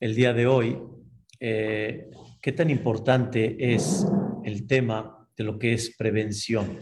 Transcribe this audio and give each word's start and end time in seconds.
el 0.00 0.14
día 0.14 0.32
de 0.32 0.46
hoy 0.46 0.78
eh, 1.40 2.10
qué 2.40 2.52
tan 2.52 2.70
importante 2.70 3.74
es 3.74 4.06
el 4.44 4.66
tema 4.66 5.28
de 5.36 5.44
lo 5.44 5.58
que 5.58 5.72
es 5.72 5.94
prevención. 5.96 6.78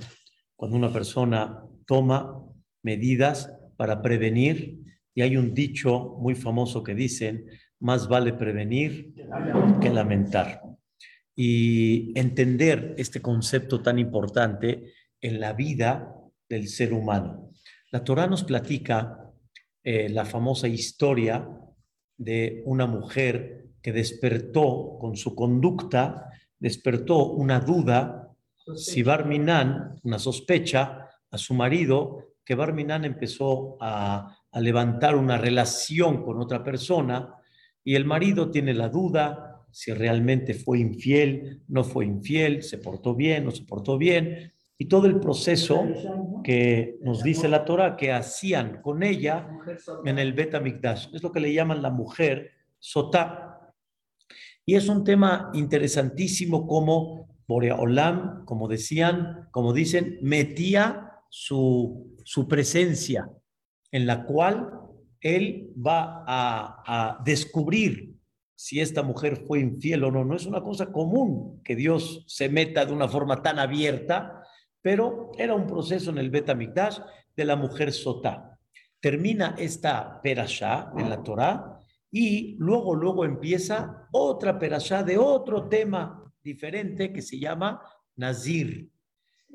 Cuando 0.56 0.76
una 0.76 0.92
persona 0.92 1.62
toma 1.86 2.44
medidas 2.82 3.52
para 3.76 4.02
prevenir, 4.02 4.78
y 5.14 5.22
hay 5.22 5.36
un 5.36 5.54
dicho 5.54 6.16
muy 6.18 6.34
famoso 6.34 6.82
que 6.82 6.94
dicen, 6.94 7.46
más 7.80 8.08
vale 8.08 8.32
prevenir 8.32 9.14
que 9.80 9.90
lamentar. 9.90 10.60
Y 11.34 12.18
entender 12.18 12.94
este 12.98 13.20
concepto 13.20 13.82
tan 13.82 13.98
importante 13.98 14.92
en 15.20 15.40
la 15.40 15.52
vida 15.52 16.14
del 16.48 16.68
ser 16.68 16.92
humano. 16.92 17.50
La 17.90 18.04
Torah 18.04 18.26
nos 18.26 18.44
platica 18.44 19.18
eh, 19.82 20.08
la 20.08 20.24
famosa 20.24 20.68
historia 20.68 21.48
de 22.22 22.62
una 22.66 22.86
mujer 22.86 23.66
que 23.82 23.92
despertó 23.92 24.96
con 25.00 25.16
su 25.16 25.34
conducta, 25.34 26.30
despertó 26.58 27.26
una 27.26 27.60
duda 27.60 28.30
si 28.76 29.02
Barminan, 29.02 29.98
una 30.04 30.18
sospecha 30.18 31.08
a 31.30 31.38
su 31.38 31.54
marido, 31.54 32.34
que 32.44 32.54
Barminan 32.54 33.04
empezó 33.04 33.76
a, 33.80 34.36
a 34.50 34.60
levantar 34.60 35.16
una 35.16 35.36
relación 35.36 36.22
con 36.22 36.40
otra 36.40 36.62
persona 36.62 37.34
y 37.82 37.96
el 37.96 38.04
marido 38.04 38.50
tiene 38.50 38.74
la 38.74 38.88
duda 38.88 39.64
si 39.72 39.92
realmente 39.92 40.54
fue 40.54 40.78
infiel, 40.78 41.62
no 41.66 41.82
fue 41.82 42.04
infiel, 42.04 42.62
se 42.62 42.78
portó 42.78 43.14
bien, 43.14 43.46
no 43.46 43.50
se 43.50 43.64
portó 43.64 43.96
bien, 43.96 44.52
y 44.82 44.86
todo 44.86 45.06
el 45.06 45.20
proceso 45.20 45.86
que 46.42 46.98
nos 47.02 47.22
dice 47.22 47.46
la 47.46 47.64
Torah 47.64 47.96
que 47.96 48.10
hacían 48.10 48.82
con 48.82 49.04
ella 49.04 49.48
en 50.04 50.18
el 50.18 50.32
Bet 50.32 50.56
Es 50.56 51.22
lo 51.22 51.30
que 51.30 51.38
le 51.38 51.54
llaman 51.54 51.82
la 51.82 51.90
mujer 51.90 52.50
sotá. 52.80 53.72
Y 54.66 54.74
es 54.74 54.88
un 54.88 55.04
tema 55.04 55.52
interesantísimo 55.54 56.66
como 56.66 57.28
Boreolam, 57.46 58.44
como 58.44 58.66
decían, 58.66 59.46
como 59.52 59.72
dicen, 59.72 60.18
metía 60.20 61.12
su, 61.28 62.16
su 62.24 62.48
presencia 62.48 63.30
en 63.92 64.04
la 64.04 64.24
cual 64.24 64.68
él 65.20 65.70
va 65.76 66.24
a, 66.26 66.82
a 66.86 67.22
descubrir 67.24 68.16
si 68.56 68.80
esta 68.80 69.04
mujer 69.04 69.44
fue 69.46 69.60
infiel 69.60 70.02
o 70.02 70.10
no. 70.10 70.24
No 70.24 70.34
es 70.34 70.44
una 70.44 70.60
cosa 70.60 70.90
común 70.90 71.60
que 71.62 71.76
Dios 71.76 72.24
se 72.26 72.48
meta 72.48 72.84
de 72.84 72.92
una 72.92 73.06
forma 73.06 73.42
tan 73.42 73.60
abierta 73.60 74.41
pero 74.82 75.30
era 75.38 75.54
un 75.54 75.66
proceso 75.66 76.10
en 76.10 76.18
el 76.18 76.30
Betamikdash 76.30 76.98
de 77.34 77.44
la 77.44 77.56
mujer 77.56 77.92
Sotá. 77.92 78.58
Termina 79.00 79.54
esta 79.58 80.20
perashá 80.20 80.92
en 80.96 81.08
la 81.08 81.22
Torá 81.22 81.78
y 82.10 82.56
luego, 82.58 82.94
luego 82.94 83.24
empieza 83.24 84.08
otra 84.12 84.58
perashá 84.58 85.02
de 85.02 85.16
otro 85.16 85.68
tema 85.68 86.30
diferente 86.42 87.12
que 87.12 87.22
se 87.22 87.38
llama 87.38 87.80
Nazir. 88.16 88.90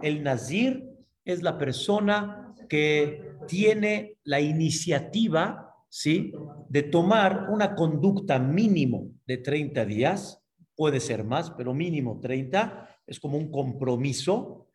El 0.02 0.23
Nazir 0.23 0.83
es 1.23 1.44
la 1.44 1.58
persona 1.58 2.55
que 2.70 3.36
tiene 3.48 4.17
la 4.23 4.39
iniciativa, 4.39 5.73
¿sí? 5.89 6.33
De 6.70 6.83
tomar 6.83 7.48
una 7.50 7.75
conducta 7.75 8.39
mínimo 8.39 9.11
de 9.25 9.38
30 9.38 9.86
días, 9.86 10.44
puede 10.75 11.00
ser 11.00 11.23
más, 11.23 11.52
pero 11.52 11.73
mínimo 11.73 12.20
30, 12.20 13.02
es 13.05 13.20
como 13.20 13.38
un 13.38 13.52
compromiso 13.52 14.66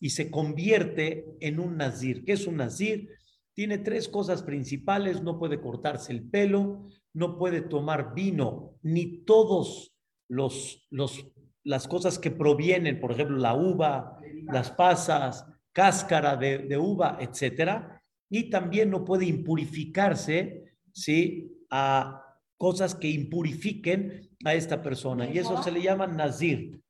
y 0.00 0.10
se 0.10 0.30
convierte 0.30 1.26
en 1.40 1.60
un 1.60 1.76
nazir. 1.76 2.24
¿Qué 2.24 2.32
es 2.32 2.46
un 2.46 2.56
nazir? 2.56 3.10
Tiene 3.54 3.78
tres 3.78 4.08
cosas 4.08 4.42
principales, 4.42 5.22
no 5.22 5.38
puede 5.38 5.60
cortarse 5.60 6.12
el 6.12 6.28
pelo, 6.28 6.88
no 7.12 7.38
puede 7.38 7.62
tomar 7.62 8.14
vino, 8.14 8.78
ni 8.82 9.24
todos 9.24 9.94
los, 10.28 10.86
los 10.90 11.32
las 11.68 11.86
cosas 11.86 12.18
que 12.18 12.30
provienen, 12.30 12.98
por 12.98 13.12
ejemplo, 13.12 13.36
la 13.36 13.54
uva, 13.54 14.18
las 14.44 14.70
pasas, 14.70 15.44
cáscara 15.72 16.34
de, 16.34 16.58
de 16.60 16.78
uva, 16.78 17.18
etcétera, 17.20 18.02
y 18.30 18.48
también 18.48 18.90
no 18.90 19.04
puede 19.04 19.26
impurificarse, 19.26 20.76
¿sí? 20.92 21.50
A 21.70 22.24
cosas 22.56 22.94
que 22.94 23.08
impurifiquen 23.08 24.30
a 24.46 24.54
esta 24.54 24.82
persona. 24.82 25.28
Y 25.30 25.38
eso 25.38 25.62
se 25.62 25.70
le 25.70 25.82
llama 25.82 26.06
nazir. 26.06 26.80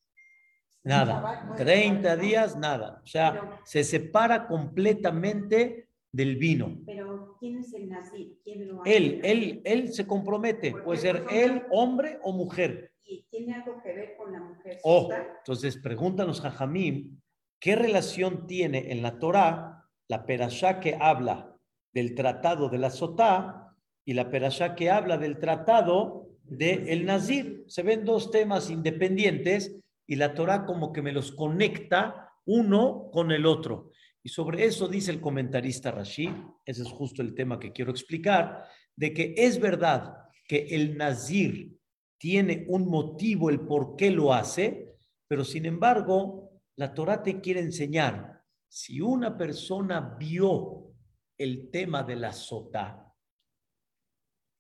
Nada. 0.89 1.55
30 1.57 2.17
días, 2.17 2.57
nada. 2.57 3.01
O 3.05 3.07
sea, 3.07 3.61
se 3.65 3.85
separa 3.85 4.47
completamente 4.47 5.89
del 6.11 6.37
vino. 6.37 6.79
Pero, 6.87 7.37
¿quién 7.39 7.59
es 7.59 7.73
el 7.75 7.89
nazi? 7.89 8.39
¿Quién 8.43 8.67
lo 8.67 8.81
hace? 8.81 8.97
Él, 8.97 9.21
él, 9.23 9.61
él 9.65 9.93
se 9.93 10.07
compromete. 10.07 10.73
Puede 10.73 10.99
ser 10.99 11.25
él, 11.31 11.63
hombre 11.71 12.19
o 12.23 12.33
mujer. 12.33 12.93
¿Y 13.05 13.25
tiene 13.31 13.55
algo 13.55 13.83
que 13.83 13.93
ver 13.93 14.17
con 14.17 14.33
la 14.33 14.41
mujer? 14.41 14.79
Oh, 14.83 15.11
entonces 15.39 15.77
pregúntanos, 15.77 16.41
Jajamim, 16.41 17.21
¿qué 17.61 17.77
relación 17.77 18.47
tiene 18.47 18.91
en 18.91 19.03
la 19.03 19.19
Torah 19.19 19.85
la 20.09 20.25
perashá 20.25 20.81
que 20.81 20.97
habla 20.99 21.55
del 21.93 22.15
tratado 22.15 22.69
de 22.69 22.79
la 22.79 22.91
sotá 22.91 23.75
y 24.07 24.15
la 24.15 24.31
perashá 24.31 24.75
que 24.75 24.91
habla 24.91 25.19
del 25.19 25.39
tratado 25.39 26.29
del 26.45 26.89
el 26.89 27.05
nazir? 27.05 27.65
Se 27.67 27.83
ven 27.83 28.05
dos 28.05 28.31
temas 28.31 28.71
independientes 28.71 29.79
y 30.09 30.17
la 30.17 30.35
Torah 30.35 30.65
como 30.65 30.93
que 30.93 31.03
me 31.03 31.13
los 31.13 31.31
conecta 31.33 32.33
uno 32.47 33.11
con 33.13 33.31
el 33.31 33.47
otro. 33.47 33.93
Y 34.23 34.31
sobre 34.31 34.65
eso 34.65 34.89
dice 34.89 35.13
el 35.13 35.21
comentarista 35.21 35.91
Rashid, 35.91 36.31
ese 36.65 36.83
es 36.83 36.89
justo 36.89 37.23
el 37.23 37.35
tema 37.35 37.61
que 37.61 37.73
quiero 37.73 37.91
explicar, 37.91 38.65
de 38.97 39.13
que 39.13 39.35
es 39.37 39.61
verdad 39.61 40.15
que 40.47 40.67
el 40.71 40.97
nazir 40.97 41.79
tiene 42.17 42.65
un 42.69 42.89
motivo 42.89 43.51
el 43.51 43.61
por 43.61 43.97
qué 43.97 44.11
lo 44.11 44.33
hace, 44.33 44.97
pero 45.29 45.45
sin 45.45 45.67
embargo, 45.67 46.51
la 46.77 46.95
Torah 46.95 47.23
te 47.23 47.41
quiere 47.41 47.61
enseñar, 47.61 48.43
si 48.67 49.01
una 49.01 49.37
persona 49.37 50.17
vio 50.19 50.95
el 51.37 51.71
tema 51.71 52.03
de 52.03 52.17
la 52.17 52.33
sota, 52.33 53.15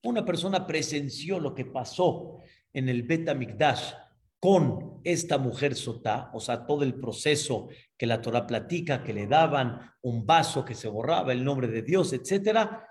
una 0.04 0.24
persona 0.24 0.66
presenció 0.66 1.40
lo 1.40 1.54
que 1.54 1.64
pasó 1.64 2.38
en 2.72 2.88
el 2.88 3.02
Bet 3.02 3.34
Mikdash, 3.34 3.94
con 4.38 4.87
esta 5.04 5.38
mujer 5.38 5.74
sotá, 5.74 6.30
o 6.32 6.40
sea, 6.40 6.66
todo 6.66 6.82
el 6.82 6.94
proceso 6.94 7.68
que 7.96 8.06
la 8.06 8.20
Torah 8.20 8.46
platica, 8.46 9.02
que 9.02 9.12
le 9.12 9.26
daban 9.26 9.80
un 10.02 10.24
vaso 10.26 10.64
que 10.64 10.74
se 10.74 10.88
borraba 10.88 11.32
el 11.32 11.44
nombre 11.44 11.68
de 11.68 11.82
Dios, 11.82 12.12
etcétera, 12.12 12.86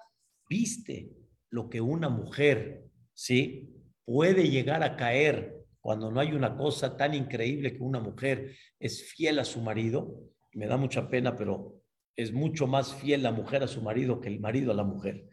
viste 0.50 1.10
lo 1.50 1.70
que 1.70 1.82
una 1.82 2.10
mujer, 2.10 2.86
¿sí? 3.14 3.74
Puede 4.06 4.50
llegar 4.50 4.84
a 4.84 4.96
caer 4.96 5.56
cuando 5.80 6.12
no 6.12 6.20
hay 6.20 6.34
una 6.34 6.58
cosa 6.58 6.98
tan 6.98 7.14
increíble 7.14 7.74
que 7.74 7.84
una 7.84 8.00
mujer 8.00 8.56
es 8.80 9.04
fiel 9.04 9.40
a 9.40 9.46
su 9.46 9.62
marido. 9.62 10.22
Me 10.54 10.68
da 10.68 10.78
mucha 10.78 11.10
pena, 11.10 11.36
pero 11.36 11.82
es 12.16 12.34
mucho 12.34 12.68
más 12.68 12.94
fiel 12.96 13.24
la 13.24 13.32
mujer 13.32 13.64
a 13.64 13.68
su 13.68 13.82
marido 13.82 14.20
que 14.20 14.28
el 14.28 14.40
marido 14.40 14.72
a 14.72 14.76
la 14.76 14.84
mujer. 14.84 15.30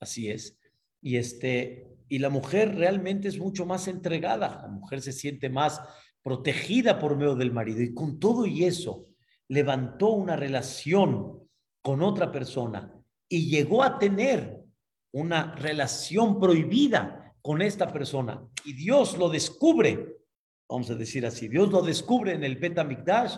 Así 0.00 0.28
es. 0.28 0.58
Y 1.00 1.16
este, 1.16 1.86
y 2.08 2.18
la 2.18 2.30
mujer 2.30 2.74
realmente 2.74 3.28
es 3.28 3.38
mucho 3.38 3.64
más 3.64 3.88
entregada, 3.88 4.60
la 4.62 4.68
mujer 4.68 5.00
se 5.00 5.12
siente 5.12 5.48
más 5.48 5.80
protegida 6.22 6.98
por 6.98 7.16
medio 7.16 7.34
del 7.34 7.52
marido 7.52 7.82
y 7.82 7.94
con 7.94 8.18
todo 8.18 8.46
y 8.46 8.64
eso 8.64 9.06
levantó 9.48 10.10
una 10.10 10.36
relación 10.36 11.40
con 11.82 12.02
otra 12.02 12.30
persona 12.30 12.92
y 13.28 13.50
llegó 13.50 13.82
a 13.82 13.98
tener 13.98 14.62
una 15.12 15.54
relación 15.56 16.38
prohibida 16.38 17.34
con 17.42 17.60
esta 17.60 17.92
persona 17.92 18.42
y 18.64 18.72
Dios 18.72 19.18
lo 19.18 19.28
descubre, 19.28 20.16
vamos 20.68 20.90
a 20.90 20.94
decir 20.94 21.26
así, 21.26 21.48
Dios 21.48 21.70
lo 21.70 21.82
descubre 21.82 22.32
en 22.32 22.44
el 22.44 22.56
Betamikdash 22.56 23.36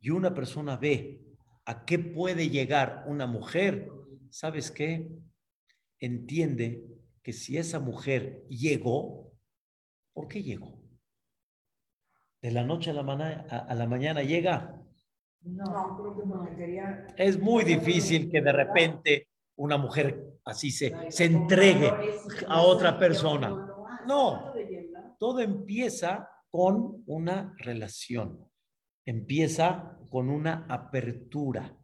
y 0.00 0.10
una 0.10 0.34
persona 0.34 0.76
ve 0.76 1.20
a 1.66 1.84
qué 1.84 1.98
puede 1.98 2.48
llegar 2.48 3.04
una 3.06 3.26
mujer, 3.26 3.90
¿sabes 4.30 4.70
qué? 4.70 5.10
Entiende 6.00 6.84
que 7.22 7.32
si 7.34 7.58
esa 7.58 7.78
mujer 7.78 8.46
llegó, 8.48 9.32
¿por 10.14 10.28
qué 10.28 10.42
llegó? 10.42 10.87
De 12.40 12.50
la 12.50 12.64
noche 12.64 12.90
a 12.90 12.94
la, 12.94 13.02
a, 13.50 13.74
la 13.74 13.86
mañana 13.86 14.22
llega. 14.22 14.80
No, 15.42 15.96
Es 17.16 17.38
muy 17.38 17.64
difícil 17.64 18.30
que 18.30 18.40
de 18.40 18.52
repente 18.52 19.28
una 19.56 19.76
mujer 19.76 20.38
así 20.44 20.70
se, 20.70 21.10
se 21.10 21.24
entregue 21.24 21.92
a 22.46 22.62
otra 22.62 22.98
persona. 22.98 23.48
No, 24.06 24.52
todo 25.18 25.40
empieza 25.40 26.30
con 26.50 27.02
una 27.06 27.54
relación, 27.58 28.48
empieza 29.04 29.98
con 30.10 30.30
una 30.30 30.66
apertura, 30.68 31.76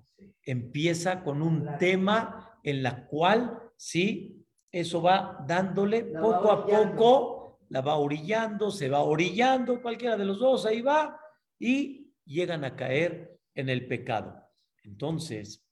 empieza 0.43 1.23
con 1.23 1.43
un 1.43 1.69
tema 1.79 2.59
en 2.63 2.83
la 2.83 3.07
cual, 3.07 3.61
sí, 3.77 4.47
eso 4.73 5.03
va 5.03 5.45
dándole 5.47 6.05
poco 6.05 6.51
a 6.51 6.67
poco, 6.67 7.34
la 7.69 7.81
va 7.81 7.97
orillando, 7.97 8.71
se 8.71 8.89
va 8.89 9.03
orillando, 9.03 9.83
cualquiera 9.83 10.17
de 10.17 10.25
los 10.25 10.39
dos, 10.39 10.67
ahí 10.67 10.81
va, 10.81 11.19
y 11.59 12.13
llegan 12.25 12.65
a 12.65 12.77
caer 12.77 13.39
en 13.55 13.69
el 13.69 13.87
pecado. 13.87 14.43
Entonces, 14.83 15.65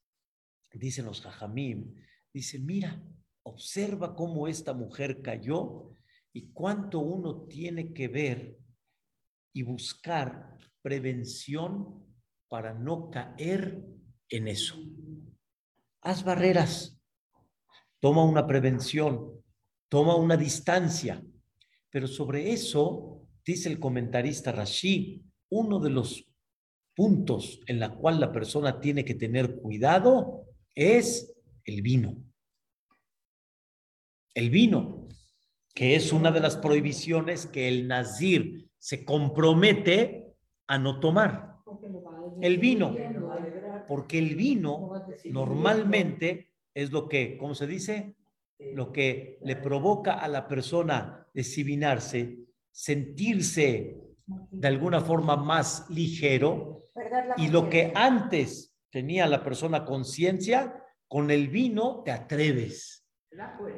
dicen 0.72 1.04
los 1.04 1.20
jajamim, 1.20 1.94
dice, 2.32 2.58
mira, 2.58 3.02
observa 3.44 4.14
cómo 4.14 4.48
esta 4.48 4.72
mujer 4.72 5.20
cayó 5.22 5.94
y 6.32 6.52
cuánto 6.52 7.00
uno 7.00 7.42
tiene 7.46 7.92
que 7.92 8.08
ver 8.08 8.58
y 9.52 9.62
buscar 9.62 10.56
prevención 10.80 12.16
para 12.48 12.74
no 12.74 13.10
caer 13.10 13.84
en 14.28 14.48
eso. 14.48 14.76
Haz 16.00 16.24
barreras, 16.24 17.00
toma 18.00 18.24
una 18.24 18.46
prevención, 18.46 19.42
toma 19.88 20.16
una 20.16 20.36
distancia, 20.36 21.22
pero 21.92 22.08
sobre 22.08 22.52
eso, 22.52 23.20
dice 23.44 23.68
el 23.68 23.78
comentarista 23.78 24.50
Rashi, 24.50 25.22
uno 25.50 25.78
de 25.78 25.90
los 25.90 26.26
puntos 26.96 27.60
en 27.66 27.78
la 27.78 27.94
cual 27.94 28.18
la 28.18 28.32
persona 28.32 28.80
tiene 28.80 29.04
que 29.04 29.14
tener 29.14 29.56
cuidado 29.56 30.46
es 30.74 31.36
el 31.64 31.82
vino. 31.82 32.16
El 34.34 34.48
vino, 34.48 35.06
que 35.74 35.94
es 35.94 36.14
una 36.14 36.32
de 36.32 36.40
las 36.40 36.56
prohibiciones 36.56 37.46
que 37.46 37.68
el 37.68 37.86
nazir 37.86 38.70
se 38.78 39.04
compromete 39.04 40.34
a 40.66 40.78
no 40.78 40.98
tomar. 40.98 41.58
El 42.40 42.56
vino, 42.56 42.96
porque 43.86 44.18
el 44.18 44.34
vino 44.34 44.92
normalmente 45.26 46.52
es 46.72 46.90
lo 46.90 47.06
que, 47.06 47.36
¿cómo 47.36 47.54
se 47.54 47.66
dice? 47.66 48.16
Lo 48.74 48.92
que 48.92 49.38
le 49.42 49.56
provoca 49.56 50.14
a 50.14 50.28
la 50.28 50.46
persona 50.48 51.26
desivinarse, 51.34 52.38
sentirse 52.70 53.96
de 54.26 54.68
alguna 54.68 55.00
forma 55.00 55.36
más 55.36 55.88
ligero 55.90 56.90
y 57.36 57.48
lo 57.48 57.68
que 57.68 57.92
antes 57.94 58.74
tenía 58.90 59.26
la 59.26 59.42
persona 59.42 59.84
conciencia, 59.84 60.82
con 61.08 61.30
el 61.30 61.48
vino 61.48 62.02
te 62.04 62.10
atreves. 62.10 63.06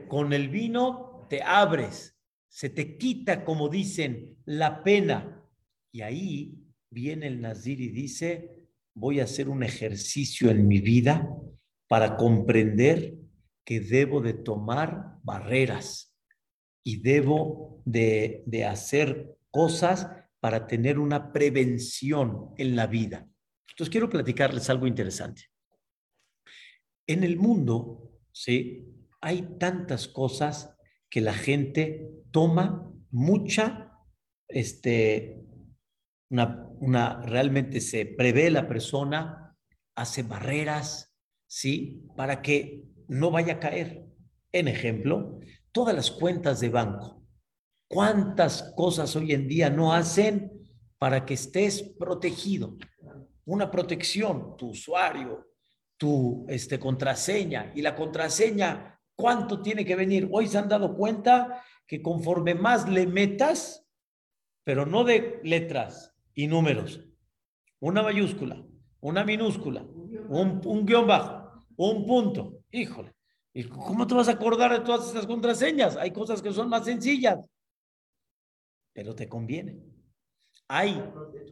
Con 0.08 0.32
el 0.32 0.48
vino 0.48 1.26
te 1.28 1.42
abres. 1.42 2.16
Se 2.48 2.70
te 2.70 2.96
quita, 2.96 3.44
como 3.44 3.69
dicen, 3.69 4.36
la 4.44 4.82
pena. 4.82 5.42
Y 5.92 6.02
ahí 6.02 6.64
viene 6.90 7.26
el 7.26 7.40
Nazir 7.40 7.81
y 7.81 7.88
dice, 7.88 8.69
voy 8.94 9.20
a 9.20 9.25
hacer 9.25 9.48
un 9.48 9.62
ejercicio 9.62 10.50
en 10.50 10.66
mi 10.66 10.81
vida 10.81 11.28
para 11.88 12.16
comprender 12.16 13.16
que 13.64 13.81
debo 13.81 14.20
de 14.20 14.34
tomar 14.34 15.19
barreras 15.22 16.14
y 16.84 17.00
debo 17.00 17.82
de, 17.84 18.43
de 18.46 18.64
hacer 18.64 19.37
cosas 19.50 20.08
para 20.40 20.66
tener 20.66 20.99
una 20.99 21.32
prevención 21.32 22.50
en 22.58 22.76
la 22.76 22.87
vida. 22.87 23.26
Entonces 23.70 23.90
quiero 23.90 24.11
platicarles 24.11 24.69
algo 24.69 24.87
interesante. 24.87 25.44
En 27.06 27.25
el 27.25 27.37
mundo, 27.37 28.12
¿sí? 28.31 28.87
Hay 29.20 29.56
tantas 29.58 30.06
cosas 30.06 30.76
que 31.08 31.20
la 31.20 31.32
gente 31.32 32.10
toma 32.31 32.93
mucha, 33.10 33.93
este, 34.49 35.40
una, 36.31 36.69
una, 36.81 37.22
realmente 37.22 37.81
se 37.81 38.05
prevé 38.05 38.50
la 38.50 38.69
persona, 38.69 39.56
hace 39.94 40.22
barreras, 40.25 41.17
¿sí? 41.46 42.05
Para 42.17 42.43
que 42.43 42.84
no 43.09 43.31
vaya 43.31 43.55
a 43.55 43.61
caer. 43.61 44.06
En 44.53 44.69
ejemplo, 44.69 45.41
todas 45.73 45.95
las 45.95 46.11
cuentas 46.11 46.61
de 46.61 46.69
banco. 46.69 47.23
¿Cuántas 47.89 48.73
cosas 48.77 49.15
hoy 49.17 49.33
en 49.33 49.47
día 49.49 49.71
no 49.71 49.93
hacen 49.93 50.53
para 50.99 51.25
que 51.25 51.35
estés 51.35 51.83
protegido? 51.99 52.77
Una 53.45 53.71
protección, 53.71 54.56
tu 54.56 54.71
usuario, 54.71 55.49
tu 55.97 56.47
este, 56.49 56.79
contraseña 56.79 57.73
y 57.75 57.83
la 57.83 57.95
contraseña, 57.95 59.01
¿cuánto 59.15 59.61
tiene 59.61 59.85
que 59.85 59.97
venir? 59.97 60.29
Hoy 60.33 60.47
se 60.47 60.59
han 60.59 60.69
dado 60.69 60.97
cuenta 60.97 61.62
que 61.87 62.03
conforme 62.03 62.55
más 62.55 62.89
le 62.89 63.06
metas, 63.06 63.87
pero 64.65 64.87
no 64.87 65.05
de 65.05 65.41
letras 65.43 66.15
y 66.35 66.47
números, 66.47 67.01
una 67.81 68.03
mayúscula, 68.03 68.65
una 69.01 69.25
minúscula, 69.25 69.83
un, 70.29 70.62
un 70.65 70.87
guion 70.87 71.06
bajo, 71.06 71.44
un 71.76 72.06
punto, 72.06 72.61
híjole, 72.71 73.12
¿y 73.53 73.65
cómo 73.65 74.06
te 74.06 74.15
vas 74.15 74.29
a 74.29 74.32
acordar 74.32 74.73
de 74.73 74.81
todas 74.81 75.06
estas 75.06 75.26
contraseñas? 75.26 75.97
Hay 75.97 76.12
cosas 76.12 76.43
que 76.43 76.53
son 76.53 76.69
más 76.69 76.85
sencillas 76.85 77.49
pero 78.94 79.15
te 79.15 79.29
conviene. 79.29 79.76
Hay, 80.69 81.05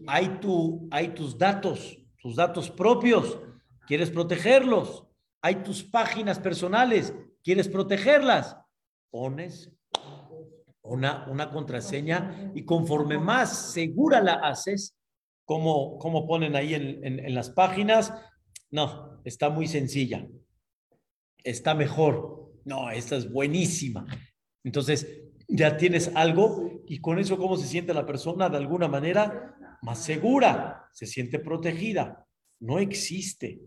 hay, 0.06 0.28
tu, 0.40 0.88
hay 0.90 1.08
tus 1.08 1.36
datos, 1.36 1.98
tus 2.16 2.36
datos 2.36 2.70
propios, 2.70 3.38
quieres 3.86 4.10
protegerlos. 4.10 5.04
Hay 5.42 5.56
tus 5.56 5.82
páginas 5.82 6.38
personales, 6.38 7.12
quieres 7.42 7.68
protegerlas. 7.68 8.56
Pones 9.10 9.70
una, 10.82 11.26
una 11.28 11.50
contraseña 11.50 12.52
y 12.54 12.64
conforme 12.64 13.18
más 13.18 13.72
segura 13.72 14.22
la 14.22 14.34
haces, 14.34 14.96
como, 15.44 15.98
como 15.98 16.26
ponen 16.26 16.54
ahí 16.54 16.74
en, 16.74 17.04
en, 17.04 17.18
en 17.18 17.34
las 17.34 17.50
páginas, 17.50 18.14
no, 18.72 19.20
está 19.24 19.50
muy 19.50 19.68
sencilla. 19.68 20.26
Está 21.44 21.74
mejor. 21.74 22.52
No, 22.64 22.90
esta 22.90 23.16
es 23.16 23.30
buenísima. 23.30 24.06
Entonces, 24.64 25.22
ya 25.46 25.76
tienes 25.76 26.10
algo 26.14 26.82
y 26.86 27.00
con 27.00 27.18
eso 27.18 27.36
cómo 27.36 27.56
se 27.56 27.68
siente 27.68 27.94
la 27.94 28.06
persona 28.06 28.48
de 28.48 28.56
alguna 28.56 28.88
manera 28.88 29.54
más 29.82 30.02
segura, 30.02 30.88
se 30.92 31.06
siente 31.06 31.38
protegida. 31.38 32.26
No 32.60 32.78
existe 32.78 33.60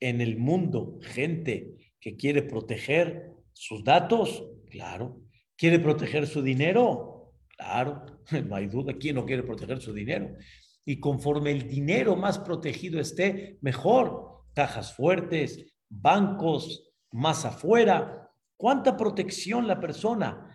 en 0.00 0.20
el 0.20 0.36
mundo 0.36 0.98
gente 1.00 1.94
que 2.00 2.16
quiere 2.16 2.42
proteger 2.42 3.30
sus 3.52 3.82
datos, 3.82 4.44
claro. 4.70 5.20
¿Quiere 5.56 5.78
proteger 5.78 6.26
su 6.26 6.42
dinero? 6.42 7.32
Claro, 7.56 8.04
no 8.46 8.56
hay 8.56 8.66
duda, 8.66 8.92
¿quién 8.94 9.14
no 9.14 9.24
quiere 9.24 9.42
proteger 9.42 9.80
su 9.80 9.94
dinero? 9.94 10.36
Y 10.84 11.00
conforme 11.00 11.52
el 11.52 11.68
dinero 11.68 12.16
más 12.16 12.38
protegido 12.38 13.00
esté, 13.00 13.56
mejor. 13.62 14.33
Cajas 14.54 14.94
fuertes, 14.94 15.74
bancos, 15.88 16.90
más 17.10 17.44
afuera. 17.44 18.30
¿Cuánta 18.56 18.96
protección 18.96 19.66
la 19.66 19.80
persona? 19.80 20.54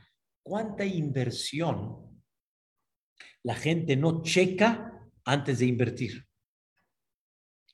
cuánta 0.49 0.83
inversión 0.83 2.23
la 3.43 3.53
gente 3.53 3.95
no 3.95 4.23
checa 4.23 4.99
antes 5.23 5.59
de 5.59 5.67
invertir. 5.67 6.25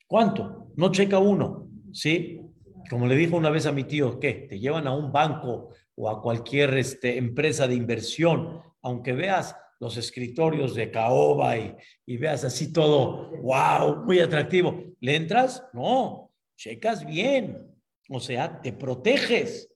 ¿Cuánto? 0.05 0.73
No 0.75 0.91
checa 0.91 1.17
uno, 1.17 1.69
¿sí? 1.93 2.41
Como 2.89 3.07
le 3.07 3.15
dijo 3.15 3.37
una 3.37 3.49
vez 3.49 3.65
a 3.65 3.71
mi 3.71 3.85
tío, 3.85 4.19
¿qué? 4.19 4.45
Te 4.49 4.59
llevan 4.59 4.87
a 4.87 4.95
un 4.95 5.11
banco 5.11 5.69
o 5.95 6.09
a 6.09 6.21
cualquier 6.21 6.77
este, 6.77 7.17
empresa 7.17 7.65
de 7.67 7.75
inversión, 7.75 8.61
aunque 8.81 9.13
veas 9.13 9.55
los 9.79 9.97
escritorios 9.97 10.75
de 10.75 10.91
caoba 10.91 11.57
y, 11.57 11.75
y 12.05 12.17
veas 12.17 12.43
así 12.43 12.71
todo, 12.71 13.31
wow, 13.41 14.03
muy 14.05 14.19
atractivo. 14.19 14.83
¿Le 14.99 15.15
entras? 15.15 15.63
No, 15.73 16.31
checas 16.55 17.05
bien, 17.05 17.75
o 18.09 18.19
sea, 18.19 18.61
te 18.61 18.73
proteges, 18.73 19.69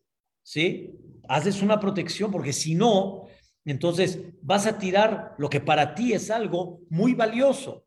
¿sí? 0.43 0.95
haces 1.29 1.61
una 1.61 1.79
protección, 1.79 2.31
porque 2.31 2.51
si 2.51 2.75
no, 2.75 3.27
entonces 3.63 4.19
vas 4.41 4.65
a 4.65 4.77
tirar 4.77 5.35
lo 5.37 5.47
que 5.49 5.61
para 5.61 5.93
ti 5.93 6.13
es 6.13 6.31
algo 6.31 6.81
muy 6.89 7.13
valioso. 7.13 7.85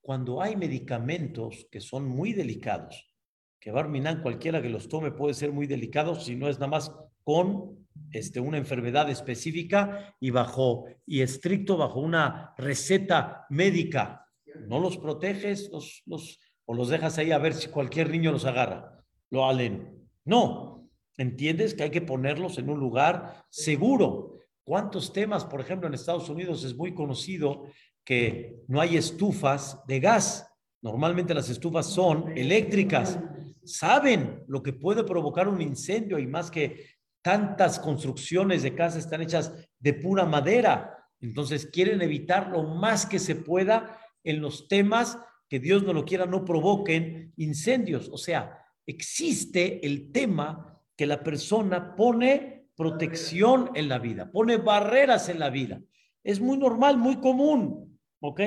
Cuando 0.00 0.42
hay 0.42 0.56
medicamentos 0.56 1.68
que 1.70 1.80
son 1.80 2.06
muy 2.06 2.32
delicados, 2.32 3.14
que 3.60 3.70
Barminan 3.70 4.22
cualquiera 4.22 4.60
que 4.60 4.68
los 4.68 4.88
tome 4.88 5.12
puede 5.12 5.34
ser 5.34 5.52
muy 5.52 5.66
delicado 5.66 6.16
si 6.16 6.34
no 6.34 6.48
es 6.48 6.58
nada 6.58 6.66
más 6.72 6.92
con 7.22 7.83
este, 8.10 8.40
una 8.40 8.58
enfermedad 8.58 9.10
específica 9.10 10.16
y 10.20 10.30
bajo 10.30 10.86
y 11.06 11.22
estricto 11.22 11.76
bajo 11.76 12.00
una 12.00 12.54
receta 12.56 13.46
médica. 13.50 14.28
No 14.68 14.78
los 14.80 14.98
proteges 14.98 15.70
los, 15.72 16.02
los, 16.06 16.38
o 16.64 16.74
los 16.74 16.88
dejas 16.88 17.18
ahí 17.18 17.32
a 17.32 17.38
ver 17.38 17.54
si 17.54 17.68
cualquier 17.68 18.10
niño 18.10 18.32
los 18.32 18.44
agarra. 18.44 19.04
Lo 19.30 19.46
halen. 19.46 20.08
No, 20.24 20.74
¿Entiendes 21.16 21.74
que 21.74 21.84
hay 21.84 21.90
que 21.90 22.00
ponerlos 22.00 22.58
en 22.58 22.68
un 22.68 22.80
lugar 22.80 23.44
seguro? 23.48 24.38
¿Cuántos 24.64 25.12
temas, 25.12 25.44
por 25.44 25.60
ejemplo, 25.60 25.86
en 25.86 25.94
Estados 25.94 26.28
Unidos 26.28 26.64
es 26.64 26.74
muy 26.74 26.92
conocido 26.94 27.66
que 28.04 28.62
no 28.66 28.80
hay 28.80 28.96
estufas 28.96 29.80
de 29.86 30.00
gas? 30.00 30.50
Normalmente 30.82 31.32
las 31.32 31.48
estufas 31.48 31.86
son 31.86 32.36
eléctricas. 32.36 33.18
Saben 33.64 34.42
lo 34.48 34.62
que 34.62 34.72
puede 34.72 35.04
provocar 35.04 35.46
un 35.46 35.62
incendio 35.62 36.18
y 36.18 36.26
más 36.26 36.50
que 36.50 36.84
tantas 37.24 37.78
construcciones 37.78 38.62
de 38.62 38.74
casas 38.74 39.04
están 39.04 39.22
hechas 39.22 39.50
de 39.78 39.94
pura 39.94 40.26
madera. 40.26 41.08
Entonces 41.22 41.64
quieren 41.64 42.02
evitar 42.02 42.50
lo 42.50 42.64
más 42.64 43.06
que 43.06 43.18
se 43.18 43.34
pueda 43.34 43.98
en 44.22 44.42
los 44.42 44.68
temas 44.68 45.18
que 45.48 45.58
Dios 45.58 45.82
no 45.84 45.94
lo 45.94 46.04
quiera, 46.04 46.26
no 46.26 46.44
provoquen 46.44 47.32
incendios. 47.38 48.10
O 48.12 48.18
sea, 48.18 48.58
existe 48.86 49.86
el 49.86 50.12
tema 50.12 50.82
que 50.96 51.06
la 51.06 51.22
persona 51.22 51.96
pone 51.96 52.68
protección 52.76 53.70
en 53.74 53.88
la 53.88 53.98
vida, 53.98 54.30
pone 54.30 54.58
barreras 54.58 55.30
en 55.30 55.38
la 55.38 55.48
vida. 55.48 55.80
Es 56.22 56.40
muy 56.40 56.58
normal, 56.58 56.98
muy 56.98 57.16
común, 57.16 57.98
¿ok? 58.20 58.40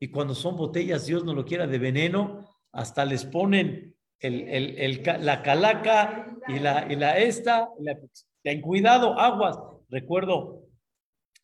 Y 0.00 0.08
cuando 0.08 0.34
son 0.34 0.56
botellas, 0.56 1.04
Dios 1.04 1.22
no 1.22 1.34
lo 1.34 1.44
quiera, 1.44 1.66
de 1.66 1.78
veneno, 1.78 2.48
hasta 2.72 3.04
les 3.04 3.26
ponen 3.26 3.91
el, 4.22 5.02
la 5.20 5.42
calaca 5.42 6.38
y 6.48 6.58
la, 6.58 6.90
y 6.90 6.96
la 6.96 7.18
esta, 7.18 7.68
ten 8.42 8.60
cuidado, 8.60 9.18
aguas. 9.18 9.58
Recuerdo 9.88 10.62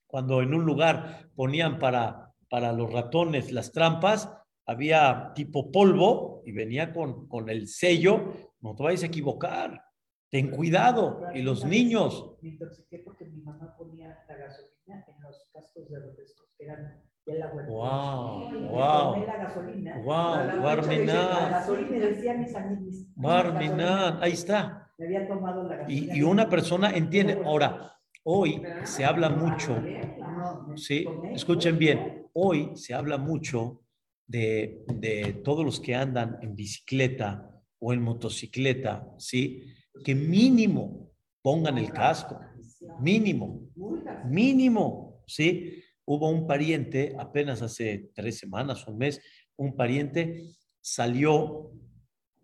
cuando 0.06 0.40
en 0.42 0.54
un 0.54 0.64
lugar 0.64 1.28
ponían 1.35 1.78
para, 1.78 2.35
para 2.49 2.73
los 2.73 2.92
ratones 2.92 3.52
las 3.52 3.73
trampas, 3.73 4.32
había 4.66 5.32
tipo 5.35 5.70
polvo 5.70 6.42
y 6.44 6.52
venía 6.52 6.92
con, 6.92 7.28
con 7.28 7.49
el 7.49 7.68
sello, 7.68 8.32
no 8.61 8.75
te 8.75 8.82
vayas 8.82 9.02
a 9.02 9.06
equivocar, 9.06 9.82
ten 10.30 10.50
cuidado. 10.50 11.23
Y 11.35 11.42
los 11.42 11.64
niños. 11.64 12.37
Me 12.42 12.50
intoxiqué 12.50 12.99
porque 12.99 13.25
mi 13.26 13.40
mamá 13.40 13.75
ponía 13.76 14.25
la 14.28 14.37
gasolina 14.37 15.04
en 15.06 15.23
los 15.23 15.49
cascos 15.52 15.88
de 15.88 16.00
refrescos, 16.00 16.49
que 16.56 16.66
de 17.28 17.38
la. 17.38 17.50
Wow, 17.64 18.56
Y 18.58 18.70
wow. 18.70 19.06
tomé 19.06 19.25
la 19.26 19.37
gasolina. 19.37 19.90
Wow, 19.94 20.56
La- 20.56 20.61
la- 20.61 20.62
Barminan. 20.62 21.28
La 21.38 21.50
gasolina 21.50 21.97
y 21.97 22.00
decían 22.02 22.40
mis 22.40 22.54
amigos. 22.54 23.06
Barminan, 23.14 24.18
ahí 24.23 24.32
está. 24.32 24.92
Me 24.99 25.04
había 25.06 25.26
tomado 25.26 25.64
la 25.64 25.76
gasolina. 25.76 26.12
Y, 26.14 26.18
y 26.18 26.23
una 26.23 26.49
persona 26.49 26.90
entiende. 26.90 27.40
Ahora, 27.44 27.99
hoy 28.25 28.76
se 28.82 29.04
habla 29.04 29.30
mucho, 29.30 29.99
¿sí? 30.75 31.30
Escuchen 31.32 31.78
bien, 31.78 32.28
hoy 32.35 32.73
se 32.76 32.94
habla 32.94 33.18
mucho 33.18 33.82
de, 34.26 34.85
de 34.88 35.35
todos 35.44 35.64
los 35.64 35.80
que 35.80 35.94
andan 35.94 36.38
en 36.42 36.54
bicicleta 36.56 37.50
o 37.78 37.92
en 37.92 38.02
motocicleta, 38.02 39.08
¿sí? 39.18 39.64
Que 40.02 40.14
mínimo 40.14 41.11
pongan 41.42 41.78
el 41.78 41.92
casco, 41.92 42.52
mínimo, 42.97 43.68
mínimo, 44.23 45.23
¿sí? 45.26 45.77
Hubo 46.10 46.30
un 46.30 46.46
pariente, 46.46 47.14
apenas 47.18 47.60
hace 47.60 48.10
tres 48.14 48.38
semanas, 48.38 48.86
un 48.88 48.96
mes, 48.96 49.20
un 49.56 49.76
pariente 49.76 50.54
salió, 50.80 51.70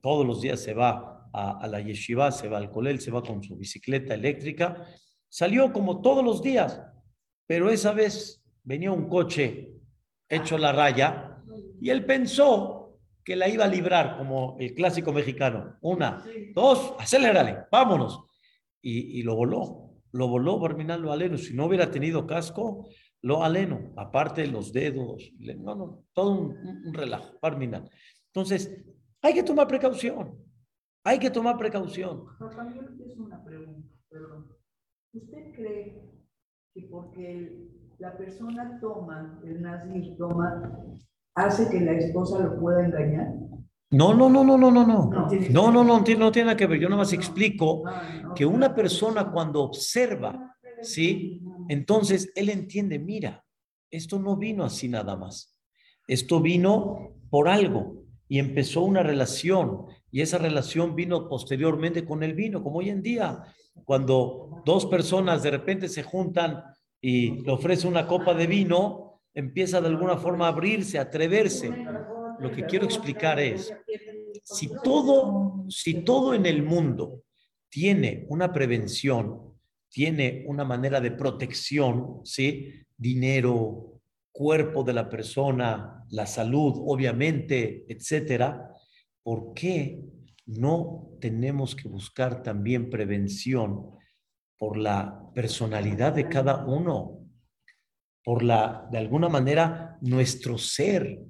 todos 0.02 0.26
los 0.26 0.42
días 0.42 0.60
se 0.60 0.74
va 0.74 1.30
a, 1.32 1.60
a 1.62 1.66
la 1.66 1.80
yeshiva, 1.80 2.30
se 2.30 2.46
va 2.48 2.58
al 2.58 2.70
colel, 2.70 3.00
se 3.00 3.10
va 3.10 3.22
con 3.22 3.42
su 3.42 3.56
bicicleta 3.56 4.12
eléctrica, 4.12 4.86
salió 5.30 5.72
como 5.72 6.02
todos 6.02 6.22
los 6.22 6.42
días, 6.42 6.78
pero 7.46 7.70
esa 7.70 7.92
vez 7.92 8.44
venía 8.64 8.92
un 8.92 9.08
coche 9.08 9.72
hecho 10.28 10.58
la 10.58 10.72
raya 10.72 11.42
y 11.80 11.88
él 11.88 12.04
pensó 12.04 12.98
que 13.24 13.34
la 13.34 13.48
iba 13.48 13.64
a 13.64 13.68
librar 13.68 14.18
como 14.18 14.58
el 14.60 14.74
clásico 14.74 15.10
mexicano. 15.10 15.78
Una, 15.80 16.22
dos, 16.54 16.94
acelérale, 16.98 17.60
vámonos. 17.72 18.26
Y, 18.82 19.20
y 19.20 19.22
lo 19.22 19.34
voló, 19.34 19.94
lo 20.12 20.28
voló 20.28 20.58
Barminal 20.58 21.00
lo 21.00 21.12
aleno. 21.12 21.38
Si 21.38 21.54
no 21.54 21.64
hubiera 21.64 21.90
tenido 21.90 22.26
casco, 22.26 22.86
lo 23.24 23.42
aleno, 23.42 23.92
aparte 23.96 24.42
de 24.42 24.48
los 24.48 24.72
dedos, 24.72 25.32
no, 25.38 25.74
no, 25.74 26.04
todo 26.12 26.30
un, 26.32 26.56
un- 26.86 26.94
relajo, 26.94 27.38
Barminal. 27.40 27.88
Entonces, 28.26 28.70
hay 29.22 29.32
que 29.34 29.42
tomar 29.42 29.66
precaución, 29.66 30.36
hay 31.04 31.18
que 31.18 31.30
tomar 31.30 31.56
precaución. 31.56 32.24
Papá, 32.38 32.68
yo 32.74 32.82
hice 32.82 33.14
una 33.18 33.42
pregunta, 33.42 33.88
perdón. 34.10 34.46
¿Usted 35.14 35.52
cree 35.54 36.02
que 36.74 36.82
porque 36.90 37.68
la 37.98 38.16
persona 38.16 38.78
toma, 38.80 39.40
el 39.44 39.62
nazir 39.62 40.16
toma, 40.18 40.62
hace 41.34 41.70
que 41.70 41.80
la 41.80 41.92
esposa 41.92 42.38
lo 42.40 42.60
pueda 42.60 42.84
engañar? 42.84 43.28
No, 43.90 44.12
no, 44.12 44.28
no, 44.28 44.44
no, 44.44 44.58
no, 44.58 44.70
no, 44.70 44.86
no. 44.86 45.04
No 45.10 45.28
No, 45.50 45.72
no, 45.72 45.84
no, 45.84 46.04
tiene- 46.04 46.20
no 46.20 46.32
tiene 46.32 46.46
nada 46.46 46.56
que 46.56 46.66
ver. 46.66 46.80
Yo 46.80 46.88
nada 46.88 46.98
más 47.02 47.12
explico 47.12 47.84
que 48.34 48.44
una 48.44 48.74
persona 48.74 49.30
cuando 49.30 49.62
observa, 49.62 50.56
¿sí? 50.82 51.40
Entonces 51.68 52.32
él 52.34 52.48
entiende, 52.48 52.98
mira, 52.98 53.44
esto 53.90 54.18
no 54.18 54.36
vino 54.36 54.64
así 54.64 54.88
nada 54.88 55.16
más. 55.16 55.56
Esto 56.06 56.40
vino 56.40 57.14
por 57.30 57.48
algo 57.48 58.04
y 58.28 58.38
empezó 58.38 58.82
una 58.82 59.02
relación 59.02 59.86
y 60.10 60.20
esa 60.20 60.38
relación 60.38 60.94
vino 60.94 61.28
posteriormente 61.28 62.04
con 62.04 62.22
el 62.22 62.34
vino, 62.34 62.62
como 62.62 62.78
hoy 62.78 62.90
en 62.90 63.02
día, 63.02 63.42
cuando 63.84 64.62
dos 64.64 64.86
personas 64.86 65.42
de 65.42 65.50
repente 65.50 65.88
se 65.88 66.02
juntan 66.02 66.62
y 67.00 67.42
le 67.42 67.52
ofrece 67.52 67.86
una 67.86 68.06
copa 68.06 68.34
de 68.34 68.46
vino, 68.46 69.22
empieza 69.34 69.80
de 69.80 69.88
alguna 69.88 70.16
forma 70.16 70.46
a 70.46 70.50
abrirse, 70.50 70.98
a 70.98 71.02
atreverse. 71.02 71.70
Lo 72.38 72.50
que 72.52 72.64
quiero 72.64 72.84
explicar 72.84 73.40
es, 73.40 73.72
si 74.42 74.68
todo, 74.82 75.64
si 75.68 76.04
todo 76.04 76.34
en 76.34 76.46
el 76.46 76.62
mundo 76.62 77.22
tiene 77.68 78.24
una 78.28 78.52
prevención, 78.52 79.53
tiene 79.94 80.44
una 80.48 80.64
manera 80.64 81.00
de 81.00 81.12
protección, 81.12 82.20
¿sí? 82.24 82.84
Dinero, 82.96 84.00
cuerpo 84.32 84.82
de 84.82 84.92
la 84.92 85.08
persona, 85.08 86.04
la 86.10 86.26
salud, 86.26 86.74
obviamente, 86.84 87.86
etcétera, 87.88 88.72
¿por 89.22 89.54
qué 89.54 90.00
no 90.46 91.10
tenemos 91.20 91.76
que 91.76 91.88
buscar 91.88 92.42
también 92.42 92.90
prevención 92.90 93.92
por 94.58 94.76
la 94.76 95.30
personalidad 95.32 96.12
de 96.12 96.28
cada 96.28 96.66
uno? 96.66 97.20
Por 98.24 98.42
la, 98.42 98.88
de 98.90 98.98
alguna 98.98 99.28
manera, 99.28 99.96
nuestro 100.00 100.58
ser, 100.58 101.20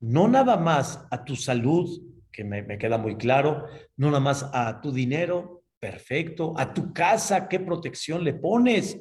no 0.00 0.26
nada 0.26 0.56
más 0.56 1.06
a 1.10 1.22
tu 1.22 1.36
salud, 1.36 2.02
que 2.32 2.44
me, 2.44 2.62
me 2.62 2.78
queda 2.78 2.96
muy 2.96 3.18
claro, 3.18 3.66
no 3.98 4.06
nada 4.06 4.20
más 4.20 4.48
a 4.54 4.80
tu 4.80 4.90
dinero, 4.90 5.55
perfecto, 5.78 6.54
a 6.56 6.72
tu 6.72 6.92
casa, 6.92 7.48
qué 7.48 7.60
protección 7.60 8.24
le 8.24 8.34
pones, 8.34 9.00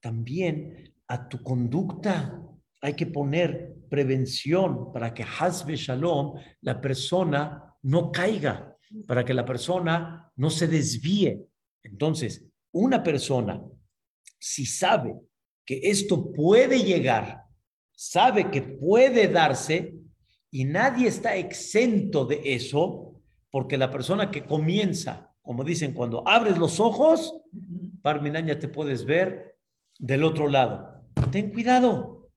también 0.00 0.94
a 1.08 1.28
tu 1.28 1.42
conducta. 1.42 2.40
Hay 2.80 2.94
que 2.94 3.06
poner 3.06 3.74
prevención 3.88 4.92
para 4.92 5.14
que 5.14 5.24
Hasbe 5.24 5.76
Shalom, 5.76 6.34
la 6.62 6.80
persona 6.80 7.76
no 7.82 8.10
caiga, 8.10 8.76
para 9.06 9.24
que 9.24 9.34
la 9.34 9.44
persona 9.44 10.30
no 10.36 10.50
se 10.50 10.66
desvíe. 10.66 11.40
Entonces, 11.82 12.44
una 12.72 13.02
persona, 13.02 13.62
si 14.38 14.66
sabe 14.66 15.14
que 15.64 15.80
esto 15.82 16.32
puede 16.32 16.82
llegar, 16.82 17.44
sabe 17.94 18.50
que 18.50 18.62
puede 18.62 19.28
darse 19.28 19.94
y 20.50 20.64
nadie 20.64 21.08
está 21.08 21.36
exento 21.36 22.24
de 22.24 22.40
eso, 22.44 23.20
porque 23.50 23.76
la 23.76 23.90
persona 23.90 24.30
que 24.30 24.44
comienza, 24.44 25.31
como 25.42 25.64
dicen, 25.64 25.92
cuando 25.92 26.26
abres 26.26 26.58
los 26.58 26.80
ojos, 26.80 27.34
Parminan 28.00 28.46
ya 28.46 28.58
te 28.58 28.68
puedes 28.68 29.04
ver 29.04 29.56
del 29.98 30.24
otro 30.24 30.48
lado. 30.48 31.04
Ten 31.30 31.50
cuidado, 31.50 32.30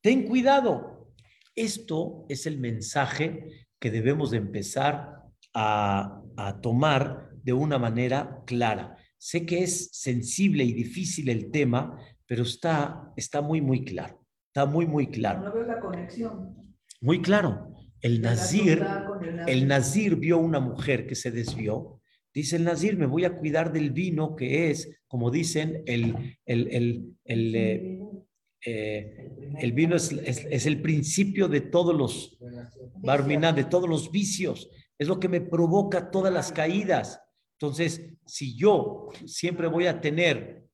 ten 0.00 0.26
cuidado. 0.26 1.12
Esto 1.54 2.26
es 2.28 2.46
el 2.46 2.58
mensaje 2.58 3.68
que 3.78 3.90
debemos 3.90 4.30
de 4.30 4.38
empezar 4.38 5.22
a, 5.54 6.22
a 6.36 6.60
tomar 6.60 7.30
de 7.42 7.52
una 7.52 7.78
manera 7.78 8.42
clara. 8.46 8.96
Sé 9.18 9.46
que 9.46 9.62
es 9.62 9.90
sensible 9.92 10.64
y 10.64 10.72
difícil 10.72 11.28
el 11.28 11.50
tema, 11.50 11.98
pero 12.26 12.42
está, 12.42 13.12
está 13.16 13.40
muy, 13.40 13.60
muy 13.60 13.84
claro. 13.84 14.26
Está 14.48 14.66
muy, 14.66 14.86
muy 14.86 15.08
claro. 15.08 15.40
No 15.40 15.52
veo 15.52 15.64
la 15.64 15.80
conexión. 15.80 16.74
Muy 17.00 17.22
claro. 17.22 17.74
El 18.00 18.20
Nazir, 18.20 18.84
el 19.46 19.68
Nazir 19.68 20.16
vio 20.16 20.38
una 20.38 20.60
mujer 20.60 21.06
que 21.06 21.14
se 21.14 21.30
desvió. 21.30 21.95
Dice 22.36 22.56
el 22.56 22.64
Nazir, 22.64 22.98
me 22.98 23.06
voy 23.06 23.24
a 23.24 23.34
cuidar 23.34 23.72
del 23.72 23.92
vino 23.92 24.36
que 24.36 24.68
es, 24.70 25.00
como 25.08 25.30
dicen, 25.30 25.82
el, 25.86 26.36
el, 26.44 26.68
el, 26.70 27.16
el, 27.24 27.54
eh, 27.54 27.98
eh, 28.66 29.30
el 29.58 29.72
vino 29.72 29.96
es, 29.96 30.12
es- 30.12 30.46
es 30.50 30.66
el 30.66 30.82
principio 30.82 31.48
de 31.48 31.62
todos 31.62 31.96
los, 31.96 32.36
Barminan, 32.96 33.56
de 33.56 33.64
todos 33.64 33.88
los 33.88 34.10
vicios. 34.12 34.68
Es 34.98 35.08
lo 35.08 35.18
que 35.18 35.30
me 35.30 35.40
provoca 35.40 36.10
todas 36.10 36.30
las 36.30 36.52
caídas. 36.52 37.22
Entonces, 37.58 38.04
si 38.26 38.54
yo 38.54 39.08
siempre 39.24 39.66
voy 39.66 39.86
a 39.86 40.02
tener 40.02 40.66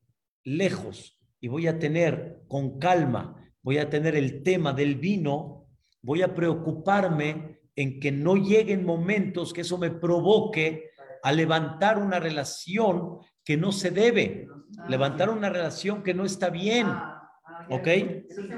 lejos 0.43 1.17
y 1.39 1.47
voy 1.47 1.67
a 1.67 1.79
tener 1.79 2.41
con 2.49 2.77
calma, 2.77 3.41
voy 3.61 3.77
a 3.77 3.89
tener 3.89 4.17
el 4.17 4.43
tema 4.43 4.73
del 4.73 4.95
vino, 4.95 5.69
voy 6.01 6.23
a 6.23 6.35
preocuparme 6.35 7.59
en 7.77 8.01
que 8.01 8.11
no 8.11 8.35
lleguen 8.35 8.83
momentos 8.83 9.53
que 9.53 9.61
eso 9.61 9.77
me 9.77 9.91
provoque 9.91 10.89
a 11.23 11.31
levantar 11.31 11.97
una 11.97 12.19
relación 12.19 13.19
que 13.43 13.57
no 13.57 13.71
se 13.71 13.91
debe, 13.91 14.47
levantar 14.87 15.29
una 15.29 15.49
relación 15.49 16.03
que 16.03 16.13
no 16.13 16.25
está 16.25 16.49
bien. 16.49 16.85
Ah, 16.87 17.31
ah, 17.45 17.67
¿Ok? 17.71 17.87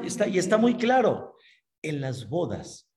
está, 0.03 0.27
y 0.27 0.37
está 0.39 0.57
muy 0.57 0.75
claro. 0.75 1.35
En 1.81 2.01
las 2.01 2.27
bodas, 2.27 2.89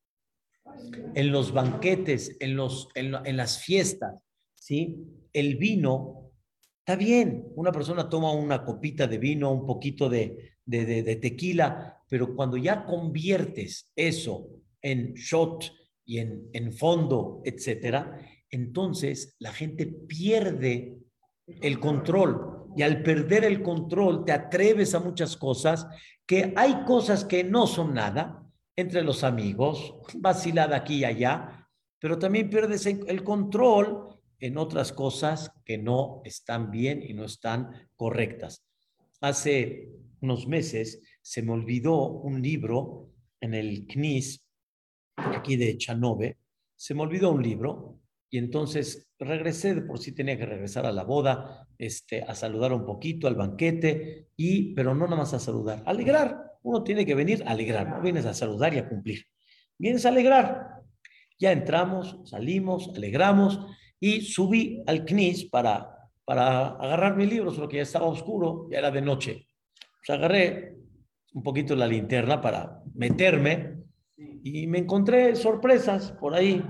en 1.14 1.30
los 1.30 1.52
banquetes, 1.52 2.36
en, 2.40 2.56
los, 2.56 2.88
en, 2.94 3.14
en 3.24 3.36
las 3.36 3.58
fiestas, 3.62 4.14
¿sí? 4.54 4.96
El 5.32 5.56
vino, 5.56 6.30
está 6.78 6.96
bien. 6.96 7.44
Una 7.54 7.70
persona 7.70 8.08
toma 8.08 8.32
una 8.32 8.64
copita 8.64 9.06
de 9.06 9.18
vino, 9.18 9.52
un 9.52 9.66
poquito 9.66 10.08
de, 10.08 10.54
de, 10.64 10.86
de- 10.86 11.02
de 11.02 11.16
tequila, 11.16 11.98
pero 12.08 12.34
cuando 12.34 12.56
ya 12.56 12.86
conviertes 12.86 13.90
eso 13.94 14.48
en 14.80 15.12
shot 15.12 15.70
y 16.06 16.18
en, 16.20 16.48
en 16.54 16.72
fondo, 16.72 17.42
etcétera, 17.44 18.18
entonces 18.50 19.36
la 19.38 19.52
gente 19.52 19.86
pierde 19.86 20.98
el 21.46 21.80
control. 21.80 22.66
Y 22.76 22.82
al 22.82 23.02
perder 23.02 23.44
el 23.44 23.62
control, 23.62 24.24
te 24.24 24.32
atreves 24.32 24.94
a 24.94 25.00
muchas 25.00 25.36
cosas, 25.36 25.86
que 26.26 26.52
hay 26.56 26.84
cosas 26.84 27.24
que 27.24 27.42
no 27.42 27.66
son 27.66 27.94
nada, 27.94 28.44
entre 28.76 29.02
los 29.02 29.24
amigos, 29.24 29.94
vacilada 30.14 30.76
aquí 30.76 30.98
y 30.98 31.04
allá, 31.04 31.68
pero 31.98 32.16
también 32.16 32.48
pierdes 32.48 32.86
el 32.86 33.24
control 33.24 34.20
en 34.38 34.56
otras 34.56 34.92
cosas 34.92 35.50
que 35.64 35.78
no 35.78 36.22
están 36.24 36.70
bien 36.70 37.02
y 37.02 37.12
no 37.12 37.24
están 37.24 37.88
correctas. 37.96 38.64
Hace 39.20 39.90
unos 40.20 40.46
meses 40.46 41.02
se 41.22 41.42
me 41.42 41.52
olvidó 41.52 42.06
un 42.06 42.40
libro 42.40 43.10
en 43.40 43.54
el 43.54 43.86
CNIS, 43.86 44.44
aquí 45.16 45.56
de 45.56 45.76
Chanove, 45.76 46.38
se 46.76 46.94
me 46.94 47.02
olvidó 47.02 47.32
un 47.32 47.42
libro 47.42 47.98
y 48.30 48.38
entonces 48.38 49.10
regresé, 49.18 49.74
de 49.74 49.82
por 49.82 49.98
sí 49.98 50.12
tenía 50.12 50.36
que 50.36 50.46
regresar 50.46 50.86
a 50.86 50.92
la 50.92 51.04
boda, 51.04 51.66
este, 51.78 52.22
a 52.22 52.34
saludar 52.34 52.72
un 52.72 52.84
poquito 52.84 53.26
al 53.26 53.34
banquete, 53.34 54.28
y, 54.36 54.74
pero 54.74 54.94
no 54.94 55.04
nada 55.06 55.16
más 55.16 55.34
a 55.34 55.38
saludar, 55.38 55.82
alegrar. 55.86 56.44
Uno 56.62 56.82
tiene 56.82 57.06
que 57.06 57.14
venir 57.14 57.42
a 57.46 57.52
alegrar, 57.52 57.88
no 57.88 58.00
vienes 58.00 58.26
a 58.26 58.34
saludar 58.34 58.74
y 58.74 58.78
a 58.78 58.88
cumplir. 58.88 59.24
Vienes 59.78 60.04
a 60.04 60.10
alegrar. 60.10 60.82
Ya 61.38 61.52
entramos, 61.52 62.18
salimos, 62.24 62.90
alegramos 62.94 63.60
y 64.00 64.22
subí 64.22 64.82
al 64.86 65.04
CNIS 65.04 65.46
para, 65.46 66.10
para 66.24 66.68
agarrar 66.68 67.16
mi 67.16 67.26
libro, 67.26 67.50
solo 67.52 67.68
que 67.68 67.76
ya 67.76 67.82
estaba 67.82 68.06
oscuro, 68.06 68.68
ya 68.70 68.78
era 68.78 68.90
de 68.90 69.00
noche. 69.00 69.46
Pues 70.04 70.18
agarré 70.18 70.76
un 71.32 71.42
poquito 71.42 71.76
la 71.76 71.86
linterna 71.86 72.40
para 72.40 72.82
meterme 72.94 73.78
y 74.16 74.66
me 74.66 74.78
encontré 74.78 75.36
sorpresas 75.36 76.12
por 76.12 76.34
ahí, 76.34 76.62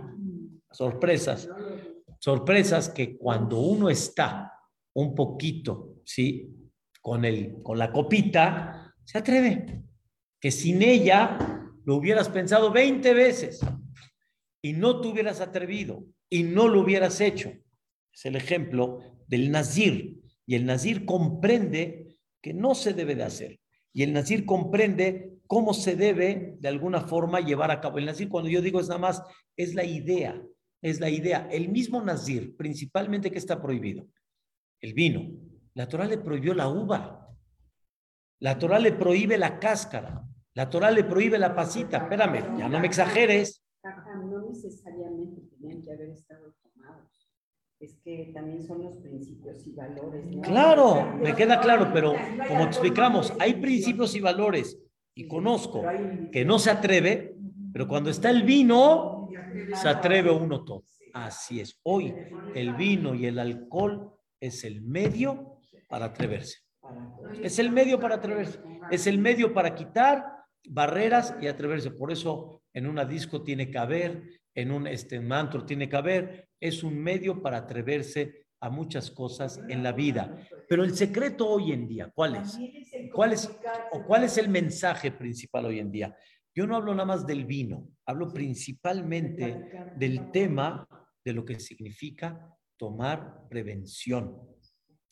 sorpresas, 0.70 1.48
sorpresas 2.18 2.88
que 2.88 3.16
cuando 3.16 3.58
uno 3.60 3.90
está 3.90 4.52
un 4.94 5.14
poquito, 5.14 5.96
¿sí? 6.04 6.54
Con, 7.00 7.24
el, 7.24 7.62
con 7.62 7.78
la 7.78 7.92
copita, 7.92 8.94
se 9.04 9.18
atreve. 9.18 9.82
Que 10.40 10.50
sin 10.50 10.82
ella 10.82 11.38
lo 11.84 11.96
hubieras 11.96 12.28
pensado 12.28 12.70
20 12.70 13.14
veces 13.14 13.60
y 14.62 14.72
no 14.72 15.00
te 15.00 15.08
hubieras 15.08 15.40
atrevido 15.40 16.04
y 16.28 16.42
no 16.42 16.68
lo 16.68 16.80
hubieras 16.80 17.20
hecho. 17.20 17.52
Es 18.12 18.26
el 18.26 18.36
ejemplo 18.36 19.00
del 19.26 19.50
Nazir. 19.50 20.20
Y 20.46 20.54
el 20.54 20.66
Nazir 20.66 21.04
comprende 21.04 22.18
que 22.42 22.54
no 22.54 22.74
se 22.74 22.92
debe 22.92 23.14
de 23.14 23.24
hacer. 23.24 23.60
Y 23.92 24.02
el 24.02 24.12
Nazir 24.12 24.44
comprende 24.44 25.38
cómo 25.46 25.74
se 25.74 25.96
debe 25.96 26.56
de 26.58 26.68
alguna 26.68 27.02
forma 27.02 27.40
llevar 27.40 27.70
a 27.70 27.80
cabo. 27.80 27.98
El 27.98 28.06
Nazir, 28.06 28.28
cuando 28.28 28.50
yo 28.50 28.60
digo 28.60 28.80
es 28.80 28.88
nada 28.88 29.00
más, 29.00 29.22
es 29.56 29.74
la 29.74 29.84
idea, 29.84 30.40
es 30.82 31.00
la 31.00 31.10
idea. 31.10 31.48
El 31.50 31.68
mismo 31.68 32.02
Nazir, 32.02 32.56
principalmente 32.56 33.30
que 33.30 33.38
está 33.38 33.60
prohibido, 33.60 34.06
el 34.80 34.94
vino. 34.94 35.22
La 35.74 35.88
Torah 35.88 36.06
le 36.06 36.18
prohibió 36.18 36.54
la 36.54 36.68
uva. 36.68 37.28
La 38.40 38.58
Torah 38.58 38.78
le 38.78 38.92
prohíbe 38.92 39.36
la 39.38 39.58
cáscara. 39.58 40.24
La 40.54 40.68
Torah 40.68 40.90
le 40.90 41.04
prohíbe 41.04 41.38
la 41.38 41.54
pasita. 41.54 41.98
Espérame, 41.98 42.58
ya 42.58 42.68
no 42.68 42.80
me 42.80 42.86
exageres. 42.86 43.64
No 43.84 44.48
necesariamente 44.48 45.42
tenían 45.50 45.82
que 45.82 45.92
haber 45.92 46.10
estado 46.10 46.54
tomados. 46.62 47.30
Es 47.80 47.96
que 48.04 48.32
también 48.34 48.62
son 48.62 48.82
los 48.82 48.96
principios 48.96 49.66
y 49.66 49.72
valores. 49.72 50.26
Claro, 50.42 51.16
me 51.16 51.34
queda 51.34 51.60
claro, 51.60 51.90
pero 51.92 52.14
como 52.48 52.64
explicamos, 52.64 53.32
hay 53.38 53.54
principios 53.54 54.14
y 54.16 54.20
valores. 54.20 54.78
Y 55.14 55.26
conozco 55.26 55.82
que 56.32 56.44
no 56.44 56.58
se 56.58 56.70
atreve, 56.70 57.36
pero 57.72 57.88
cuando 57.88 58.10
está 58.10 58.30
el 58.30 58.42
vino, 58.42 59.17
se 59.74 59.88
atreve 59.88 60.30
uno 60.30 60.64
todo. 60.64 60.84
Así 61.12 61.60
es. 61.60 61.78
Hoy 61.82 62.14
el 62.54 62.74
vino 62.74 63.14
y 63.14 63.26
el 63.26 63.38
alcohol 63.38 64.14
es 64.40 64.64
el 64.64 64.82
medio 64.82 65.58
para 65.88 66.06
atreverse. 66.06 66.58
Es 67.42 67.58
el 67.58 67.70
medio 67.70 67.98
para 68.00 68.16
atreverse. 68.16 68.60
Es 68.90 69.06
el 69.06 69.18
medio 69.18 69.52
para 69.52 69.74
quitar 69.74 70.24
barreras 70.68 71.34
y 71.40 71.46
atreverse. 71.46 71.90
Por 71.90 72.12
eso 72.12 72.62
en 72.72 72.86
una 72.86 73.04
disco 73.04 73.42
tiene 73.42 73.70
que 73.70 73.78
haber, 73.78 74.22
en 74.54 74.70
un 74.70 74.86
este, 74.86 75.20
mantro 75.20 75.64
tiene 75.64 75.88
que 75.88 75.96
haber. 75.96 76.48
Es 76.60 76.82
un 76.82 76.98
medio 76.98 77.42
para 77.42 77.58
atreverse 77.58 78.46
a 78.60 78.70
muchas 78.70 79.10
cosas 79.10 79.60
en 79.68 79.82
la 79.82 79.92
vida. 79.92 80.36
Pero 80.68 80.84
el 80.84 80.96
secreto 80.96 81.48
hoy 81.48 81.72
en 81.72 81.86
día. 81.86 82.10
¿Cuál 82.12 82.36
es, 82.36 82.58
o 83.92 84.04
cuál 84.04 84.24
es 84.24 84.38
el 84.38 84.48
mensaje 84.48 85.12
principal 85.12 85.66
hoy 85.66 85.78
en 85.78 85.90
día? 85.90 86.16
Yo 86.58 86.66
no 86.66 86.74
hablo 86.74 86.92
nada 86.92 87.04
más 87.04 87.24
del 87.24 87.44
vino, 87.44 87.88
hablo 88.04 88.32
principalmente 88.32 89.70
del 89.94 90.32
tema 90.32 90.88
de 91.24 91.32
lo 91.32 91.44
que 91.44 91.60
significa 91.60 92.52
tomar 92.76 93.46
prevención. 93.48 94.36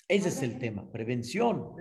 Ese 0.08 0.30
es 0.30 0.42
el 0.42 0.58
tema, 0.58 0.90
prevención. 0.90 1.76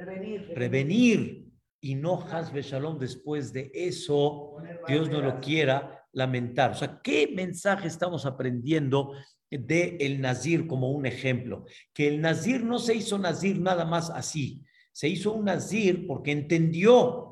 Prevenir. 0.53 1.47
Y 1.81 1.95
no 1.95 2.21
hasbe 2.21 2.61
shalom 2.61 2.99
después 2.99 3.51
de 3.53 3.71
eso, 3.73 4.57
Dios 4.87 5.09
no 5.09 5.19
lo 5.19 5.39
quiera, 5.39 6.05
lamentar. 6.13 6.69
O 6.69 6.75
sea, 6.75 7.01
¿qué 7.03 7.31
mensaje 7.35 7.87
estamos 7.87 8.27
aprendiendo 8.27 9.13
de 9.49 9.97
el 9.99 10.21
Nazir 10.21 10.67
como 10.67 10.91
un 10.91 11.07
ejemplo? 11.07 11.65
Que 11.91 12.07
el 12.07 12.21
Nazir 12.21 12.63
no 12.63 12.77
se 12.77 12.93
hizo 12.93 13.17
Nazir 13.17 13.59
nada 13.59 13.83
más 13.83 14.11
así. 14.11 14.63
Se 14.91 15.09
hizo 15.09 15.33
un 15.33 15.45
Nazir 15.45 16.05
porque 16.05 16.31
entendió 16.31 17.24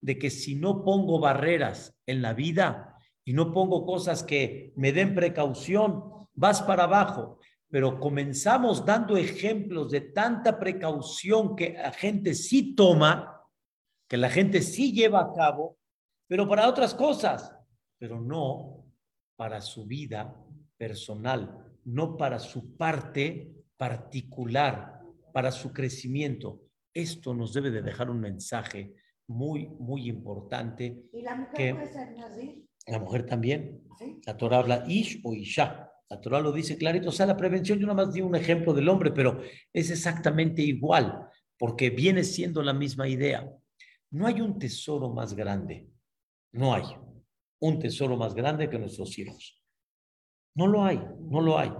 de 0.00 0.18
que 0.18 0.30
si 0.30 0.54
no 0.54 0.84
pongo 0.84 1.20
barreras 1.20 1.98
en 2.06 2.22
la 2.22 2.34
vida 2.34 2.96
y 3.24 3.32
no 3.32 3.52
pongo 3.52 3.84
cosas 3.84 4.22
que 4.22 4.72
me 4.76 4.92
den 4.92 5.14
precaución, 5.14 6.28
vas 6.34 6.62
para 6.62 6.84
abajo 6.84 7.38
pero 7.70 8.00
comenzamos 8.00 8.84
dando 8.84 9.16
ejemplos 9.16 9.90
de 9.90 10.00
tanta 10.00 10.58
precaución 10.58 11.54
que 11.54 11.74
la 11.74 11.92
gente 11.92 12.34
sí 12.34 12.74
toma, 12.74 13.44
que 14.08 14.16
la 14.16 14.30
gente 14.30 14.62
sí 14.62 14.92
lleva 14.92 15.20
a 15.20 15.32
cabo, 15.34 15.78
pero 16.26 16.48
para 16.48 16.68
otras 16.68 16.94
cosas, 16.94 17.54
pero 17.98 18.20
no 18.20 18.86
para 19.36 19.60
su 19.60 19.86
vida 19.86 20.34
personal, 20.78 21.76
no 21.84 22.16
para 22.16 22.38
su 22.38 22.76
parte 22.76 23.52
particular, 23.76 25.02
para 25.32 25.52
su 25.52 25.72
crecimiento. 25.72 26.62
Esto 26.94 27.34
nos 27.34 27.52
debe 27.52 27.70
de 27.70 27.82
dejar 27.82 28.08
un 28.08 28.20
mensaje 28.20 28.94
muy, 29.28 29.68
muy 29.78 30.08
importante. 30.08 31.04
¿Y 31.12 31.22
la 31.22 31.36
mujer 31.36 31.74
puede 31.74 31.92
ser 31.92 32.16
nazir? 32.16 32.64
La 32.86 32.98
mujer 32.98 33.26
también. 33.26 33.82
La 34.26 34.36
Torah 34.36 34.58
habla 34.58 34.84
ish 34.88 35.20
o 35.22 35.34
isha. 35.34 35.90
La 36.08 36.20
Torah 36.20 36.40
lo 36.40 36.52
dice 36.52 36.76
clarito. 36.78 37.10
O 37.10 37.12
sea, 37.12 37.26
la 37.26 37.36
prevención, 37.36 37.78
yo 37.78 37.86
nada 37.86 38.04
más 38.04 38.14
di 38.14 38.22
un 38.22 38.34
ejemplo 38.34 38.72
del 38.72 38.88
hombre, 38.88 39.12
pero 39.12 39.40
es 39.72 39.90
exactamente 39.90 40.62
igual, 40.62 41.26
porque 41.58 41.90
viene 41.90 42.24
siendo 42.24 42.62
la 42.62 42.72
misma 42.72 43.06
idea. 43.08 43.48
No 44.10 44.26
hay 44.26 44.40
un 44.40 44.58
tesoro 44.58 45.10
más 45.10 45.34
grande. 45.34 45.88
No 46.52 46.72
hay 46.72 46.84
un 47.60 47.78
tesoro 47.78 48.16
más 48.16 48.34
grande 48.34 48.70
que 48.70 48.78
nuestros 48.78 49.18
hijos. 49.18 49.62
No 50.54 50.66
lo 50.66 50.84
hay, 50.84 51.00
no 51.20 51.40
lo 51.40 51.58
hay. 51.58 51.70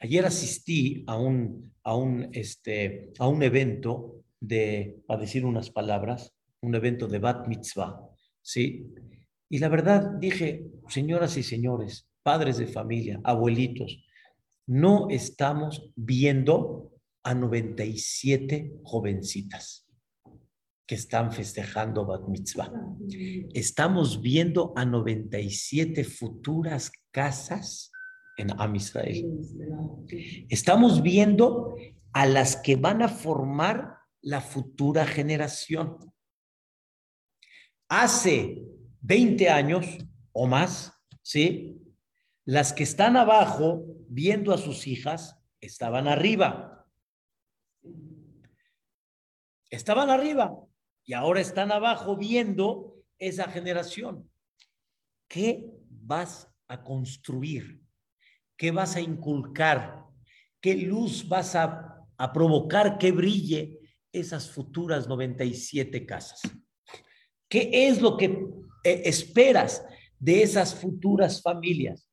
Ayer 0.00 0.24
asistí 0.24 1.04
a 1.06 1.16
un, 1.16 1.74
a 1.82 1.94
un, 1.94 2.30
este, 2.32 3.12
a 3.18 3.28
un 3.28 3.42
evento 3.42 4.24
de, 4.40 5.02
a 5.08 5.16
decir 5.16 5.44
unas 5.44 5.70
palabras, 5.70 6.37
un 6.62 6.74
evento 6.74 7.06
de 7.06 7.18
Bat 7.18 7.46
Mitzvah, 7.46 8.00
¿sí? 8.42 8.86
Y 9.48 9.58
la 9.58 9.68
verdad 9.68 10.12
dije, 10.18 10.66
señoras 10.88 11.36
y 11.36 11.42
señores, 11.42 12.08
padres 12.22 12.58
de 12.58 12.66
familia, 12.66 13.20
abuelitos, 13.24 14.04
no 14.66 15.08
estamos 15.08 15.90
viendo 15.96 16.92
a 17.22 17.34
97 17.34 18.80
jovencitas 18.82 19.86
que 20.86 20.94
están 20.94 21.32
festejando 21.32 22.06
Bat 22.06 22.28
Mitzvah. 22.28 22.72
Estamos 23.52 24.20
viendo 24.22 24.72
a 24.74 24.84
97 24.84 26.02
futuras 26.04 26.90
casas 27.10 27.92
en 28.38 28.50
Am. 28.58 28.74
Estamos 30.48 31.02
viendo 31.02 31.74
a 32.12 32.26
las 32.26 32.56
que 32.56 32.76
van 32.76 33.02
a 33.02 33.08
formar 33.08 33.98
la 34.22 34.40
futura 34.40 35.06
generación. 35.06 35.98
Hace 37.88 38.62
20 39.00 39.48
años 39.48 39.86
o 40.32 40.46
más, 40.46 40.92
¿sí? 41.22 41.80
Las 42.44 42.72
que 42.72 42.82
están 42.82 43.16
abajo 43.16 43.84
viendo 44.08 44.52
a 44.52 44.58
sus 44.58 44.86
hijas 44.86 45.38
estaban 45.60 46.06
arriba. 46.06 46.86
Estaban 49.70 50.10
arriba 50.10 50.54
y 51.04 51.14
ahora 51.14 51.40
están 51.40 51.72
abajo 51.72 52.16
viendo 52.16 52.94
esa 53.18 53.48
generación. 53.48 54.30
¿Qué 55.26 55.70
vas 55.88 56.48
a 56.68 56.82
construir? 56.82 57.82
¿Qué 58.56 58.70
vas 58.70 58.96
a 58.96 59.00
inculcar? 59.00 60.04
¿Qué 60.60 60.74
luz 60.76 61.28
vas 61.28 61.54
a, 61.54 62.06
a 62.16 62.32
provocar 62.32 62.98
que 62.98 63.12
brille 63.12 63.78
esas 64.12 64.50
futuras 64.50 65.06
97 65.06 66.04
casas? 66.04 66.40
¿Qué 67.48 67.88
es 67.88 68.00
lo 68.00 68.16
que 68.16 68.26
eh, 68.84 69.02
esperas 69.04 69.84
de 70.18 70.42
esas 70.42 70.74
futuras 70.74 71.40
familias? 71.42 72.08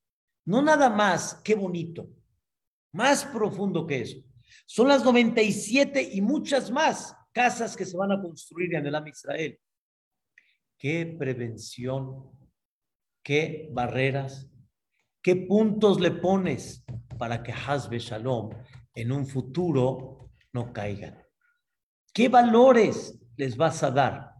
No 0.45 0.61
nada 0.61 0.89
más, 0.89 1.41
qué 1.43 1.55
bonito, 1.55 2.09
más 2.93 3.25
profundo 3.25 3.85
que 3.85 4.01
eso. 4.01 4.17
Son 4.65 4.87
las 4.87 5.03
97 5.03 6.09
y 6.13 6.21
muchas 6.21 6.71
más 6.71 7.15
casas 7.31 7.75
que 7.75 7.85
se 7.85 7.97
van 7.97 8.11
a 8.11 8.21
construir 8.21 8.75
en 8.75 8.85
el 8.85 8.95
Am 8.95 9.07
Israel. 9.07 9.59
Qué 10.77 11.05
prevención, 11.17 12.31
qué 13.23 13.69
barreras, 13.71 14.49
qué 15.21 15.35
puntos 15.35 15.99
le 15.99 16.11
pones 16.11 16.85
para 17.17 17.43
que 17.43 17.51
Hazbe 17.51 17.99
Shalom 17.99 18.51
en 18.93 19.11
un 19.11 19.25
futuro 19.25 20.29
no 20.53 20.71
caigan. 20.71 21.21
¿Qué 22.13 22.29
valores 22.29 23.19
les 23.37 23.57
vas 23.57 23.83
a 23.83 23.91
dar. 23.91 24.34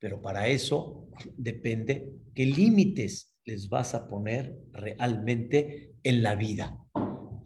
Pero 0.00 0.20
para 0.20 0.48
eso 0.48 1.06
depende 1.36 2.10
qué 2.34 2.46
límites 2.46 3.36
les 3.44 3.68
vas 3.68 3.94
a 3.94 4.08
poner 4.08 4.56
realmente 4.72 5.92
en 6.02 6.22
la 6.22 6.34
vida. 6.34 6.76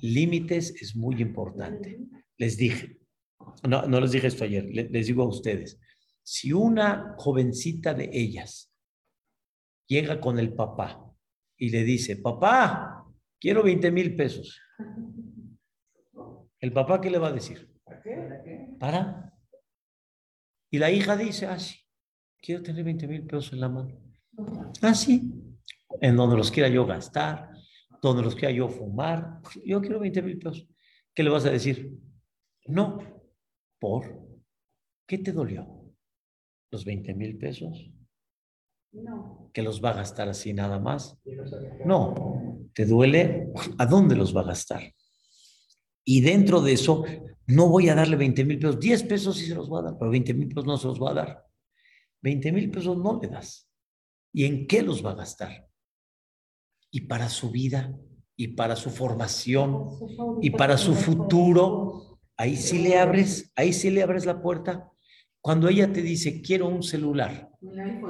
Límites 0.00 0.70
es 0.80 0.96
muy 0.96 1.20
importante. 1.20 1.98
Les 2.38 2.56
dije, 2.56 2.98
no, 3.68 3.86
no 3.86 4.00
les 4.00 4.12
dije 4.12 4.28
esto 4.28 4.44
ayer, 4.44 4.64
les 4.64 5.06
digo 5.06 5.24
a 5.24 5.28
ustedes, 5.28 5.80
si 6.22 6.52
una 6.52 7.14
jovencita 7.18 7.92
de 7.92 8.08
ellas 8.12 8.72
llega 9.86 10.20
con 10.20 10.38
el 10.38 10.54
papá 10.54 11.04
y 11.58 11.70
le 11.70 11.84
dice, 11.84 12.16
papá, 12.16 13.04
quiero 13.40 13.62
20 13.62 13.90
mil 13.90 14.16
pesos. 14.16 14.60
¿El 16.60 16.72
papá 16.72 17.00
qué 17.00 17.10
le 17.10 17.18
va 17.18 17.28
a 17.28 17.32
decir? 17.32 17.70
¿Para 17.84 18.02
qué? 18.02 18.68
¿Para? 18.78 19.34
Y 20.70 20.78
la 20.78 20.90
hija 20.90 21.16
dice, 21.16 21.46
ah, 21.46 21.58
sí, 21.58 21.83
quiero 22.44 22.62
tener 22.62 22.84
20 22.84 23.08
mil 23.08 23.22
pesos 23.22 23.54
en 23.54 23.60
la 23.60 23.68
mano. 23.70 23.98
Ah, 24.82 24.94
sí, 24.94 25.32
en 26.00 26.16
donde 26.16 26.36
los 26.36 26.50
quiera 26.50 26.68
yo 26.68 26.84
gastar, 26.84 27.50
donde 28.02 28.22
los 28.22 28.34
quiera 28.34 28.50
yo 28.50 28.68
fumar, 28.68 29.40
yo 29.64 29.80
quiero 29.80 30.00
20 30.00 30.22
mil 30.22 30.38
pesos. 30.38 30.68
¿Qué 31.14 31.22
le 31.22 31.30
vas 31.30 31.46
a 31.46 31.50
decir? 31.50 31.96
No, 32.66 32.98
¿por 33.78 34.04
qué 35.06 35.18
te 35.18 35.32
dolió? 35.32 35.66
¿Los 36.70 36.84
20 36.84 37.14
mil 37.14 37.38
pesos? 37.38 37.90
No. 38.92 39.50
¿Que 39.52 39.62
los 39.62 39.82
va 39.82 39.90
a 39.90 39.94
gastar 39.94 40.28
así 40.28 40.52
nada 40.52 40.78
más? 40.78 41.18
No, 41.84 42.68
te 42.74 42.84
duele 42.84 43.52
a 43.78 43.86
dónde 43.86 44.16
los 44.16 44.36
va 44.36 44.42
a 44.42 44.46
gastar. 44.46 44.92
Y 46.04 46.20
dentro 46.20 46.60
de 46.60 46.72
eso, 46.74 47.04
no 47.46 47.68
voy 47.68 47.88
a 47.88 47.94
darle 47.94 48.16
20 48.16 48.44
mil 48.44 48.58
pesos, 48.58 48.78
10 48.78 49.02
pesos 49.04 49.36
sí 49.38 49.46
se 49.46 49.54
los 49.54 49.68
voy 49.68 49.80
a 49.80 49.84
dar, 49.84 49.98
pero 49.98 50.10
20 50.10 50.34
mil 50.34 50.48
pesos 50.48 50.66
no 50.66 50.76
se 50.76 50.88
los 50.88 50.98
voy 50.98 51.10
a 51.10 51.14
dar. 51.14 51.44
20 52.24 52.52
mil 52.52 52.70
pesos 52.70 52.96
no 52.96 53.20
le 53.20 53.28
das. 53.28 53.70
¿Y 54.32 54.46
en 54.46 54.66
qué 54.66 54.82
los 54.82 55.04
va 55.04 55.10
a 55.10 55.16
gastar? 55.16 55.68
Y 56.90 57.02
para 57.02 57.28
su 57.28 57.50
vida, 57.50 57.94
y 58.34 58.48
para 58.48 58.76
su 58.76 58.90
formación, 58.90 59.90
y 60.40 60.50
para 60.50 60.78
su 60.78 60.94
futuro, 60.94 62.18
ahí 62.36 62.56
sí 62.56 62.78
le 62.78 62.98
abres, 62.98 63.52
ahí 63.54 63.72
sí 63.74 63.90
le 63.90 64.02
abres 64.02 64.24
la 64.24 64.40
puerta. 64.40 64.90
Cuando 65.40 65.68
ella 65.68 65.92
te 65.92 66.00
dice, 66.00 66.40
quiero 66.40 66.66
un 66.66 66.82
celular, 66.82 67.50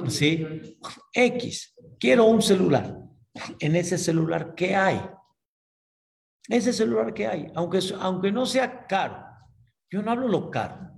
¿sí? 0.07 0.45
X, 1.11 1.75
quiero 1.99 2.25
un 2.25 2.41
celular. 2.41 2.97
En 3.59 3.75
ese 3.75 3.97
celular, 3.97 4.55
¿qué 4.55 4.75
hay? 4.75 5.01
Ese 6.47 6.71
celular 6.71 7.13
que 7.13 7.27
hay, 7.27 7.47
aunque, 7.53 7.79
aunque 7.99 8.31
no 8.31 8.45
sea 8.45 8.87
caro, 8.87 9.25
yo 9.91 10.01
no 10.01 10.11
hablo 10.11 10.29
lo 10.29 10.49
caro, 10.49 10.93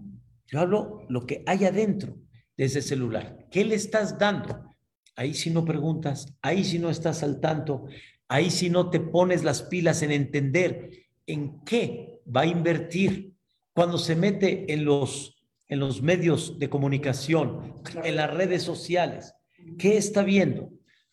yo 0.46 0.60
hablo 0.60 1.02
lo 1.10 1.26
que 1.26 1.44
hay 1.48 1.66
adentro 1.66 2.16
de 2.58 2.66
ese 2.66 2.82
celular. 2.82 3.48
¿Qué 3.52 3.64
le 3.64 3.76
estás 3.76 4.18
dando? 4.18 4.76
Ahí 5.16 5.34
si 5.34 5.50
no 5.50 5.64
preguntas, 5.64 6.34
ahí 6.42 6.64
si 6.64 6.80
no 6.80 6.90
estás 6.90 7.24
al 7.24 7.40
tanto, 7.40 7.86
ahí 8.28 8.50
si 8.50 8.70
no 8.70 8.90
te 8.90 9.00
pones 9.00 9.44
las 9.44 9.64
pilas 9.64 10.02
en 10.02 10.12
entender 10.12 10.92
en 11.26 11.64
qué 11.64 12.20
va 12.36 12.42
a 12.42 12.46
invertir 12.46 13.34
cuando 13.74 13.98
se 13.98 14.16
mete 14.16 14.72
en 14.74 14.86
los, 14.86 15.44
en 15.68 15.80
los 15.80 16.02
medios 16.02 16.58
de 16.60 16.70
comunicación, 16.70 17.76
en 18.04 18.16
las 18.16 18.34
redes 18.34 18.64
sociales. 18.64 19.34
¿Qué 19.78 19.98
está 19.98 20.24
viendo? 20.24 20.72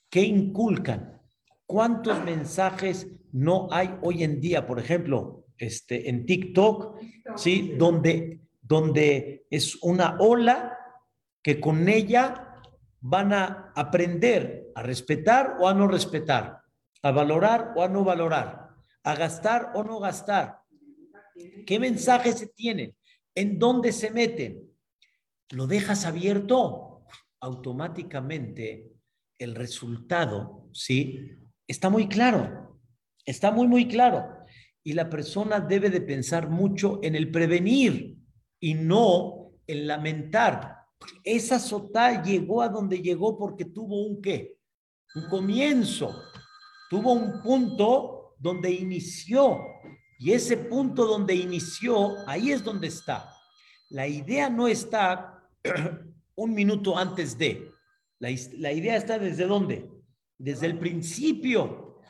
¿Qué 0.09 0.23
inculcan? 0.23 1.21
¿Cuántos 1.67 2.23
mensajes 2.25 3.09
no 3.33 3.69
hay 3.71 3.91
hoy 4.03 4.23
en 4.23 4.41
día, 4.41 4.67
por 4.67 4.79
ejemplo, 4.79 5.47
este, 5.59 6.09
en 6.09 6.27
TikTok, 6.27 6.99
¿sí? 7.37 7.75
Donde, 7.79 8.41
donde 8.63 9.47
es 9.51 9.77
una 9.83 10.17
ola 10.21 10.79
que 11.45 11.61
con 11.61 11.89
ella 11.89 12.63
van 13.01 13.35
a 13.35 13.71
aprender 13.77 14.73
a 14.75 14.83
respetar 14.83 15.59
o 15.61 15.69
a 15.69 15.75
no 15.75 15.87
respetar, 15.87 16.63
a 17.03 17.11
valorar 17.13 17.75
o 17.77 17.83
a 17.83 17.89
no 17.89 18.03
valorar, 18.03 18.71
a 19.05 19.15
gastar 19.15 19.71
o 19.75 19.85
no 19.85 20.01
gastar. 20.01 20.63
¿Qué 21.67 21.79
mensajes 21.79 22.39
se 22.39 22.47
tienen? 22.47 22.97
¿En 23.35 23.59
dónde 23.59 23.93
se 23.93 24.11
meten? 24.11 24.71
¿Lo 25.51 25.67
dejas 25.67 26.07
abierto? 26.07 27.05
Automáticamente 27.41 28.93
el 29.39 29.55
resultado, 29.55 30.71
¿sí? 30.73 31.31
Está 31.69 31.91
muy 31.91 32.09
claro. 32.09 32.81
Está 33.27 33.51
muy, 33.51 33.69
muy 33.69 33.87
claro. 33.87 34.27
Y 34.83 34.95
la 34.95 35.11
persona 35.11 35.61
debe 35.61 35.91
de 35.91 36.01
pensar 36.01 36.49
mucho 36.49 37.01
en 37.03 37.15
el 37.15 37.31
prevenir 37.31 38.17
y 38.61 38.75
no 38.75 39.53
en 39.67 39.87
lamentar. 39.87 40.84
Esa 41.23 41.59
sotá 41.59 42.23
llegó 42.23 42.63
a 42.63 42.69
donde 42.69 43.01
llegó 43.01 43.39
porque 43.39 43.65
tuvo 43.65 44.07
un 44.07 44.21
qué? 44.21 44.59
Un 45.15 45.29
comienzo. 45.29 46.15
Tuvo 46.91 47.13
un 47.13 47.43
punto 47.43 48.35
donde 48.39 48.71
inició. 48.71 49.59
Y 50.19 50.33
ese 50.33 50.57
punto 50.57 51.07
donde 51.07 51.35
inició, 51.35 52.15
ahí 52.29 52.53
es 52.53 52.63
donde 52.63 52.89
está. 52.89 53.31
La 53.91 54.07
idea 54.07 54.49
no 54.49 54.69
está 54.69 55.43
un 56.37 56.55
minuto 56.55 56.97
antes 56.97 57.37
de. 57.37 57.71
La, 58.19 58.29
la 58.59 58.73
idea 58.73 58.97
está 58.97 59.19
desde 59.19 59.47
dónde? 59.47 59.91
Desde 60.39 60.67
el 60.67 60.79
principio. 60.79 62.01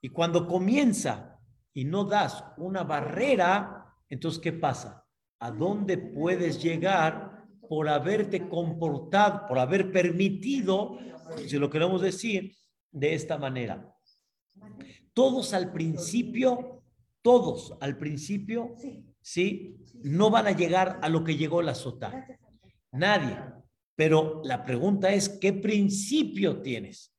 Y 0.00 0.10
cuando 0.10 0.46
comienza 0.46 1.38
y 1.72 1.84
no 1.84 2.04
das 2.04 2.44
una 2.56 2.84
barrera, 2.84 3.94
entonces 4.08 4.40
¿qué 4.40 4.52
pasa? 4.52 5.04
¿A 5.40 5.50
dónde 5.50 5.98
puedes 5.98 6.62
llegar 6.62 7.37
por 7.68 7.88
haberte 7.88 8.48
comportado, 8.48 9.46
por 9.48 9.58
haber 9.58 9.92
permitido, 9.92 10.98
si 11.46 11.58
lo 11.58 11.70
queremos 11.70 12.02
decir, 12.02 12.54
de 12.90 13.14
esta 13.14 13.38
manera? 13.38 13.94
Todos 15.12 15.52
al 15.52 15.72
principio, 15.72 16.82
todos 17.22 17.76
al 17.80 17.98
principio, 17.98 18.74
¿sí? 19.20 19.76
No 20.02 20.30
van 20.30 20.46
a 20.46 20.52
llegar 20.52 20.98
a 21.02 21.08
lo 21.08 21.24
que 21.24 21.36
llegó 21.36 21.62
la 21.62 21.74
sota. 21.74 22.26
Nadie. 22.92 23.36
Pero 23.94 24.40
la 24.44 24.64
pregunta 24.64 25.12
es, 25.12 25.28
¿qué 25.28 25.52
principio 25.52 26.62
tienes? 26.62 27.12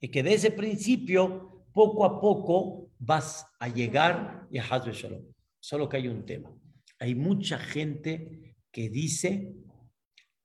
Y 0.00 0.08
que 0.08 0.22
de 0.22 0.34
ese 0.34 0.50
principio 0.50 1.64
poco 1.72 2.04
a 2.04 2.20
poco 2.20 2.90
vas 2.98 3.46
a 3.58 3.68
llegar 3.68 4.46
y 4.50 4.58
a 4.58 4.62
Shalom. 4.62 5.24
Solo 5.58 5.88
que 5.88 5.96
hay 5.96 6.08
un 6.08 6.24
tema. 6.26 6.54
Hay 6.98 7.14
mucha 7.14 7.58
gente 7.58 8.56
que 8.70 8.90
dice, 8.90 9.54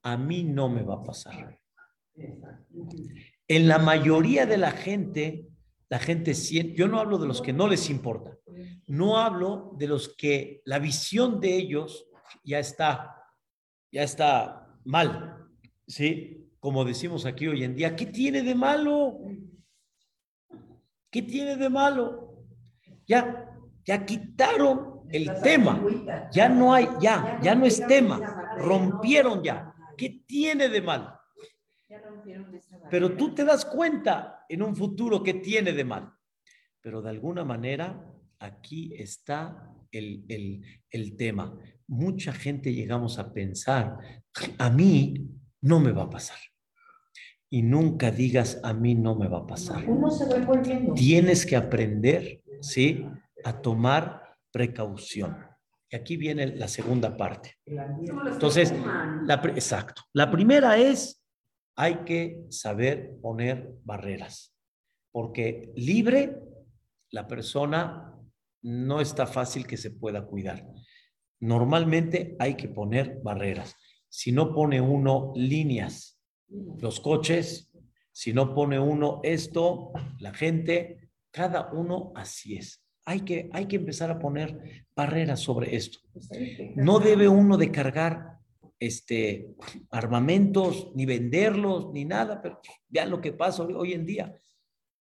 a 0.04 0.18
mí 0.18 0.44
no 0.44 0.70
me 0.70 0.84
va 0.84 0.96
a 0.96 1.04
pasar. 1.04 1.60
En 3.48 3.68
la 3.68 3.80
mayoría 3.80 4.46
de 4.46 4.58
la 4.58 4.72
gente, 4.72 5.48
la 5.90 6.00
gente 6.00 6.34
siente, 6.34 6.76
yo 6.76 6.88
no 6.88 7.00
hablo 7.00 7.18
de 7.18 7.28
los 7.28 7.42
que 7.42 7.54
no 7.54 7.68
les 7.68 7.90
importa, 7.90 8.38
no 8.88 9.18
hablo 9.18 9.72
de 9.78 9.88
los 9.88 10.16
que 10.16 10.62
la 10.66 10.80
visión 10.80 11.40
de 11.40 11.56
ellos 11.56 12.08
ya 12.44 12.60
está, 12.60 13.16
ya 13.92 14.04
está 14.04 14.68
mal, 14.86 15.48
¿sí? 15.88 16.50
Como 16.60 16.86
decimos 16.86 17.26
aquí 17.26 17.48
hoy 17.48 17.64
en 17.64 17.76
día, 17.76 17.96
¿qué 17.96 18.06
tiene 18.06 18.42
de 18.44 18.56
malo? 18.56 19.20
¿Qué 21.10 21.22
tiene 21.22 21.56
de 21.56 21.70
malo? 21.70 22.46
Ya, 23.06 23.50
ya 23.86 24.06
quitaron 24.06 25.02
el 25.12 25.30
tema. 25.42 25.82
Ya 26.32 26.50
no 26.50 26.74
hay, 26.74 26.88
ya, 27.00 27.40
ya 27.42 27.54
no 27.56 27.66
es 27.66 27.86
tema. 27.86 28.56
Rompieron 28.58 29.44
ya. 29.44 29.73
¿Qué 29.98 30.24
tiene 30.26 30.70
de 30.70 30.82
malo? 30.82 31.20
Pero 32.90 33.16
tú 33.16 33.34
te 33.36 33.44
das 33.44 33.66
cuenta 33.66 34.46
en 34.50 34.64
un 34.64 34.76
futuro 34.76 35.22
que 35.22 35.36
tiene 35.36 35.74
de 35.74 35.84
mal. 35.84 36.12
Pero 36.82 37.02
de 37.02 37.10
alguna 37.10 37.44
manera 37.44 38.04
aquí 38.40 38.94
está 38.96 39.70
el, 39.92 40.26
el, 40.28 40.62
el 40.90 41.16
tema. 41.16 41.58
Mucha 41.88 42.34
gente 42.34 42.74
llegamos 42.74 43.20
a 43.20 43.32
pensar, 43.32 43.98
a 44.58 44.70
mí 44.70 45.30
no 45.62 45.80
me 45.80 45.92
va 45.92 46.04
a 46.04 46.10
pasar 46.10 46.40
y 47.54 47.62
nunca 47.62 48.10
digas 48.10 48.60
a 48.64 48.74
mí 48.74 48.96
no 48.96 49.14
me 49.14 49.28
va 49.28 49.38
a 49.38 49.46
pasar. 49.46 49.88
Uno 49.88 50.10
se 50.10 50.26
va. 50.26 50.96
Tienes 50.96 51.46
que 51.46 51.56
aprender, 51.56 52.42
¿sí? 52.62 53.06
A 53.44 53.62
tomar 53.62 54.40
precaución. 54.52 55.38
Y 55.94 55.96
aquí 55.96 56.18
viene 56.18 56.48
la 56.48 56.68
segunda 56.68 57.16
parte. 57.16 57.58
Entonces, 57.68 58.74
la, 59.28 59.36
exacto. 59.56 60.02
La 60.14 60.32
primera 60.32 60.76
es, 60.76 61.24
hay 61.76 61.98
que 61.98 62.46
saber 62.50 63.12
poner 63.22 63.70
barreras, 63.84 64.56
porque 65.12 65.72
libre 65.76 66.36
la 67.12 67.28
persona 67.28 68.12
no 68.64 69.02
está 69.02 69.28
fácil 69.28 69.68
que 69.68 69.78
se 69.78 69.92
pueda 69.92 70.26
cuidar. 70.26 70.66
Normalmente 71.40 72.36
hay 72.40 72.56
que 72.56 72.70
poner 72.70 73.20
barreras. 73.22 73.76
Si 74.10 74.32
no 74.32 74.52
pone 74.52 74.82
uno 74.82 75.32
líneas 75.36 76.20
los 76.80 77.00
coches, 77.02 77.72
si 78.12 78.34
no 78.34 78.56
pone 78.56 78.80
uno 78.80 79.20
esto, 79.22 79.92
la 80.20 80.34
gente, 80.34 81.12
cada 81.30 81.72
uno 81.72 82.14
así 82.16 82.56
es. 82.56 82.83
Hay 83.06 83.22
que, 83.22 83.50
hay 83.52 83.66
que 83.68 83.76
empezar 83.78 84.10
a 84.12 84.20
poner 84.20 84.86
barreras 84.96 85.42
sobre 85.42 85.76
esto. 85.76 86.00
No 86.76 87.00
debe 87.00 87.28
uno 87.28 87.58
de 87.58 87.72
cargar 87.72 88.40
este, 88.80 89.56
armamentos, 89.92 90.92
ni 90.96 91.06
venderlos, 91.06 91.92
ni 91.94 92.06
nada, 92.06 92.42
pero 92.42 92.60
vean 92.90 93.10
lo 93.10 93.22
que 93.22 93.34
pasa 93.34 93.64
hoy 93.64 93.94
en 93.94 94.06
día. 94.06 94.36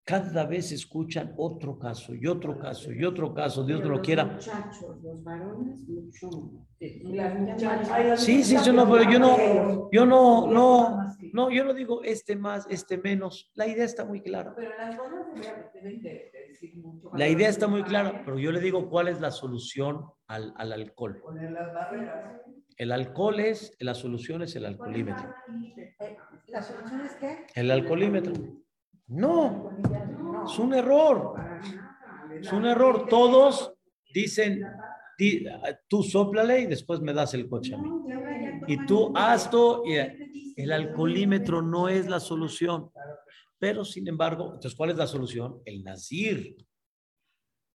Cada 0.05 0.47
vez 0.47 0.71
escuchan 0.71 1.35
otro 1.37 1.77
caso 1.77 2.15
y 2.15 2.29
otro 2.29 2.61
caso 2.61 2.93
y 2.93 3.05
otro 3.05 3.35
caso, 3.35 3.65
Dios 3.65 3.81
no 3.81 3.89
lo 3.89 4.01
quiera. 4.01 4.25
Muchachos, 4.25 5.03
los 5.03 5.25
varones, 5.25 5.81
mucho. 5.81 6.31
Sí, 8.17 8.45
sí, 8.45 8.57
yo 8.65 8.73
no, 8.73 8.89
pero 8.89 9.11
yo 9.11 9.19
no, 9.19 9.91
yo 9.91 10.07
no, 10.07 10.47
no, 10.47 11.13
no, 11.33 11.51
yo 11.51 11.65
no 11.65 11.75
digo 11.75 12.05
este 12.05 12.37
más, 12.37 12.69
este 12.71 12.99
menos. 12.99 13.51
La 13.55 13.67
idea 13.67 13.85
está 13.85 14.05
muy 14.05 14.21
clara. 14.21 14.55
La 17.15 17.29
idea 17.29 17.49
está 17.49 17.67
muy 17.69 17.83
clara, 17.83 18.23
pero 18.25 18.39
yo 18.39 18.53
le 18.53 18.61
digo 18.61 18.89
cuál 18.89 19.09
es 19.09 19.21
la 19.21 19.31
solución 19.31 20.05
al, 20.27 20.53
al 20.57 20.73
alcohol. 20.73 21.23
El 22.77 22.93
alcohol 22.93 23.41
es, 23.41 23.75
la 23.81 23.95
solución 23.95 24.43
es 24.43 24.55
el 24.57 24.67
alcoholímetro. 24.67 25.33
¿La 26.49 26.63
solución 26.63 27.01
es 27.03 27.13
qué? 27.17 27.47
El 27.55 27.71
alcoholímetro. 27.71 28.33
No, 29.09 29.71
es 30.45 30.59
un 30.59 30.75
error. 30.75 31.35
Es 32.41 32.53
un 32.53 32.67
error. 32.67 33.07
Todos 33.09 33.73
dicen, 34.13 34.63
di- 35.19 35.47
tú 35.89 36.03
soplale 36.03 36.61
y 36.61 36.67
después 36.67 37.01
me 37.01 37.13
das 37.15 37.33
el 37.35 37.49
coche 37.49 37.75
a 37.75 37.79
mí. 37.79 37.89
Y 38.69 38.85
tú 38.87 39.13
haz 39.15 39.45
esto 39.45 39.83
y 39.87 39.97
el 40.61 40.73
alcoholímetro 40.73 41.63
no 41.63 41.89
es 41.89 42.09
la 42.09 42.21
solución. 42.21 42.91
Pero 43.59 43.85
sin 43.85 44.07
embargo, 44.09 44.47
entonces, 44.55 44.75
¿cuál 44.75 44.91
es 44.91 44.97
la 44.97 45.07
solución? 45.07 45.61
El 45.65 45.83
nazir, 45.83 46.57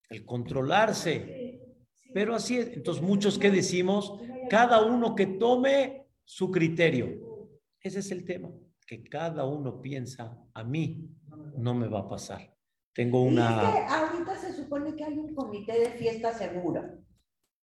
el 0.09 0.25
controlarse. 0.25 1.59
Pero 2.13 2.35
así 2.35 2.57
es. 2.57 2.67
Entonces, 2.73 3.01
muchos 3.01 3.39
que 3.39 3.49
decimos, 3.49 4.19
cada 4.49 4.83
uno 4.85 5.15
que 5.15 5.25
tome 5.25 6.07
su 6.23 6.51
criterio. 6.51 7.09
Ese 7.79 7.99
es 7.99 8.11
el 8.11 8.25
tema, 8.25 8.51
que 8.85 9.03
cada 9.03 9.45
uno 9.45 9.81
piensa, 9.81 10.37
a 10.53 10.63
mí 10.63 11.09
no 11.57 11.73
me 11.73 11.87
va 11.87 12.01
a 12.01 12.09
pasar. 12.09 12.55
Tengo 12.93 13.23
una... 13.23 13.61
ahorita 13.87 14.35
se 14.35 14.53
supone 14.53 14.95
que 14.95 15.03
hay 15.05 15.17
un 15.17 15.33
comité 15.33 15.79
de 15.79 15.89
fiesta 15.91 16.33
segura. 16.33 16.93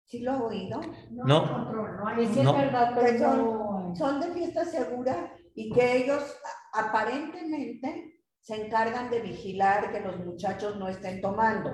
¿Sí 0.06 0.20
lo 0.20 0.32
ha 0.32 0.42
oído? 0.42 0.80
No, 1.10 2.08
Que 2.16 2.26
sí 2.26 2.38
es 2.40 2.44
No. 2.44 2.54
verdad, 2.56 2.92
pero 2.96 3.18
son, 3.18 3.38
no. 3.38 3.94
son 3.96 4.20
de 4.20 4.32
fiesta 4.32 4.64
segura 4.64 5.32
y 5.54 5.70
que 5.70 5.98
ellos 6.04 6.22
aparentemente 6.72 8.20
se 8.40 8.66
encargan 8.66 9.10
de 9.10 9.20
vigilar 9.20 9.92
que 9.92 10.00
los 10.00 10.18
muchachos 10.24 10.76
no 10.78 10.88
estén 10.88 11.20
tomando. 11.20 11.70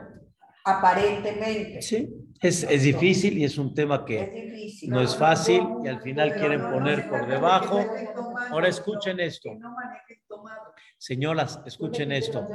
Aparentemente. 0.64 1.80
sí, 1.80 2.08
es, 2.40 2.64
es 2.64 2.82
difícil 2.82 3.38
y 3.38 3.44
es 3.44 3.56
un 3.56 3.72
tema 3.72 3.96
Es 3.96 4.02
que 4.02 4.26
difícil. 4.26 4.90
no 4.90 5.00
es 5.00 5.16
fácil 5.16 5.62
y 5.84 5.88
al 5.88 6.00
final 6.00 6.34
quieren 6.34 6.60
poner 6.60 7.08
por 7.08 7.26
debajo. 7.28 7.80
Ahora 8.50 8.66
escuchen 8.68 9.20
esto. 9.20 9.50
Señoras, 10.98 11.60
escuchen 11.66 12.10
esto. 12.10 12.46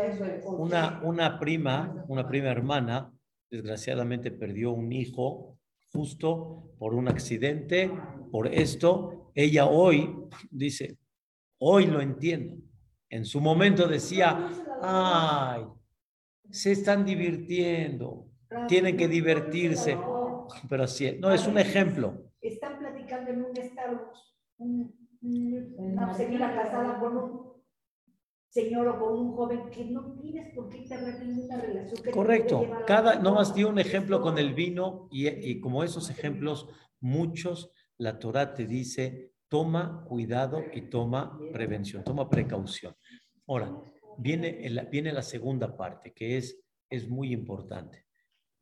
Una, 0.57 0.99
una 1.03 1.39
prima, 1.39 2.03
una 2.09 2.27
prima 2.27 2.49
hermana, 2.49 3.13
desgraciadamente 3.49 4.31
perdió 4.31 4.71
un 4.71 4.91
hijo 4.91 5.57
justo 5.93 6.73
por 6.79 6.93
un 6.93 7.07
accidente, 7.07 7.89
por 8.31 8.47
esto. 8.47 9.31
Ella 9.35 9.67
hoy 9.67 10.13
dice, 10.49 10.97
hoy 11.61 11.85
lo 11.85 12.01
entiendo. 12.01 12.55
En 13.09 13.25
su 13.25 13.39
momento 13.41 13.87
decía, 13.87 14.49
ay, 14.81 15.63
se 16.49 16.71
están 16.71 17.05
divirtiendo, 17.05 18.27
tienen 18.67 18.97
que 18.97 19.07
divertirse. 19.07 19.97
Pero 20.69 20.83
así, 20.83 21.17
no, 21.19 21.31
es 21.33 21.47
un 21.47 21.57
ejemplo. 21.57 22.31
Están 22.41 22.79
platicando 22.79 23.31
en 23.31 23.43
un 23.45 23.55
Starbucks, 23.55 24.19
un- 24.57 24.95
un- 25.21 25.75
una 25.77 26.13
señora 26.13 26.55
casada 26.55 26.99
con 26.99 27.17
un 27.17 27.51
señor 28.49 28.87
o 28.87 28.99
con 28.99 29.13
un 29.17 29.31
joven 29.33 29.69
que 29.71 29.85
no 29.85 30.13
tienes 30.19 30.53
por 30.55 30.69
qué 30.69 30.79
tener 30.79 31.23
ninguna 31.25 31.61
relación. 31.61 32.01
que 32.03 32.09
Correcto. 32.11 32.83
Cada, 32.85 33.17
un- 33.17 33.23
nomás 33.23 33.53
di 33.53 33.63
un 33.63 33.79
ejemplo 33.79 34.19
con 34.21 34.37
el 34.37 34.53
vino 34.53 35.07
y, 35.11 35.27
y 35.29 35.59
como 35.61 35.83
esos 35.83 36.09
ejemplos, 36.09 36.67
muchos, 36.99 37.71
la 37.97 38.19
Torah 38.19 38.53
te 38.53 38.65
dice, 38.65 39.30
toma 39.51 40.05
cuidado 40.07 40.63
y 40.73 40.83
toma 40.83 41.37
prevención, 41.51 42.05
toma 42.05 42.29
precaución. 42.29 42.95
Ahora, 43.47 43.69
viene, 44.17 44.65
el- 44.65 44.87
viene 44.89 45.11
la 45.11 45.21
segunda 45.21 45.75
parte, 45.75 46.13
que 46.13 46.37
es, 46.37 46.57
es 46.89 47.09
muy 47.09 47.33
importante. 47.33 48.05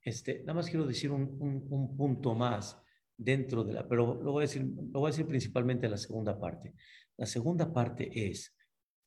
Este, 0.04 0.40
nada 0.40 0.56
más 0.56 0.68
quiero 0.68 0.88
decir 0.88 1.12
un, 1.12 1.38
un- 1.40 1.68
un 1.70 1.96
punto 1.96 2.34
más 2.34 2.82
dentro 3.16 3.64
de 3.64 3.74
la, 3.74 3.88
pero 3.88 4.16
lo 4.16 4.32
voy, 4.32 4.42
a 4.42 4.48
decir, 4.48 4.64
lo 4.64 5.00
voy 5.02 5.10
a 5.10 5.12
decir 5.12 5.28
principalmente 5.28 5.88
la 5.88 5.98
segunda 5.98 6.40
parte. 6.40 6.74
La 7.18 7.28
segunda 7.28 7.72
parte 7.72 8.10
es, 8.28 8.56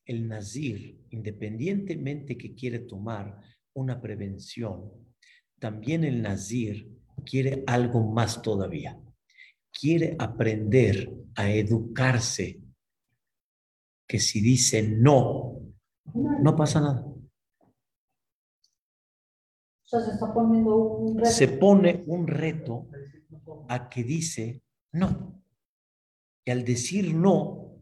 el 0.06 0.28
nazir, 0.28 1.00
independientemente 1.10 2.38
que 2.38 2.54
quiere 2.54 2.80
tomar 2.80 3.40
una 3.74 4.00
prevención, 4.00 4.88
también 5.58 6.04
el 6.04 6.22
nazir 6.22 6.88
quiere 7.24 7.64
algo 7.66 8.08
más 8.12 8.40
todavía. 8.40 8.96
Quiere 9.72 10.14
aprender 10.18 11.10
a 11.36 11.50
educarse, 11.50 12.60
que 14.06 14.18
si 14.18 14.40
dice 14.40 14.82
no, 14.82 15.60
no 16.14 16.56
pasa 16.56 16.80
nada. 16.80 17.04
O 19.84 19.86
sea, 19.86 20.00
se 20.00 20.12
está 20.12 20.32
poniendo 20.32 20.76
un 20.76 21.18
reto. 21.18 21.30
Se 21.30 21.48
pone 21.48 22.04
un 22.06 22.26
reto 22.26 22.88
a 23.68 23.88
que 23.88 24.04
dice 24.04 24.62
no. 24.92 25.42
Y 26.44 26.50
al 26.50 26.64
decir 26.64 27.14
no, 27.14 27.78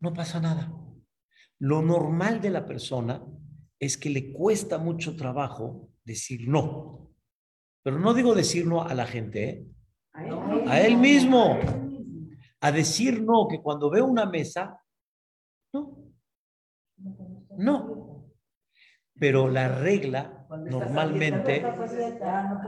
no 0.00 0.12
pasa 0.14 0.40
nada. 0.40 0.72
Lo 1.58 1.82
normal 1.82 2.40
de 2.40 2.50
la 2.50 2.66
persona 2.66 3.24
es 3.78 3.96
que 3.96 4.10
le 4.10 4.32
cuesta 4.32 4.78
mucho 4.78 5.16
trabajo 5.16 5.90
decir 6.04 6.48
no. 6.48 7.10
Pero 7.82 7.98
no 7.98 8.14
digo 8.14 8.34
decir 8.34 8.66
no 8.66 8.82
a 8.82 8.94
la 8.94 9.06
gente, 9.06 9.48
¿eh? 9.48 9.66
a 10.66 10.80
él 10.80 10.96
mismo. 10.96 11.58
A 12.60 12.72
decir 12.72 13.22
no, 13.22 13.48
que 13.48 13.60
cuando 13.60 13.90
veo 13.90 14.04
una 14.04 14.26
mesa, 14.26 14.82
no, 15.72 16.12
no. 17.56 18.26
Pero 19.18 19.48
la 19.48 19.68
regla, 19.68 20.46
normalmente, 20.48 21.62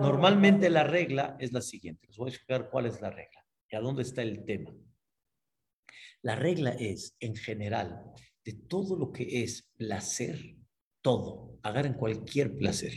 normalmente 0.01 0.69
la 0.69 0.85
regla 0.85 1.37
es 1.39 1.53
la 1.53 1.63
siguiente. 1.63 2.07
Les 2.09 2.17
voy 2.17 2.29
a 2.29 2.31
explicar 2.31 2.69
cuál 2.71 2.87
es 2.87 3.01
la 3.01 3.11
regla 3.11 3.45
y 3.71 3.77
a 3.77 3.81
dónde 3.81 4.03
está 4.03 4.23
el 4.23 4.45
tema. 4.45 4.75
La 6.23 6.37
regla 6.37 6.71
es, 6.71 7.17
en 7.21 7.35
general, 7.35 8.05
de 8.45 8.53
todo 8.53 8.97
lo 8.97 9.13
que 9.13 9.43
es 9.43 9.69
placer, 9.77 10.57
todo, 11.01 11.59
agarren 11.63 11.95
cualquier 11.95 12.57
placer 12.57 12.93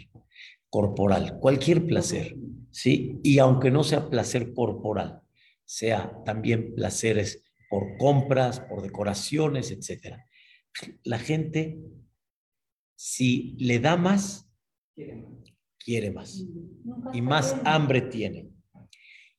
corporal, 0.70 1.40
cualquier 1.40 1.86
placer, 1.88 2.36
¿sí? 2.70 3.20
Y 3.24 3.40
aunque 3.40 3.72
no 3.72 3.84
sea 3.84 4.10
placer 4.10 4.54
corporal, 4.54 5.22
sea 5.66 6.12
también 6.24 6.76
placeres 6.76 7.44
por 7.70 7.98
compras, 7.98 8.60
por 8.60 8.82
decoraciones, 8.82 9.72
etcétera. 9.72 10.26
La 11.04 11.20
gente, 11.20 11.80
si 12.96 13.56
le 13.60 13.80
da 13.80 13.98
más, 13.98 14.48
quiere 15.78 16.12
más 16.12 16.46
y 17.14 17.22
más 17.22 17.56
hambre 17.66 18.02
tiene. 18.02 18.50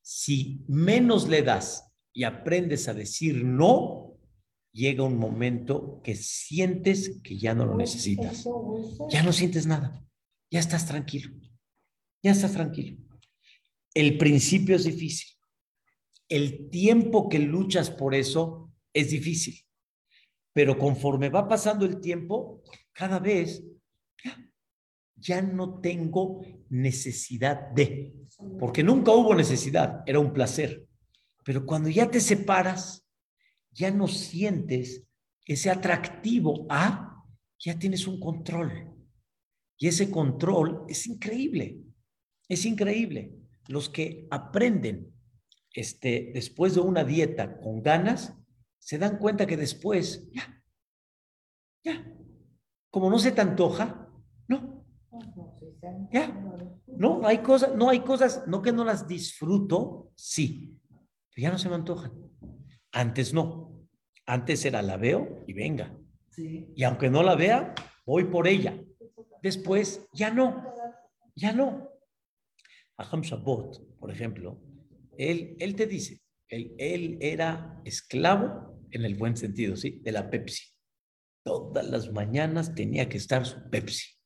Si 0.02 0.64
menos 0.68 1.28
le 1.28 1.42
das 1.42 1.92
y 2.12 2.24
aprendes 2.24 2.88
a 2.88 2.94
decir 2.94 3.44
no, 3.44 4.18
llega 4.72 5.02
un 5.02 5.18
momento 5.18 6.00
que 6.04 6.14
sientes 6.14 7.20
que 7.22 7.38
ya 7.38 7.54
no 7.54 7.66
lo 7.66 7.76
necesitas. 7.76 8.46
Ya 9.10 9.22
no 9.22 9.32
sientes 9.32 9.66
nada. 9.66 10.04
Ya 10.50 10.60
estás 10.60 10.86
tranquilo. 10.86 11.34
Ya 12.22 12.32
estás 12.32 12.52
tranquilo. 12.52 12.98
El 13.94 14.18
principio 14.18 14.76
es 14.76 14.84
difícil. 14.84 15.35
El 16.28 16.70
tiempo 16.70 17.28
que 17.28 17.38
luchas 17.38 17.90
por 17.90 18.14
eso 18.14 18.72
es 18.92 19.10
difícil. 19.10 19.66
Pero 20.52 20.78
conforme 20.78 21.28
va 21.28 21.46
pasando 21.46 21.84
el 21.84 22.00
tiempo, 22.00 22.62
cada 22.92 23.18
vez 23.18 23.62
ya, 25.14 25.42
no 25.42 25.80
tengo 25.80 26.40
necesidad 26.68 27.70
de, 27.72 28.14
porque 28.58 28.82
nunca 28.82 29.12
hubo 29.12 29.34
necesidad, 29.34 30.02
era 30.06 30.18
un 30.18 30.32
placer. 30.32 30.86
Pero 31.44 31.66
cuando 31.66 31.88
ya 31.90 32.10
te 32.10 32.20
separas, 32.20 33.06
ya 33.70 33.90
no 33.90 34.08
sientes 34.08 35.04
ese 35.44 35.70
atractivo 35.70 36.66
a, 36.70 37.22
ya 37.58 37.78
tienes 37.78 38.06
un 38.06 38.18
control. 38.18 38.92
Y 39.78 39.88
ese 39.88 40.10
control 40.10 40.84
es 40.88 41.06
increíble, 41.06 41.82
es 42.48 42.64
increíble. 42.64 43.32
Los 43.68 43.88
que 43.88 44.26
aprenden 44.30 45.12
este, 45.76 46.30
después 46.32 46.74
de 46.74 46.80
una 46.80 47.04
dieta 47.04 47.60
con 47.60 47.82
ganas, 47.82 48.34
se 48.78 48.96
dan 48.96 49.18
cuenta 49.18 49.46
que 49.46 49.58
después, 49.58 50.30
ya, 50.32 50.64
ya, 51.84 52.16
como 52.90 53.10
no 53.10 53.18
se 53.18 53.30
te 53.30 53.42
antoja, 53.42 54.08
no, 54.48 54.86
ya, 56.10 56.28
no, 56.96 57.26
hay 57.26 57.38
cosas, 57.38 57.76
no 57.76 57.90
hay 57.90 58.00
cosas, 58.00 58.44
no 58.46 58.62
que 58.62 58.72
no 58.72 58.84
las 58.84 59.06
disfruto, 59.06 60.12
sí, 60.14 60.80
pero 61.34 61.42
ya 61.42 61.52
no 61.52 61.58
se 61.58 61.68
me 61.68 61.74
antojan. 61.74 62.12
Antes 62.92 63.34
no. 63.34 63.86
Antes 64.24 64.64
era 64.64 64.80
la 64.80 64.96
veo 64.96 65.44
y 65.46 65.52
venga. 65.52 65.94
Sí. 66.30 66.72
Y 66.74 66.84
aunque 66.84 67.10
no 67.10 67.22
la 67.22 67.36
vea, 67.36 67.74
voy 68.06 68.24
por 68.24 68.48
ella. 68.48 68.82
Después, 69.42 70.08
ya 70.12 70.30
no. 70.30 70.64
Ya 71.34 71.52
no. 71.52 71.90
Aham 72.96 73.20
Shabbat, 73.20 73.76
por 74.00 74.10
ejemplo, 74.10 74.58
él, 75.18 75.56
él 75.58 75.74
te 75.74 75.86
dice, 75.86 76.20
él, 76.48 76.74
él 76.78 77.18
era 77.20 77.80
esclavo 77.84 78.80
en 78.90 79.04
el 79.04 79.14
buen 79.14 79.36
sentido, 79.36 79.76
¿sí? 79.76 80.00
De 80.02 80.12
la 80.12 80.30
Pepsi. 80.30 80.64
Todas 81.44 81.86
las 81.88 82.12
mañanas 82.12 82.74
tenía 82.74 83.08
que 83.08 83.18
estar 83.18 83.46
su 83.46 83.68
Pepsi. 83.70 84.16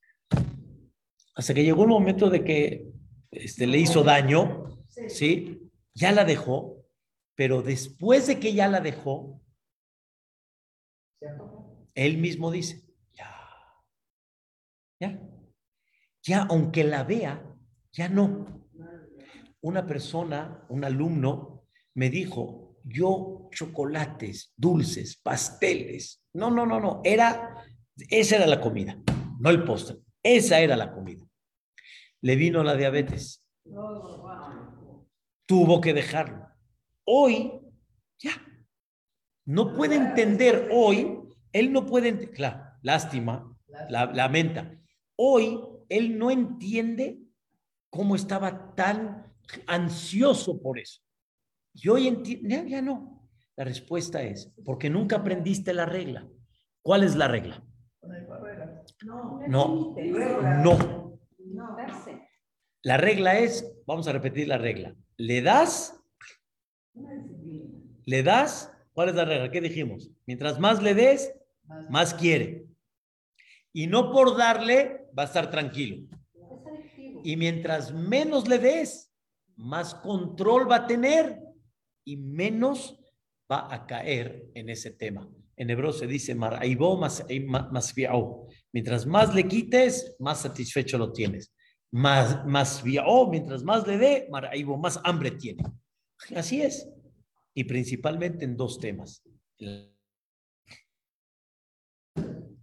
Hasta 1.35 1.53
que 1.53 1.63
llegó 1.63 1.83
un 1.83 1.89
momento 1.89 2.29
de 2.29 2.43
que 2.43 2.87
este, 3.31 3.67
le 3.67 3.79
hizo 3.79 4.03
daño, 4.03 4.85
¿sí? 5.07 5.71
Ya 5.93 6.11
la 6.11 6.25
dejó, 6.25 6.85
pero 7.35 7.61
después 7.61 8.27
de 8.27 8.39
que 8.39 8.53
ya 8.53 8.67
la 8.67 8.81
dejó, 8.81 9.41
él 11.93 12.17
mismo 12.17 12.51
dice, 12.51 12.83
ya, 13.13 13.31
ya, 14.99 15.21
ya, 16.23 16.41
aunque 16.43 16.83
la 16.83 17.03
vea, 17.03 17.55
ya 17.91 18.09
no. 18.09 18.60
Una 19.61 19.85
persona, 19.85 20.65
un 20.69 20.83
alumno, 20.83 21.63
me 21.93 22.09
dijo, 22.09 22.77
yo 22.83 23.47
chocolates, 23.51 24.53
dulces, 24.57 25.17
pasteles, 25.17 26.23
no, 26.33 26.49
no, 26.49 26.65
no, 26.65 26.79
no, 26.79 27.01
era, 27.03 27.63
esa 28.09 28.37
era 28.37 28.47
la 28.47 28.59
comida, 28.59 28.97
no 29.39 29.49
el 29.49 29.63
postre, 29.63 29.97
esa 30.23 30.59
era 30.59 30.75
la 30.75 30.91
comida. 30.93 31.23
Le 32.21 32.35
vino 32.35 32.63
la 32.63 32.75
diabetes, 32.75 33.43
tuvo 35.45 35.81
que 35.81 35.93
dejarlo. 35.93 36.47
Hoy, 37.05 37.51
ya, 38.19 38.31
no 39.45 39.75
puede 39.75 39.95
entender 39.95 40.69
hoy, 40.71 41.19
él 41.51 41.71
no 41.73 41.85
puede, 41.85 42.13
ent- 42.15 42.31
claro, 42.31 42.63
lástima, 42.81 43.55
la, 43.89 44.05
lamenta. 44.05 44.79
Hoy 45.15 45.59
él 45.89 46.17
no 46.17 46.31
entiende 46.31 47.19
cómo 47.89 48.15
estaba 48.15 48.73
tan 48.75 49.30
ansioso 49.67 50.61
por 50.61 50.79
eso. 50.79 51.01
Y 51.73 51.87
hoy 51.89 52.07
entiende, 52.07 52.49
ya, 52.49 52.63
ya 52.65 52.81
no. 52.81 53.29
La 53.55 53.63
respuesta 53.65 54.23
es, 54.23 54.51
porque 54.65 54.89
nunca 54.89 55.17
aprendiste 55.17 55.73
la 55.73 55.85
regla. 55.85 56.27
¿Cuál 56.81 57.03
es 57.03 57.15
la 57.15 57.27
regla? 57.27 57.63
No, 59.05 59.39
No, 59.47 59.95
no. 60.63 61.19
no, 61.37 61.75
darse. 61.77 62.27
La 62.83 62.97
regla 62.97 63.37
es, 63.39 63.71
vamos 63.85 64.07
a 64.07 64.11
repetir 64.13 64.47
la 64.47 64.57
regla. 64.57 64.95
Le 65.17 65.41
das, 65.41 65.95
le 68.05 68.23
das, 68.23 68.71
¿cuál 68.93 69.09
es 69.09 69.15
la 69.15 69.25
regla? 69.25 69.51
¿Qué 69.51 69.61
dijimos? 69.61 70.09
Mientras 70.25 70.59
más 70.59 70.81
le 70.81 70.93
des, 70.95 71.33
Más- 71.89 72.13
quiere. 72.13 72.65
Y 73.73 73.87
no 73.87 74.11
por 74.11 74.35
darle, 74.35 75.07
va 75.17 75.23
a 75.23 75.25
estar 75.27 75.49
tranquilo. 75.51 76.07
Y 77.23 77.37
mientras 77.37 77.93
menos 77.93 78.47
le 78.49 78.57
des, 78.57 79.10
más 79.61 79.95
control 79.95 80.69
va 80.69 80.77
a 80.77 80.87
tener 80.87 81.39
y 82.03 82.17
menos 82.17 82.99
va 83.49 83.73
a 83.73 83.85
caer 83.85 84.49
en 84.55 84.69
ese 84.69 84.91
tema. 84.91 85.29
En 85.55 85.69
hebreo 85.69 85.93
se 85.93 86.07
dice 86.07 86.33
maraibo 86.33 86.97
más 86.97 87.23
más 87.47 87.93
viao. 87.93 88.47
Mientras 88.73 89.05
más 89.05 89.35
le 89.35 89.47
quites, 89.47 90.15
más 90.19 90.41
satisfecho 90.41 90.97
lo 90.97 91.11
tienes. 91.11 91.53
Más 91.91 92.45
más 92.45 92.83
mientras 92.83 93.63
más 93.63 93.85
le 93.85 93.97
dé, 93.97 94.27
maraibo 94.31 94.77
más 94.77 94.99
hambre 95.03 95.31
tiene. 95.31 95.63
Así 96.35 96.61
es. 96.61 96.89
Y 97.53 97.65
principalmente 97.65 98.45
en 98.45 98.57
dos 98.57 98.79
temas. 98.79 99.23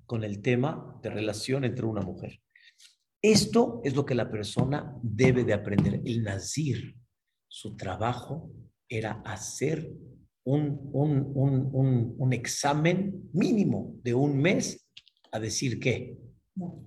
Con 0.07 0.25
el 0.25 0.43
tema 0.43 0.99
de 1.03 1.11
relación 1.11 1.65
entre 1.65 1.87
una 1.87 2.01
mujer. 2.01 2.41
Esto 3.23 3.81
es 3.85 3.97
lo 3.97 4.05
que 4.07 4.15
la 4.15 4.31
persona 4.31 4.97
debe 5.03 5.45
de 5.45 5.53
aprender. 5.53 6.01
El 6.05 6.23
nazir, 6.23 6.97
su 7.49 7.77
trabajo 7.77 8.51
era 8.89 9.23
hacer 9.25 9.91
un, 10.45 10.91
un, 10.93 11.33
un, 11.35 11.69
un, 11.73 12.15
un 12.17 12.33
examen 12.33 13.29
mínimo 13.33 13.95
de 14.03 14.15
un 14.15 14.39
mes 14.39 14.89
a 15.33 15.41
decir 15.41 15.79
qué. 15.79 16.17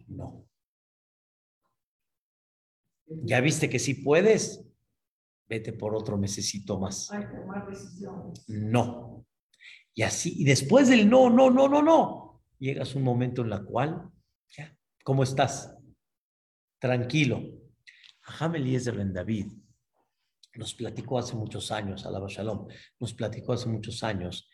No. 0.08 0.48
Ya 3.24 3.42
viste 3.42 3.70
que 3.70 3.78
si 3.80 3.96
puedes, 3.96 4.66
vete 5.48 5.74
por 5.74 5.96
otro 5.96 6.18
mesecito 6.18 6.80
más. 6.80 7.12
Hay 7.12 7.28
que 7.28 7.36
tomar 7.36 7.70
decisiones. 7.70 8.44
No. 8.48 9.26
Y 9.94 10.04
así, 10.04 10.34
y 10.38 10.46
después 10.46 10.88
del 10.88 11.10
no, 11.10 11.30
no, 11.30 11.52
no, 11.52 11.68
no, 11.68 11.82
no, 11.82 12.42
llegas 12.58 12.96
un 12.96 13.04
momento 13.04 13.42
en 13.42 13.50
la 13.50 13.62
cual, 13.62 14.10
ya, 14.50 14.78
¿cómo 15.04 15.24
estás? 15.24 15.76
Tranquilo. 16.82 17.44
Ajam 18.24 18.56
Eliezer 18.56 18.96
Ben 18.98 19.14
David 19.14 19.46
nos 20.56 20.74
platicó 20.74 21.20
hace 21.20 21.36
muchos 21.36 21.72
años, 21.72 22.06
Alaba 22.06 22.28
Shalom, 22.28 22.68
nos 23.00 23.14
platicó 23.14 23.54
hace 23.54 23.70
muchos 23.70 24.04
años 24.04 24.50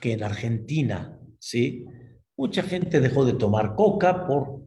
que 0.00 0.12
en 0.12 0.24
Argentina, 0.24 1.18
¿sí? 1.38 1.86
Mucha 2.36 2.62
gente 2.64 3.00
dejó 3.00 3.24
de 3.24 3.34
tomar 3.34 3.74
coca 3.74 4.26
por... 4.26 4.64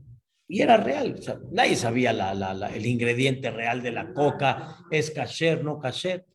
Y 0.48 0.62
era 0.62 0.78
real, 0.78 1.16
o 1.20 1.22
sea, 1.22 1.40
nadie 1.52 1.76
sabía 1.76 2.14
la, 2.14 2.34
la, 2.34 2.54
la, 2.54 2.74
el 2.74 2.86
ingrediente 2.86 3.52
real 3.52 3.84
de 3.84 3.92
la 3.92 4.14
coca, 4.14 4.78
es 4.90 5.12
kasher, 5.12 5.64
no 5.64 5.80
kasher. 5.80 6.26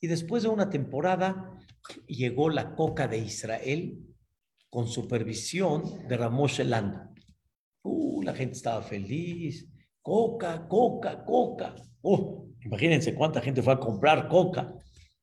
Y 0.00 0.06
después 0.06 0.44
de 0.44 0.48
una 0.48 0.70
temporada 0.70 1.58
llegó 2.06 2.50
la 2.50 2.74
coca 2.74 3.08
de 3.08 3.18
Israel 3.18 3.98
con 4.70 4.86
supervisión 4.86 6.06
de 6.08 6.16
Ramos 6.16 6.58
Elando. 6.58 7.11
Uh, 7.82 8.22
la 8.22 8.34
gente 8.34 8.54
estaba 8.54 8.82
feliz. 8.82 9.68
Coca, 10.00 10.66
coca, 10.68 11.24
coca. 11.24 11.74
Uh, 12.02 12.48
imagínense 12.64 13.14
cuánta 13.14 13.40
gente 13.40 13.62
fue 13.62 13.74
a 13.74 13.80
comprar 13.80 14.28
coca. 14.28 14.74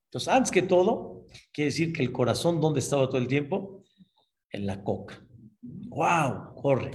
Entonces, 0.06 0.28
antes 0.28 0.52
que 0.52 0.64
todo, 0.64 1.26
quiere 1.52 1.70
decir 1.70 1.94
que 1.94 2.02
el 2.02 2.12
corazón, 2.12 2.60
¿dónde 2.60 2.80
estaba 2.80 3.08
todo 3.08 3.20
el 3.20 3.28
tiempo? 3.28 3.84
En 4.52 4.66
la 4.66 4.84
coca. 4.84 5.24
¡Wow! 5.62 6.56
Corre. 6.56 6.92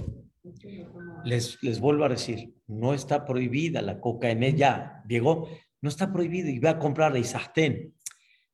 Les, 1.23 1.61
les 1.63 1.79
vuelvo 1.79 2.05
a 2.05 2.09
decir, 2.09 2.53
no 2.67 2.93
está 2.93 3.25
prohibida 3.25 3.81
la 3.81 3.99
coca 3.99 4.29
en 4.29 4.43
ella. 4.43 5.03
Llegó, 5.07 5.47
no 5.81 5.89
está 5.89 6.11
prohibido 6.11 6.49
y 6.49 6.59
va 6.59 6.71
a 6.71 6.79
comprar 6.79 7.11
la 7.11 7.19
Isastén. 7.19 7.93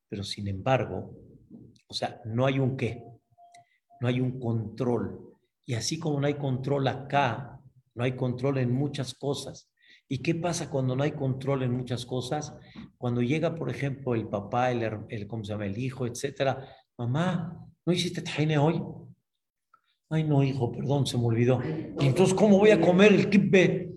Pero 0.08 0.24
sin 0.24 0.48
embargo, 0.48 1.16
o 1.88 1.94
sea, 1.94 2.22
no 2.26 2.46
hay 2.46 2.60
un 2.60 2.78
qué, 2.78 3.04
no 4.00 4.08
hay 4.08 4.20
un 4.20 4.40
control. 4.40 5.31
Y 5.66 5.76
así 5.76 6.00
como 6.00 6.20
no 6.20 6.28
hay 6.28 6.36
control 6.36 6.88
acá, 6.88 7.60
no 7.96 8.04
hay 8.04 8.16
control 8.16 8.58
en 8.58 8.72
muchas 8.72 9.14
cosas. 9.14 9.70
¿Y 10.08 10.18
qué 10.18 10.36
pasa 10.36 10.70
cuando 10.70 10.96
no 10.96 11.04
hay 11.04 11.14
control 11.14 11.64
en 11.64 11.72
muchas 11.72 12.06
cosas? 12.06 12.54
Cuando 12.98 13.22
llega, 13.22 13.56
por 13.56 13.70
ejemplo, 13.70 14.14
el 14.14 14.28
papá, 14.28 14.72
el, 14.72 15.06
el 15.10 15.28
¿cómo 15.28 15.44
se 15.44 15.54
llama? 15.54 15.66
El 15.66 15.78
hijo, 15.78 16.06
etcétera. 16.06 16.68
Mamá, 16.98 17.66
¿no 17.86 17.94
hiciste 17.94 18.22
tajine 18.22 18.58
hoy? 18.58 18.82
Ay, 20.10 20.26
no, 20.26 20.44
hijo, 20.44 20.70
perdón, 20.70 21.08
se 21.08 21.18
me 21.18 21.24
olvidó. 21.24 21.62
¿Y 21.98 22.06
entonces 22.06 22.36
cómo 22.36 22.58
voy 22.58 22.72
a 22.72 22.82
comer 22.82 23.14
el 23.14 23.30
kibbeh? 23.30 23.96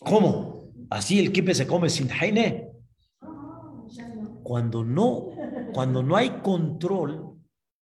¿Cómo? 0.00 0.72
¿Así 0.90 1.20
el 1.20 1.30
kibbeh 1.30 1.54
se 1.54 1.66
come 1.66 1.88
sin 1.88 2.08
tajine? 2.08 2.72
Cuando 4.42 4.82
no, 4.82 5.28
cuando 5.72 6.02
no 6.02 6.16
hay 6.16 6.40
control, 6.40 7.38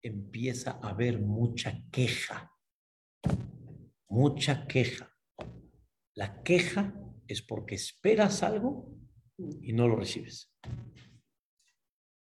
empieza 0.02 0.78
a 0.82 0.90
haber 0.90 1.22
mucha 1.22 1.80
queja. 1.90 2.52
Mucha 4.08 4.66
queja. 4.66 5.14
La 6.14 6.42
queja 6.42 6.94
es 7.26 7.42
porque 7.42 7.74
esperas 7.74 8.42
algo 8.42 8.90
y 9.36 9.72
no 9.72 9.86
lo 9.86 9.96
recibes. 9.96 10.52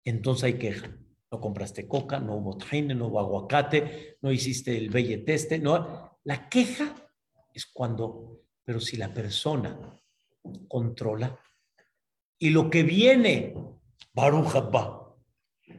Entonces 0.05 0.45
hay 0.45 0.59
queja. 0.59 0.97
No 1.31 1.41
compraste 1.41 1.87
coca, 1.87 2.19
no 2.19 2.37
hubo 2.37 2.57
tajine, 2.57 2.95
no 2.95 3.09
hubo 3.09 3.21
aguacate, 3.21 4.17
no 4.23 4.33
hiciste 4.33 4.77
el 4.77 4.89
belleteste. 4.89 5.59
No. 5.59 6.19
La 6.25 6.49
queja 6.49 6.95
es 7.53 7.67
cuando, 7.67 8.43
pero 8.65 8.81
si 8.81 8.97
la 8.97 9.13
persona 9.13 9.79
controla 10.67 11.39
y 12.39 12.51
lo 12.51 12.71
que 12.71 12.83
viene, 12.83 13.55
Baruch 14.15 14.55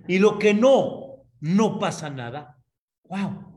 y 0.07 0.19
lo 0.19 0.37
que 0.37 0.53
no, 0.53 1.25
no 1.39 1.79
pasa 1.79 2.09
nada. 2.09 2.61
¡Wow! 3.05 3.48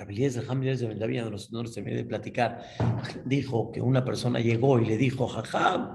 Rabelías 0.00 0.32
de 0.32 0.44
Hamilés 0.48 0.80
de 0.80 0.88
Bendavía, 0.88 1.22
no 1.24 1.30
no 1.30 1.62
nos 1.62 1.74
terminé 1.74 1.98
de 1.98 2.04
platicar, 2.06 2.64
dijo 3.26 3.70
que 3.70 3.82
una 3.82 4.02
persona 4.02 4.40
llegó 4.40 4.78
y 4.80 4.86
le 4.86 4.96
dijo, 4.96 5.28
jajam, 5.28 5.92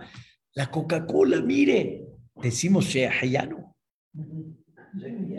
la 0.54 0.70
Coca-Cola, 0.70 1.42
mire, 1.42 2.06
decimos 2.36 2.86
Shehayano. 2.86 3.76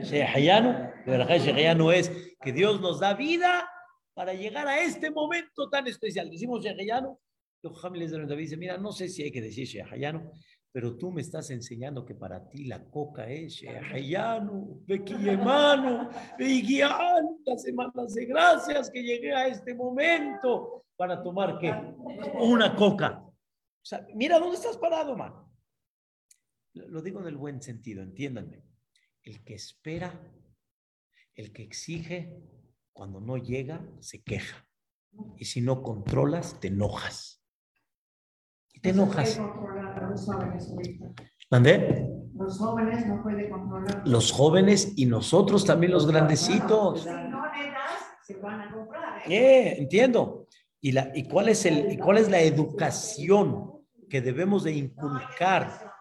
Shehayano, 0.02 0.90
Shehayano 1.06 1.92
es 1.92 2.10
que 2.42 2.52
Dios 2.52 2.80
nos 2.80 2.98
da 2.98 3.14
vida 3.14 3.70
para 4.14 4.34
llegar 4.34 4.66
a 4.66 4.82
este 4.82 5.12
momento 5.12 5.70
tan 5.70 5.86
especial. 5.86 6.28
Decimos 6.28 6.64
Shehayano. 6.64 7.20
Hamilés 7.84 8.10
de 8.10 8.18
Bendavía 8.18 8.42
dice, 8.42 8.56
mira, 8.56 8.78
no 8.78 8.90
sé 8.90 9.08
si 9.08 9.22
hay 9.22 9.30
que 9.30 9.42
decir 9.42 9.64
Shehayano, 9.64 10.32
pero 10.76 10.94
tú 10.94 11.10
me 11.10 11.22
estás 11.22 11.48
enseñando 11.48 12.04
que 12.04 12.14
para 12.14 12.50
ti 12.50 12.66
la 12.66 12.84
coca 12.90 13.26
es 13.30 13.54
Shehayanu, 13.54 14.84
Bequillemano, 14.86 16.10
Beguian, 16.38 17.38
las 17.46 17.62
semanas 17.62 18.12
de 18.12 18.26
gracias 18.26 18.90
que 18.90 19.02
llegué 19.02 19.34
a 19.34 19.46
este 19.46 19.72
momento 19.74 20.84
para 20.94 21.22
tomar 21.22 21.58
qué? 21.58 21.72
Una 22.40 22.76
coca. 22.76 23.24
O 23.24 23.32
sea, 23.80 24.06
mira 24.14 24.38
dónde 24.38 24.56
estás 24.56 24.76
parado, 24.76 25.16
man. 25.16 25.32
Lo 26.74 27.00
digo 27.00 27.20
en 27.20 27.28
el 27.28 27.38
buen 27.38 27.62
sentido, 27.62 28.02
entiéndanme. 28.02 28.62
El 29.22 29.42
que 29.44 29.54
espera, 29.54 30.12
el 31.36 31.54
que 31.54 31.62
exige, 31.62 32.36
cuando 32.92 33.18
no 33.22 33.38
llega, 33.38 33.80
se 34.00 34.22
queja. 34.22 34.68
Y 35.38 35.46
si 35.46 35.62
no 35.62 35.82
controlas, 35.82 36.60
te 36.60 36.68
enojas. 36.68 37.42
Y 38.74 38.80
te 38.80 38.90
enojas. 38.90 39.40
¿Mandé? 41.50 42.08
Los 42.34 42.58
jóvenes 42.58 43.06
no 43.06 43.22
pueden 43.22 43.50
controlar. 43.50 44.06
Los 44.06 44.32
jóvenes 44.32 44.92
y 44.96 45.06
nosotros 45.06 45.64
también 45.64 45.92
los 45.92 46.06
grandecitos. 46.06 47.02
Si 47.02 47.08
no 47.08 47.46
le 47.52 47.70
das, 47.70 48.26
se 48.26 48.36
van 48.36 48.60
a 48.60 48.72
comprar. 48.72 49.22
¿eh? 49.26 49.36
Eh, 49.36 49.76
entiendo. 49.78 50.46
¿Y, 50.80 50.92
la, 50.92 51.10
y, 51.14 51.26
cuál 51.26 51.48
es 51.48 51.64
el, 51.66 51.92
y 51.92 51.96
cuál 51.96 52.18
es 52.18 52.30
la 52.30 52.40
educación 52.40 53.72
que 54.10 54.20
debemos 54.20 54.64
de 54.64 54.72
inculcar? 54.72 55.92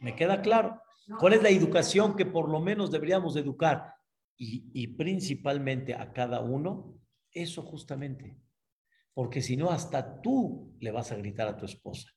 ¿Me 0.00 0.14
queda 0.16 0.42
claro? 0.42 0.80
¿Cuál 1.20 1.34
es 1.34 1.42
la 1.42 1.50
educación 1.50 2.16
que 2.16 2.26
por 2.26 2.50
lo 2.50 2.60
menos 2.60 2.90
deberíamos 2.90 3.36
educar? 3.36 3.94
Y, 4.36 4.70
y 4.74 4.88
principalmente 4.88 5.94
a 5.94 6.12
cada 6.12 6.40
uno, 6.40 6.98
eso 7.30 7.62
justamente. 7.62 8.38
Porque 9.14 9.40
si 9.40 9.56
no, 9.56 9.70
hasta 9.70 10.20
tú 10.20 10.74
le 10.80 10.90
vas 10.90 11.12
a 11.12 11.16
gritar 11.16 11.48
a 11.48 11.56
tu 11.56 11.64
esposa. 11.64 12.10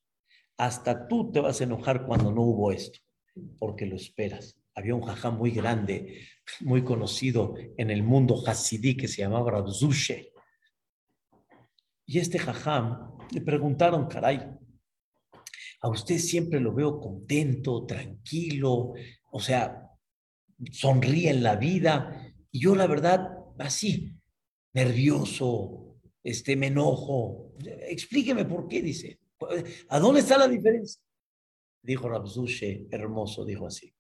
Hasta 0.60 1.08
tú 1.08 1.32
te 1.32 1.40
vas 1.40 1.62
a 1.62 1.64
enojar 1.64 2.06
cuando 2.06 2.34
no 2.34 2.42
hubo 2.42 2.74
esto, 2.74 3.00
porque 3.58 3.86
lo 3.86 3.96
esperas. 3.96 4.60
Había 4.76 4.94
un 4.94 5.02
jajá 5.02 5.32
muy 5.32 5.52
grande, 5.52 6.28
muy 6.60 6.84
conocido 6.84 7.56
en 7.78 7.90
el 7.90 8.04
mundo 8.04 8.44
hasidí 8.46 8.98
que 8.98 9.08
se 9.08 9.22
llamaba 9.22 9.52
Rabzushe. 9.52 10.34
Y 12.06 12.20
este 12.20 12.40
jajam 12.40 13.18
le 13.32 13.40
preguntaron, 13.40 14.08
caray, 14.08 14.42
a 15.82 15.88
usted 15.88 16.18
siempre 16.18 16.60
lo 16.60 16.74
veo 16.74 17.00
contento, 17.00 17.86
tranquilo, 17.86 18.96
o 19.32 19.40
sea, 19.40 19.90
sonríe 20.72 21.30
en 21.30 21.42
la 21.42 21.56
vida. 21.56 22.34
Y 22.52 22.60
yo 22.60 22.76
la 22.76 22.86
verdad, 22.86 23.30
así, 23.60 24.14
nervioso, 24.74 26.02
este, 26.22 26.58
me 26.58 26.68
enojo. 26.68 27.54
Explíqueme 27.88 28.44
por 28.44 28.68
qué, 28.68 28.82
dice. 28.82 29.19
¿A 29.90 30.00
dónde 30.00 30.22
está 30.22 30.38
la 30.38 30.48
diferencia? 30.48 31.02
Dijo 31.82 32.10
Rabzushe, 32.10 32.88
hermoso, 32.92 33.46
dijo 33.46 33.68
así. 33.68 33.94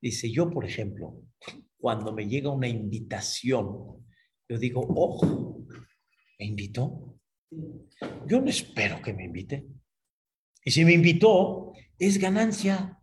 Dice, 0.00 0.30
yo, 0.30 0.50
por 0.50 0.64
ejemplo, 0.64 1.22
cuando 1.78 2.12
me 2.12 2.28
llega 2.28 2.50
una 2.50 2.68
invitación, 2.68 4.06
yo 4.48 4.58
digo, 4.58 4.80
ojo, 4.80 5.66
¿me 6.38 6.46
invitó? 6.46 7.18
Yo 8.26 8.40
no 8.40 8.48
espero 8.48 9.02
que 9.02 9.12
me 9.12 9.24
invite. 9.24 9.66
Y 10.64 10.70
si 10.70 10.84
me 10.84 10.92
invitó, 10.92 11.72
es 11.98 12.18
ganancia. 12.18 13.00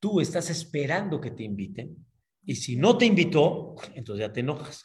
Tú 0.00 0.20
estás 0.20 0.50
esperando 0.50 1.20
que 1.20 1.32
te 1.32 1.42
inviten. 1.42 2.06
Y 2.44 2.54
si 2.54 2.76
no 2.76 2.96
te 2.96 3.04
invitó, 3.04 3.74
entonces 3.94 4.26
ya 4.26 4.32
te 4.32 4.40
enojas. 4.40 4.84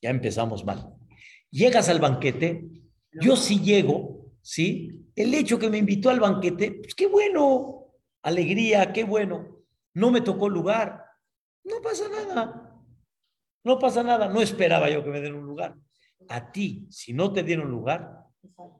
Ya 0.00 0.10
empezamos 0.10 0.64
mal. 0.64 0.94
Llegas 1.50 1.88
al 1.88 1.98
banquete, 1.98 2.68
yo 3.20 3.36
sí 3.36 3.60
llego, 3.60 4.23
¿sí? 4.44 4.92
El 5.16 5.32
hecho 5.34 5.58
que 5.58 5.70
me 5.70 5.78
invitó 5.78 6.10
al 6.10 6.20
banquete, 6.20 6.72
pues 6.72 6.94
qué 6.94 7.06
bueno, 7.06 7.94
alegría, 8.22 8.92
qué 8.92 9.02
bueno. 9.02 9.64
No 9.94 10.10
me 10.10 10.20
tocó 10.20 10.48
lugar, 10.48 11.02
no 11.64 11.80
pasa 11.82 12.08
nada. 12.08 12.70
No 13.64 13.78
pasa 13.78 14.02
nada, 14.02 14.28
no 14.28 14.42
esperaba 14.42 14.90
yo 14.90 15.02
que 15.02 15.10
me 15.10 15.22
den 15.22 15.34
un 15.34 15.46
lugar. 15.46 15.74
A 16.28 16.52
ti, 16.52 16.86
si 16.90 17.14
no 17.14 17.32
te 17.32 17.42
dieron 17.42 17.70
lugar, 17.70 18.24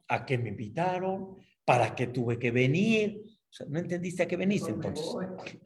¿a 0.09 0.27
qué 0.27 0.37
me 0.37 0.51
invitaron? 0.51 1.39
¿Para 1.65 1.95
qué 1.95 2.09
tuve 2.09 2.39
que 2.39 2.51
venir? 2.51 3.23
O 3.25 3.53
sea, 3.53 3.67
no 3.71 3.79
entendiste 3.79 4.23
a 4.23 4.29
qué 4.29 4.37
veniste 4.37 4.71
entonces. 4.71 5.07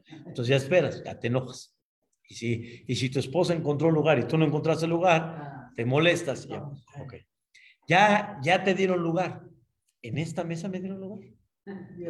Entonces 0.09 0.47
ya 0.47 0.55
esperas, 0.55 1.03
ya 1.03 1.19
te 1.19 1.27
enojas. 1.27 1.75
Y 2.23 2.35
si, 2.35 2.85
y 2.87 2.95
si 2.95 3.09
tu 3.09 3.19
esposa 3.19 3.53
encontró 3.53 3.91
lugar 3.91 4.17
y 4.19 4.23
tú 4.23 4.37
no 4.37 4.45
encontraste 4.45 4.87
lugar, 4.87 5.71
te 5.75 5.83
molestas. 5.83 6.47
Ya, 6.47 6.63
okay. 7.01 7.25
ya, 7.87 8.39
ya 8.41 8.63
te 8.63 8.73
dieron 8.73 9.01
lugar. 9.01 9.48
En 10.01 10.17
esta 10.17 10.43
mesa 10.43 10.67
me 10.69 10.79
dieron 10.79 10.99
lugar. 10.99 11.19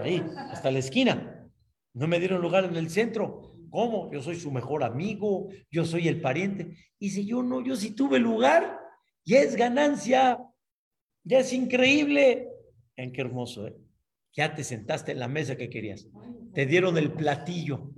Ahí, 0.01 0.23
hasta 0.37 0.71
la 0.71 0.79
esquina. 0.79 1.49
No 1.93 2.07
me 2.07 2.19
dieron 2.19 2.41
lugar 2.41 2.65
en 2.65 2.75
el 2.75 2.89
centro. 2.89 3.55
¿Cómo? 3.69 4.11
Yo 4.11 4.21
soy 4.21 4.35
su 4.35 4.51
mejor 4.51 4.83
amigo, 4.83 5.49
yo 5.69 5.85
soy 5.85 6.07
el 6.07 6.21
pariente. 6.21 6.75
Y 6.97 7.09
si 7.09 7.25
yo 7.25 7.43
no, 7.43 7.63
yo 7.63 7.75
sí 7.75 7.91
tuve 7.91 8.19
lugar, 8.19 8.79
ya 9.25 9.39
es 9.39 9.55
ganancia, 9.55 10.39
ya 11.23 11.39
es 11.39 11.53
increíble. 11.53 12.49
Vean 12.97 13.11
qué 13.11 13.21
hermoso, 13.21 13.67
¿eh? 13.67 13.75
Ya 14.33 14.53
te 14.55 14.63
sentaste 14.63 15.11
en 15.11 15.19
la 15.19 15.27
mesa 15.27 15.55
que 15.55 15.69
querías. 15.69 16.07
Te 16.53 16.65
dieron 16.65 16.97
el 16.97 17.11
platillo. 17.11 17.91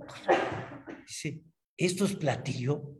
Dice, 1.06 1.42
¿esto 1.76 2.04
es 2.04 2.16
platillo? 2.16 2.98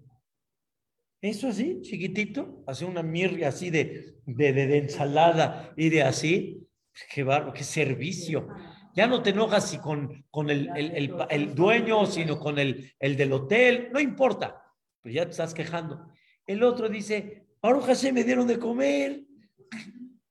Eso 1.20 1.48
así, 1.48 1.80
chiquitito, 1.82 2.64
hace 2.66 2.84
una 2.84 3.02
mirria 3.02 3.48
así 3.48 3.70
de, 3.70 4.16
de, 4.26 4.52
de, 4.52 4.66
de 4.66 4.78
ensalada 4.78 5.72
y 5.76 5.88
de 5.88 6.02
así. 6.02 6.66
Qué 7.12 7.22
barro, 7.22 7.52
qué 7.52 7.64
servicio. 7.64 8.48
Ya 8.94 9.06
no 9.06 9.22
te 9.22 9.30
enojas 9.30 9.70
si 9.70 9.78
con, 9.78 10.26
con 10.30 10.50
el, 10.50 10.68
el, 10.76 10.90
el, 10.92 11.14
el, 11.30 11.54
dueño, 11.54 12.04
sino 12.06 12.38
con 12.38 12.58
el, 12.58 12.92
el 12.98 13.16
del 13.16 13.32
hotel, 13.32 13.88
no 13.92 13.98
importa, 13.98 14.62
pues 15.00 15.14
ya 15.14 15.24
te 15.24 15.30
estás 15.30 15.54
quejando. 15.54 16.12
El 16.46 16.62
otro 16.62 16.88
dice, 16.88 17.46
Baruch 17.62 17.94
se 17.94 18.12
me 18.12 18.22
dieron 18.22 18.46
de 18.46 18.58
comer, 18.58 19.24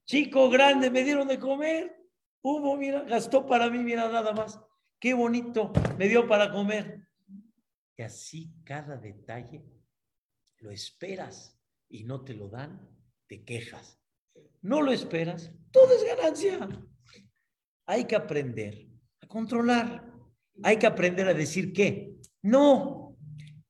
chico 0.06 0.50
grande, 0.50 0.92
me 0.92 1.04
dieron 1.04 1.28
de 1.28 1.40
comer, 1.40 1.96
hubo, 2.44 2.78
mira, 2.78 3.02
gastó 3.02 3.48
para 3.48 3.70
mí, 3.70 3.80
mira 3.80 4.10
nada 4.12 4.32
más, 4.34 4.60
qué 5.00 5.14
bonito, 5.16 5.72
me 5.98 6.08
dio 6.08 6.28
para 6.28 6.52
comer. 6.52 7.08
Y 7.98 8.04
así 8.04 8.54
cada 8.64 8.98
detalle 8.98 9.64
lo 10.58 10.70
esperas 10.70 11.60
y 11.90 12.04
no 12.04 12.24
te 12.24 12.34
lo 12.34 12.50
dan, 12.50 12.88
te 13.28 13.44
quejas. 13.44 14.01
No 14.62 14.82
lo 14.82 14.92
esperas, 14.92 15.52
todo 15.72 15.94
es 15.96 16.06
ganancia. 16.06 16.70
Hay 17.88 18.06
que 18.06 18.16
aprender 18.16 18.88
a 19.22 19.28
controlar. 19.28 20.12
Hay 20.64 20.78
que 20.78 20.88
aprender 20.88 21.28
a 21.28 21.34
decir 21.34 21.74
qué. 21.74 22.16
No. 22.44 23.18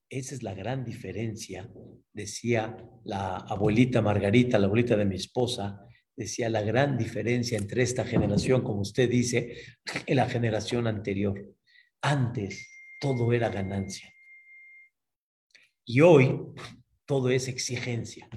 Esa 0.09 0.35
es 0.35 0.43
la 0.43 0.53
gran 0.53 0.83
diferencia, 0.83 1.69
decía 2.11 2.77
la 3.05 3.37
abuelita 3.37 4.01
Margarita, 4.01 4.59
la 4.59 4.65
abuelita 4.65 4.97
de 4.97 5.05
mi 5.05 5.15
esposa, 5.15 5.87
decía 6.15 6.49
la 6.49 6.61
gran 6.61 6.97
diferencia 6.97 7.57
entre 7.57 7.83
esta 7.83 8.03
generación, 8.03 8.61
como 8.61 8.81
usted 8.81 9.09
dice, 9.09 9.55
y 10.05 10.13
la 10.13 10.27
generación 10.27 10.87
anterior. 10.87 11.55
Antes 12.01 12.69
todo 12.99 13.31
era 13.31 13.49
ganancia. 13.49 14.13
Y 15.85 16.01
hoy 16.01 16.39
todo 17.05 17.29
es 17.29 17.47
exigencia. 17.47 18.29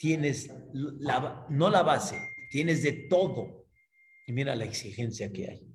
Tienes 0.00 0.50
la, 0.72 1.44
no 1.50 1.68
la 1.68 1.82
base, 1.82 2.18
tienes 2.50 2.82
de 2.82 3.06
todo. 3.10 3.66
Y 4.26 4.32
mira 4.32 4.56
la 4.56 4.64
exigencia 4.64 5.30
que 5.30 5.46
hay. 5.46 5.66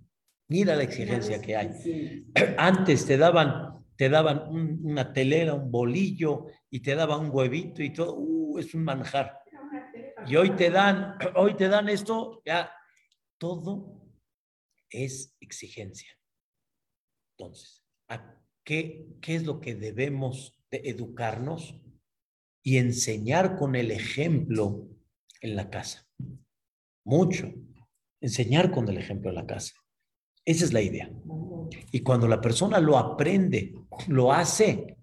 Mira 0.47 0.75
la 0.75 0.81
exigencia 0.81 1.39
que 1.39 1.55
hay. 1.55 2.25
Antes 2.57 3.05
te 3.05 3.17
daban, 3.17 3.85
te 3.95 4.09
daban 4.09 4.47
un, 4.49 4.79
una 4.83 5.13
telera, 5.13 5.53
un 5.53 5.69
bolillo 5.69 6.47
y 6.71 6.79
te 6.79 6.95
daban 6.95 7.25
un 7.25 7.29
huevito 7.31 7.83
y 7.83 7.93
todo. 7.93 8.15
Uh, 8.15 8.57
es 8.57 8.73
un 8.73 8.83
manjar. 8.83 9.41
Y 10.25 10.35
hoy 10.37 10.55
te 10.55 10.71
dan, 10.71 11.19
hoy 11.35 11.53
te 11.53 11.67
dan 11.67 11.87
esto, 11.87 12.41
ya 12.43 12.71
todo 13.37 14.09
es 14.89 15.35
exigencia. 15.39 16.09
Entonces, 17.37 17.83
¿a 18.07 18.41
qué, 18.63 19.05
qué 19.21 19.35
es 19.35 19.45
lo 19.45 19.59
que 19.59 19.75
debemos 19.75 20.59
de 20.71 20.81
educarnos 20.85 21.79
y 22.65 22.79
enseñar 22.79 23.55
con 23.55 23.75
el 23.75 23.91
ejemplo 23.91 24.89
en 25.39 25.55
la 25.55 25.69
casa? 25.69 26.07
Mucho. 27.05 27.53
Enseñar 28.19 28.71
con 28.71 28.89
el 28.89 28.97
ejemplo 28.97 29.29
en 29.29 29.35
la 29.35 29.45
casa. 29.45 29.75
Esa 30.43 30.65
es 30.65 30.73
la 30.73 30.81
idea. 30.81 31.11
Y 31.91 31.99
cuando 32.01 32.27
la 32.27 32.41
persona 32.41 32.79
lo 32.79 32.97
aprende, 32.97 33.75
lo 34.07 34.33
hace, 34.33 34.97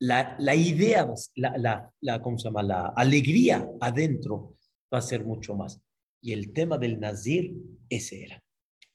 la, 0.00 0.36
la 0.38 0.54
idea, 0.54 1.06
la, 1.34 1.58
la, 1.58 1.92
la, 2.00 2.22
¿cómo 2.22 2.38
se 2.38 2.44
llama? 2.44 2.62
La 2.62 2.86
alegría 2.96 3.68
adentro 3.80 4.56
va 4.92 4.98
a 4.98 5.02
ser 5.02 5.24
mucho 5.26 5.54
más. 5.54 5.78
Y 6.22 6.32
el 6.32 6.54
tema 6.54 6.78
del 6.78 6.98
nazir, 6.98 7.54
ese 7.90 8.24
era. 8.24 8.42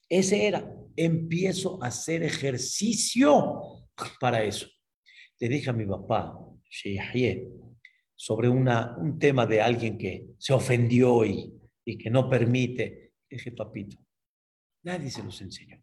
Ese 0.09 0.47
era. 0.47 0.75
Empiezo 0.95 1.83
a 1.83 1.87
hacer 1.87 2.23
ejercicio 2.23 3.85
para 4.19 4.43
eso. 4.43 4.67
Le 5.39 5.49
dije 5.49 5.69
a 5.69 5.73
mi 5.73 5.85
papá, 5.85 6.39
sobre 8.15 8.49
una, 8.49 8.95
un 8.97 9.19
tema 9.19 9.45
de 9.45 9.61
alguien 9.61 9.97
que 9.97 10.27
se 10.37 10.53
ofendió 10.53 11.25
y, 11.25 11.53
y 11.85 11.97
que 11.97 12.09
no 12.09 12.29
permite. 12.29 13.13
Dije, 13.29 13.51
papito, 13.51 13.97
Nadie 14.83 15.09
se 15.09 15.23
los 15.23 15.41
enseñó. 15.41 15.81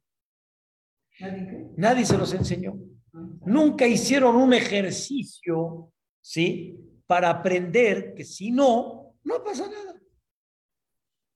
¿Nadie? 1.21 1.71
Nadie 1.77 2.05
se 2.05 2.19
los 2.19 2.33
enseñó. 2.35 2.79
Ah. 3.13 3.29
Nunca 3.47 3.87
hicieron 3.87 4.37
un 4.37 4.53
ejercicio, 4.53 5.93
¿sí? 6.21 6.79
Para 7.07 7.31
aprender 7.31 8.15
que 8.15 8.25
si 8.25 8.51
no, 8.51 9.17
no 9.25 9.43
pasa 9.43 9.69
nada. 9.69 10.01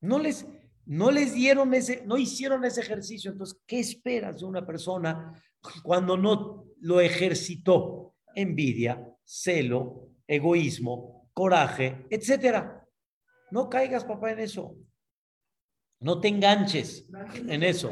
No 0.01 0.19
les, 0.19 0.47
no 0.85 1.11
les 1.11 1.35
dieron 1.35 1.73
ese, 1.73 2.05
no 2.05 2.19
hicieron 2.19 2.65
ese 2.65 2.83
ejercicio. 2.83 3.33
Entonces, 3.33 3.59
¿qué 3.67 3.81
esperas 3.81 4.41
de 4.41 4.45
una 4.45 4.67
persona 4.67 5.43
cuando 5.83 6.17
no 6.17 6.67
lo 6.81 7.01
ejercitó? 7.01 8.15
Envidia, 8.37 9.14
celo, 9.25 10.11
egoísmo, 10.27 11.29
coraje, 11.33 12.07
etcétera. 12.11 12.87
No 13.51 13.68
caigas, 13.68 14.05
papá, 14.05 14.33
en 14.33 14.41
eso. 14.41 14.77
No 16.01 16.20
te 16.20 16.29
enganches 16.29 17.09
en 17.49 17.62
eso. 17.62 17.91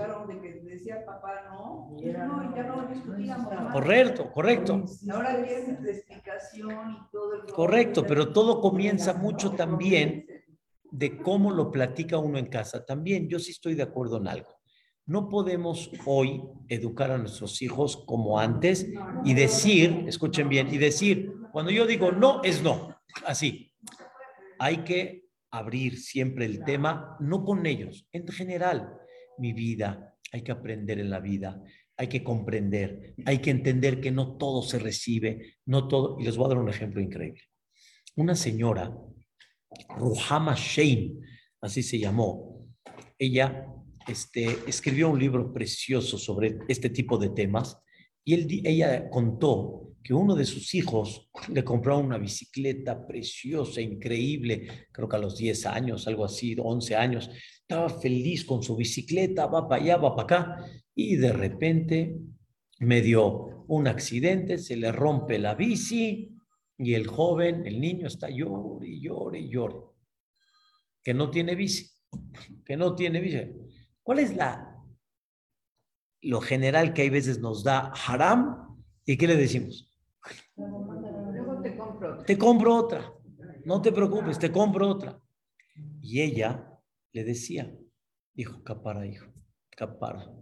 Correcto, 3.73 4.31
correcto. 4.33 4.85
Ahora 5.11 5.45
tienes 5.45 5.81
la 5.81 5.91
explicación 5.91 6.91
y 6.91 7.11
todo 7.11 7.35
el 7.35 7.41
rollo. 7.43 7.55
Correcto, 7.55 8.07
pero 8.07 8.33
todo 8.33 8.61
comienza 8.61 9.15
mucho 9.15 9.53
también 9.53 10.27
de 10.91 11.23
cómo 11.23 11.51
lo 11.51 11.71
platica 11.71 12.19
uno 12.19 12.39
en 12.39 12.47
casa. 12.47 12.85
También 12.85 13.29
yo 13.29 13.39
sí 13.39 13.53
estoy 13.53 13.75
de 13.75 13.83
acuerdo 13.83 14.19
en 14.19 14.29
algo. 14.29 14.62
No 15.07 15.29
podemos 15.29 15.91
hoy 16.07 16.43
educar 16.69 17.11
a 17.11 17.19
nuestros 17.19 17.61
hijos 17.63 17.97
como 18.07 18.39
antes 18.39 18.89
y 19.25 19.35
decir, 19.35 20.05
escuchen 20.07 20.49
bien, 20.49 20.73
y 20.73 20.79
decir, 20.79 21.33
cuando 21.53 21.71
yo 21.71 21.87
digo 21.87 22.13
no, 22.13 22.43
es 22.43 22.63
no. 22.63 22.97
Así. 23.27 23.73
Hay 24.59 24.79
que 24.85 25.25
abrir 25.51 25.99
siempre 25.99 26.47
el 26.47 26.65
tema, 26.65 27.17
no 27.21 27.45
con 27.45 27.67
ellos, 27.67 28.09
en 28.13 28.27
general. 28.29 28.95
Mi 29.39 29.53
vida, 29.53 30.17
hay 30.33 30.43
que 30.43 30.53
aprender 30.53 30.99
en 30.99 31.11
la 31.11 31.21
vida, 31.21 31.63
hay 31.97 32.09
que 32.09 32.23
comprender, 32.23 33.15
hay 33.27 33.39
que 33.39 33.51
entender 33.51 34.01
que 34.01 34.11
no 34.11 34.37
todo 34.37 34.63
se 34.63 34.79
recibe, 34.79 35.57
no 35.67 35.89
todo. 35.89 36.17
Y 36.19 36.25
les 36.25 36.37
voy 36.37 36.47
a 36.47 36.49
dar 36.51 36.59
un 36.59 36.69
ejemplo 36.69 37.01
increíble. 37.01 37.43
Una 38.17 38.35
señora, 38.35 38.97
Ruhama 39.97 40.55
Shein, 40.55 41.21
así 41.61 41.83
se 41.83 41.99
llamó, 41.99 42.67
ella 43.19 43.67
este, 44.09 44.59
escribió 44.67 45.11
un 45.11 45.19
libro 45.19 45.53
precioso 45.53 46.19
sobre 46.19 46.59
este 46.69 46.91
tipo 46.91 47.19
de 47.19 47.31
temas 47.31 47.79
y 48.25 48.35
él, 48.35 48.61
ella 48.65 49.09
contó 49.11 49.93
que 50.03 50.15
uno 50.15 50.35
de 50.35 50.45
sus 50.45 50.75
hijos 50.75 51.31
le 51.53 51.65
compró 51.65 51.99
una 51.99 52.19
bicicleta 52.19 53.07
preciosa, 53.07 53.81
increíble, 53.81 54.89
creo 54.91 55.09
que 55.09 55.17
a 55.17 55.21
los 55.21 55.37
10 55.37 55.67
años, 55.67 56.07
algo 56.07 56.25
así, 56.25 56.57
11 56.59 56.97
años, 56.97 57.31
estaba 57.61 57.89
feliz 57.89 58.45
con 58.45 58.63
su 58.63 58.77
bicicleta, 58.77 59.47
va 59.47 59.69
para 59.69 59.83
allá, 59.83 59.97
va 59.97 60.17
para 60.17 60.25
acá, 60.25 60.67
y 60.95 61.17
de 61.17 61.33
repente 61.33 62.17
me 62.81 63.01
dio 63.01 63.65
un 63.69 63.87
accidente, 63.87 64.59
se 64.59 64.77
le 64.77 64.91
rompe 64.93 65.39
la 65.39 65.55
bici 65.55 66.37
y 66.79 66.95
el 66.95 67.07
joven, 67.07 67.65
el 67.67 67.81
niño 67.81 68.09
está 68.09 68.29
llore 68.29 69.01
llore 69.01 69.49
llore, 69.49 69.77
que 71.03 71.15
no 71.15 71.31
tiene 71.31 71.55
bici, 71.55 71.89
que 72.65 72.77
no 72.77 72.95
tiene 72.95 73.21
bici. 73.21 73.39
¿Cuál 74.03 74.19
es 74.19 74.37
la 74.37 74.69
lo 76.23 76.41
general 76.41 76.95
que 76.95 77.03
hay 77.03 77.11
veces 77.11 77.41
nos 77.41 77.65
da 77.65 77.93
haram 78.07 78.81
y 79.05 79.17
qué 79.17 79.27
le 79.27 79.37
decimos? 79.37 79.91
Luego 80.57 81.61
te 81.63 81.77
compro. 81.77 82.25
Te 82.25 82.39
compro 82.39 82.77
otra. 82.77 83.13
No 83.65 83.83
te 83.83 83.93
preocupes, 83.93 84.39
te 84.39 84.51
compro 84.51 84.89
otra. 84.89 85.21
Y 86.01 86.21
ella 86.21 86.69
le 87.13 87.25
decía, 87.25 87.73
hijo, 88.35 88.63
capara, 88.63 89.07
hijo, 89.07 89.27
capara. 89.71 90.33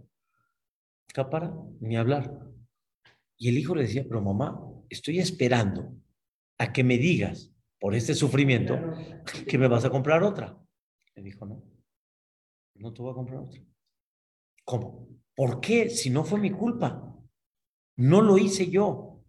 Capara, 1.13 1.53
ni 1.79 1.97
hablar. 1.97 2.47
Y 3.37 3.49
el 3.49 3.57
hijo 3.57 3.75
le 3.75 3.83
decía, 3.83 4.05
pero 4.07 4.21
mamá, 4.21 4.59
estoy 4.89 5.19
esperando 5.19 5.95
a 6.57 6.71
que 6.71 6.83
me 6.83 6.97
digas 6.97 7.51
por 7.79 7.95
este 7.95 8.13
sufrimiento 8.13 8.79
que 9.47 9.57
me 9.57 9.67
vas 9.67 9.83
a 9.83 9.89
comprar 9.89 10.23
otra. 10.23 10.57
Le 11.15 11.23
dijo, 11.23 11.45
no, 11.45 11.63
no 12.81 12.93
te 12.93 13.01
voy 13.01 13.11
a 13.11 13.15
comprar 13.15 13.39
otra. 13.39 13.61
¿Cómo? 14.65 15.07
¿Por 15.35 15.61
qué? 15.61 15.89
Si 15.89 16.09
no 16.09 16.23
fue 16.23 16.39
mi 16.39 16.51
culpa. 16.51 17.15
No 17.97 18.21
lo 18.21 18.37
hice 18.37 18.69
yo. 18.69 19.23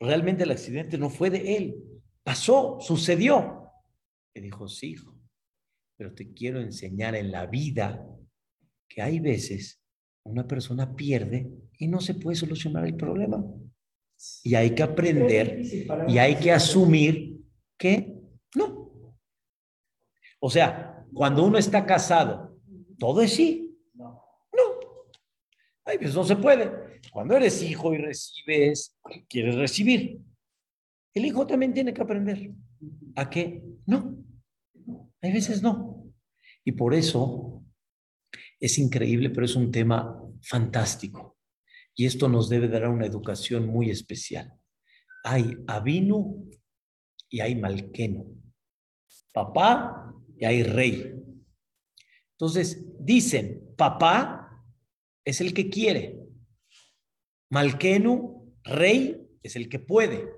Realmente 0.00 0.44
el 0.44 0.50
accidente 0.50 0.98
no 0.98 1.10
fue 1.10 1.30
de 1.30 1.56
él. 1.56 1.76
Pasó, 2.22 2.78
sucedió. 2.80 3.70
Le 4.34 4.42
dijo, 4.42 4.66
sí, 4.68 4.92
hijo, 4.92 5.14
pero 5.96 6.14
te 6.14 6.32
quiero 6.32 6.60
enseñar 6.60 7.14
en 7.14 7.30
la 7.30 7.46
vida 7.46 8.06
que 8.88 9.02
hay 9.02 9.20
veces 9.20 9.82
una 10.24 10.46
persona 10.46 10.96
pierde 10.96 11.50
y 11.78 11.88
no 11.88 12.00
se 12.00 12.14
puede 12.14 12.36
solucionar 12.36 12.86
el 12.86 12.96
problema. 12.96 13.44
Y 14.42 14.54
hay 14.54 14.74
que 14.74 14.82
aprender 14.82 15.60
y 16.08 16.18
hay 16.18 16.36
que 16.36 16.50
asumir 16.50 17.40
que 17.78 18.16
no. 18.54 19.14
O 20.40 20.50
sea, 20.50 21.06
cuando 21.12 21.44
uno 21.44 21.58
está 21.58 21.84
casado, 21.84 22.53
todo 22.98 23.22
es 23.22 23.34
sí. 23.34 23.76
No. 23.94 24.22
Ay, 25.84 25.98
pues 25.98 26.14
no 26.14 26.24
se 26.24 26.36
puede. 26.36 27.00
Cuando 27.12 27.36
eres 27.36 27.62
hijo 27.62 27.92
y 27.94 27.98
recibes, 27.98 28.96
quieres 29.28 29.56
recibir. 29.56 30.20
El 31.12 31.26
hijo 31.26 31.46
también 31.46 31.74
tiene 31.74 31.92
que 31.92 32.02
aprender 32.02 32.52
a 33.14 33.28
que 33.28 33.62
no. 33.86 34.16
Hay 35.20 35.32
veces 35.32 35.62
no. 35.62 36.12
Y 36.64 36.72
por 36.72 36.94
eso 36.94 37.62
es 38.58 38.78
increíble, 38.78 39.30
pero 39.30 39.44
es 39.44 39.54
un 39.54 39.70
tema 39.70 40.20
fantástico. 40.42 41.36
Y 41.94 42.06
esto 42.06 42.28
nos 42.28 42.48
debe 42.48 42.68
dar 42.68 42.88
una 42.88 43.06
educación 43.06 43.68
muy 43.68 43.90
especial. 43.90 44.52
Hay 45.22 45.56
Avinu 45.66 46.50
y 47.28 47.40
hay 47.40 47.54
Malqueno. 47.54 48.26
Papá 49.32 50.12
y 50.36 50.44
hay 50.44 50.62
rey. 50.62 51.13
Entonces, 52.38 52.84
dicen, 52.98 53.74
papá 53.76 54.64
es 55.24 55.40
el 55.40 55.54
que 55.54 55.70
quiere. 55.70 56.18
Malquenu, 57.50 58.54
rey, 58.64 59.24
es 59.42 59.56
el 59.56 59.68
que 59.68 59.78
puede. 59.78 60.28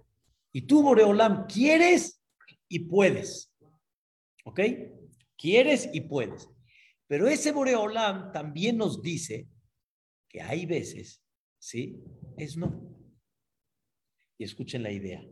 Y 0.52 0.62
tú, 0.62 0.82
Boreolam, 0.82 1.46
quieres 1.46 2.22
y 2.68 2.80
puedes. 2.80 3.54
¿Ok? 4.44 4.60
Quieres 5.36 5.88
y 5.92 6.02
puedes. 6.02 6.48
Pero 7.06 7.28
ese 7.28 7.52
Boreolam 7.52 8.32
también 8.32 8.76
nos 8.76 9.00
dice 9.00 9.48
que 10.28 10.42
hay 10.42 10.66
veces, 10.66 11.22
¿sí? 11.58 12.02
Es 12.36 12.56
no. 12.56 12.94
Y 14.38 14.44
escuchen 14.44 14.82
la 14.82 14.92
idea. 14.92 15.24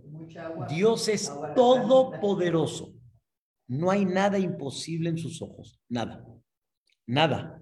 Dios 0.69 1.09
es 1.09 1.31
todopoderoso. 1.55 2.95
No 3.67 3.91
hay 3.91 4.05
nada 4.05 4.39
imposible 4.39 5.11
en 5.11 5.19
sus 5.19 5.43
ojos. 5.43 5.81
Nada. 5.89 6.27
Nada. 7.07 7.61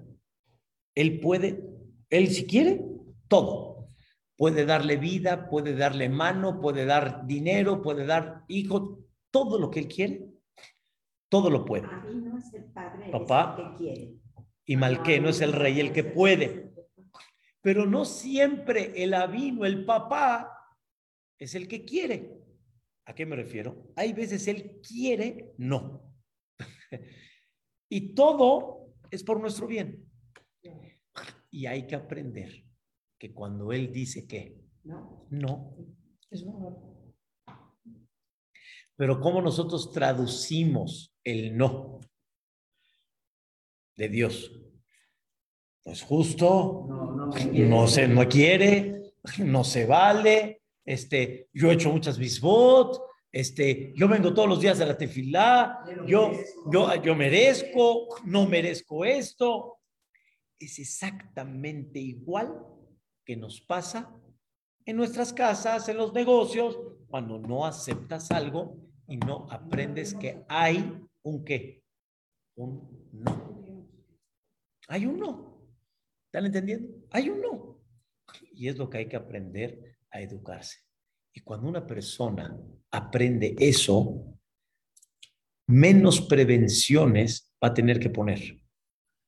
Él 0.94 1.20
puede, 1.20 1.64
él 2.10 2.28
si 2.28 2.46
quiere, 2.46 2.84
todo. 3.28 3.88
Puede 4.36 4.66
darle 4.66 4.96
vida, 4.96 5.48
puede 5.48 5.76
darle 5.76 6.08
mano, 6.08 6.60
puede 6.60 6.84
dar 6.84 7.26
dinero, 7.26 7.82
puede 7.82 8.06
dar 8.06 8.44
hijo, 8.48 8.98
todo 9.30 9.58
lo 9.58 9.70
que 9.70 9.80
él 9.80 9.88
quiere, 9.88 10.26
todo 11.28 11.48
lo 11.50 11.64
puede. 11.64 11.86
No 11.86 12.38
es 12.38 12.52
el 12.52 12.64
padre 12.64 13.10
Papá. 13.10 13.56
es 13.56 13.64
el 13.64 13.70
que 13.70 13.76
quiere. 13.76 14.14
Y 14.64 14.76
Malqueno 14.76 15.28
es 15.28 15.40
el 15.40 15.52
rey 15.52 15.80
el 15.80 15.92
que 15.92 16.04
puede. 16.04 16.72
Pero 17.60 17.86
no 17.86 18.04
siempre 18.04 19.02
el 19.02 19.14
avino, 19.14 19.64
el 19.64 19.84
papá, 19.84 20.52
es 21.38 21.54
el 21.54 21.68
que 21.68 21.84
quiere. 21.84 22.42
¿A 23.04 23.14
qué 23.14 23.24
me 23.26 23.36
refiero? 23.36 23.92
Hay 23.96 24.12
veces 24.12 24.46
él 24.48 24.80
quiere, 24.86 25.52
no. 25.58 26.14
y 27.88 28.14
todo 28.14 28.81
es 29.12 29.22
por 29.22 29.38
nuestro 29.40 29.66
bien. 29.66 30.04
Y 31.50 31.66
hay 31.66 31.86
que 31.86 31.94
aprender 31.94 32.64
que 33.18 33.32
cuando 33.32 33.70
él 33.72 33.92
dice 33.92 34.26
que 34.26 34.58
¿no? 34.84 35.26
no, 35.30 35.76
es 36.30 36.44
no. 36.44 37.14
Pero 38.96 39.20
¿cómo 39.20 39.42
nosotros 39.42 39.92
traducimos 39.92 41.14
el 41.22 41.56
no 41.56 42.00
de 43.96 44.08
Dios? 44.08 44.50
No 45.84 45.92
es 45.92 46.02
justo, 46.02 46.86
No, 46.88 47.12
no, 47.12 47.26
no 47.26 47.86
se 47.86 48.08
no 48.08 48.28
quiere, 48.28 49.14
no 49.38 49.62
se 49.62 49.84
vale, 49.84 50.62
este, 50.86 51.50
yo 51.52 51.70
he 51.70 51.74
hecho 51.74 51.92
muchas 51.92 52.16
bisbot, 52.16 52.98
este, 53.32 53.94
yo 53.96 54.08
vengo 54.08 54.34
todos 54.34 54.48
los 54.48 54.60
días 54.60 54.78
a 54.80 54.86
la 54.86 54.98
tefilá, 54.98 55.82
yo, 56.06 56.32
yo, 56.70 57.02
yo 57.02 57.14
merezco, 57.16 58.08
no 58.26 58.46
merezco 58.46 59.06
esto. 59.06 59.78
Es 60.58 60.78
exactamente 60.78 61.98
igual 61.98 62.54
que 63.24 63.36
nos 63.36 63.62
pasa 63.62 64.14
en 64.84 64.96
nuestras 64.96 65.32
casas, 65.32 65.88
en 65.88 65.96
los 65.96 66.12
negocios, 66.12 66.78
cuando 67.08 67.38
no 67.38 67.64
aceptas 67.64 68.30
algo 68.30 68.76
y 69.08 69.16
no 69.16 69.46
aprendes 69.50 70.14
que 70.14 70.44
hay 70.48 70.92
un 71.22 71.44
qué, 71.44 71.82
un 72.54 73.08
no. 73.12 73.88
Hay 74.88 75.06
un 75.06 75.18
no. 75.18 75.58
¿Están 76.26 76.46
entendiendo? 76.46 76.88
Hay 77.10 77.30
un 77.30 77.40
no. 77.40 77.82
Y 78.52 78.68
es 78.68 78.76
lo 78.76 78.90
que 78.90 78.98
hay 78.98 79.08
que 79.08 79.16
aprender 79.16 79.98
a 80.10 80.20
educarse. 80.20 80.80
Y 81.32 81.40
cuando 81.40 81.68
una 81.68 81.86
persona 81.86 82.56
aprende 82.90 83.56
eso, 83.58 84.38
menos 85.66 86.20
prevenciones 86.20 87.54
va 87.62 87.68
a 87.68 87.74
tener 87.74 87.98
que 87.98 88.10
poner 88.10 88.60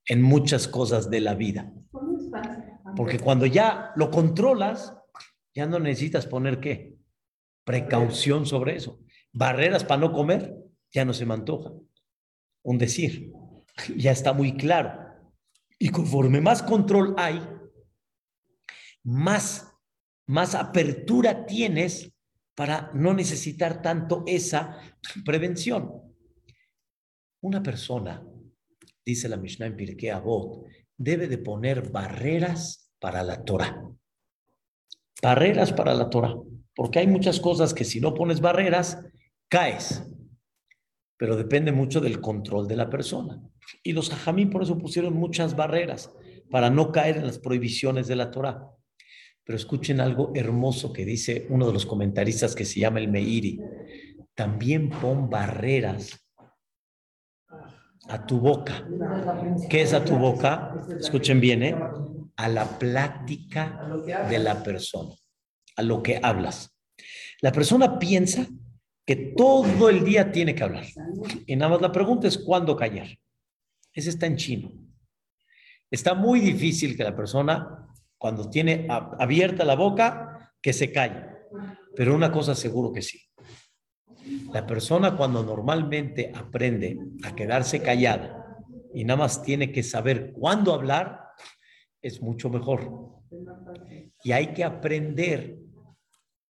en 0.06 0.22
muchas 0.22 0.68
cosas 0.68 1.08
de 1.10 1.20
la 1.20 1.34
vida. 1.34 1.72
Porque 2.96 3.18
cuando 3.18 3.46
ya 3.46 3.92
lo 3.96 4.10
controlas, 4.10 4.96
ya 5.54 5.66
no 5.66 5.78
necesitas 5.78 6.26
poner 6.26 6.60
qué? 6.60 6.96
Precaución 7.64 8.44
sobre 8.44 8.76
eso. 8.76 9.00
Barreras 9.32 9.84
para 9.84 10.00
no 10.00 10.12
comer, 10.12 10.54
ya 10.92 11.04
no 11.04 11.12
se 11.14 11.26
me 11.26 11.34
antoja. 11.34 11.72
Un 12.62 12.78
decir, 12.78 13.32
ya 13.96 14.12
está 14.12 14.32
muy 14.32 14.56
claro. 14.56 15.00
Y 15.78 15.88
conforme 15.88 16.40
más 16.40 16.62
control 16.62 17.14
hay, 17.18 17.40
más, 19.02 19.73
más 20.26 20.54
apertura 20.54 21.46
tienes 21.46 22.12
para 22.54 22.90
no 22.94 23.12
necesitar 23.14 23.82
tanto 23.82 24.22
esa 24.26 24.78
prevención. 25.24 25.90
Una 27.42 27.62
persona, 27.62 28.24
dice 29.04 29.28
la 29.28 29.36
Mishnah 29.36 29.66
en 29.66 29.76
Pirkei 29.76 30.10
Avot, 30.10 30.64
debe 30.96 31.28
de 31.28 31.38
poner 31.38 31.90
barreras 31.90 32.90
para 32.98 33.22
la 33.22 33.44
Torah. 33.44 33.82
Barreras 35.22 35.72
para 35.72 35.94
la 35.94 36.08
Torah. 36.08 36.34
Porque 36.74 36.98
hay 36.98 37.06
muchas 37.06 37.40
cosas 37.40 37.74
que 37.74 37.84
si 37.84 38.00
no 38.00 38.14
pones 38.14 38.40
barreras, 38.40 38.98
caes. 39.48 40.04
Pero 41.16 41.36
depende 41.36 41.70
mucho 41.72 42.00
del 42.00 42.20
control 42.20 42.66
de 42.66 42.76
la 42.76 42.90
persona. 42.90 43.40
Y 43.82 43.92
los 43.92 44.12
hajamí 44.12 44.46
por 44.46 44.62
eso 44.62 44.78
pusieron 44.78 45.14
muchas 45.14 45.54
barreras 45.54 46.12
para 46.50 46.70
no 46.70 46.92
caer 46.92 47.16
en 47.16 47.26
las 47.26 47.38
prohibiciones 47.38 48.06
de 48.08 48.16
la 48.16 48.30
Torah. 48.30 48.73
Pero 49.44 49.56
escuchen 49.56 50.00
algo 50.00 50.32
hermoso 50.34 50.92
que 50.92 51.04
dice 51.04 51.46
uno 51.50 51.66
de 51.66 51.72
los 51.72 51.86
comentaristas 51.86 52.54
que 52.54 52.64
se 52.64 52.80
llama 52.80 53.00
el 53.00 53.08
Meiri. 53.08 53.60
También 54.34 54.90
pon 54.90 55.28
barreras 55.28 56.24
a 58.08 58.26
tu 58.26 58.40
boca. 58.40 58.86
¿Qué 59.68 59.82
es 59.82 59.92
a 59.92 60.04
tu 60.04 60.16
boca? 60.16 60.74
Escuchen 60.98 61.40
bien, 61.40 61.62
¿eh? 61.62 61.76
A 62.36 62.48
la 62.48 62.78
plática 62.78 63.80
de 64.28 64.38
la 64.38 64.62
persona, 64.62 65.14
a 65.76 65.82
lo 65.82 66.02
que 66.02 66.18
hablas. 66.22 66.74
La 67.40 67.52
persona 67.52 67.98
piensa 67.98 68.46
que 69.06 69.16
todo 69.36 69.88
el 69.90 70.04
día 70.04 70.32
tiene 70.32 70.54
que 70.54 70.64
hablar. 70.64 70.86
Y 71.46 71.56
nada 71.56 71.72
más 71.72 71.82
la 71.82 71.92
pregunta 71.92 72.26
es 72.26 72.38
cuándo 72.38 72.76
callar. 72.76 73.08
Ese 73.92 74.10
está 74.10 74.26
en 74.26 74.36
chino. 74.36 74.72
Está 75.90 76.14
muy 76.14 76.40
difícil 76.40 76.96
que 76.96 77.04
la 77.04 77.14
persona, 77.14 77.83
cuando 78.24 78.48
tiene 78.48 78.86
abierta 78.88 79.66
la 79.66 79.76
boca, 79.76 80.50
que 80.62 80.72
se 80.72 80.90
calle. 80.90 81.26
Pero 81.94 82.14
una 82.14 82.32
cosa 82.32 82.54
seguro 82.54 82.90
que 82.90 83.02
sí. 83.02 83.20
La 84.50 84.66
persona 84.66 85.14
cuando 85.14 85.44
normalmente 85.44 86.32
aprende 86.34 86.98
a 87.22 87.34
quedarse 87.34 87.82
callada 87.82 88.62
y 88.94 89.04
nada 89.04 89.18
más 89.18 89.42
tiene 89.42 89.70
que 89.70 89.82
saber 89.82 90.32
cuándo 90.32 90.72
hablar, 90.72 91.20
es 92.00 92.22
mucho 92.22 92.48
mejor. 92.48 93.20
Y 94.22 94.32
hay 94.32 94.54
que 94.54 94.64
aprender 94.64 95.58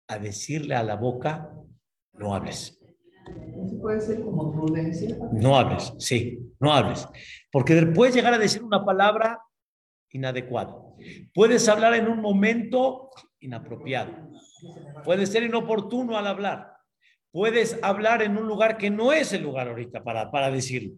a 0.09 0.19
decirle 0.19 0.75
a 0.75 0.83
la 0.83 0.97
boca, 0.97 1.51
no 2.13 2.35
hables. 2.35 2.79
puede 3.81 4.03
ser 4.03 4.23
como 4.23 4.53
prudencia? 4.53 5.17
No 5.33 5.59
hables, 5.59 5.95
sí, 5.97 6.39
no 6.61 6.75
hables. 6.75 7.09
Porque 7.51 7.87
puedes 7.87 8.15
llegar 8.15 8.35
a 8.35 8.39
decir 8.39 8.63
una 8.63 8.85
palabra 8.85 9.41
inadecuada. 10.15 10.77
Puedes 11.35 11.69
hablar 11.69 11.95
en 11.95 12.09
un 12.09 12.21
momento 12.21 13.11
inapropiado. 13.41 14.31
Puede 15.05 15.27
ser 15.27 15.43
inoportuno 15.43 16.17
al 16.17 16.27
hablar. 16.27 16.73
Puedes 17.31 17.79
hablar 17.83 18.23
en 18.23 18.39
un 18.39 18.47
lugar 18.47 18.79
que 18.79 18.91
no 18.91 19.13
es 19.13 19.33
el 19.33 19.43
lugar 19.43 19.69
ahorita 19.69 20.03
para, 20.03 20.31
para 20.31 20.51
decirlo. 20.51 20.97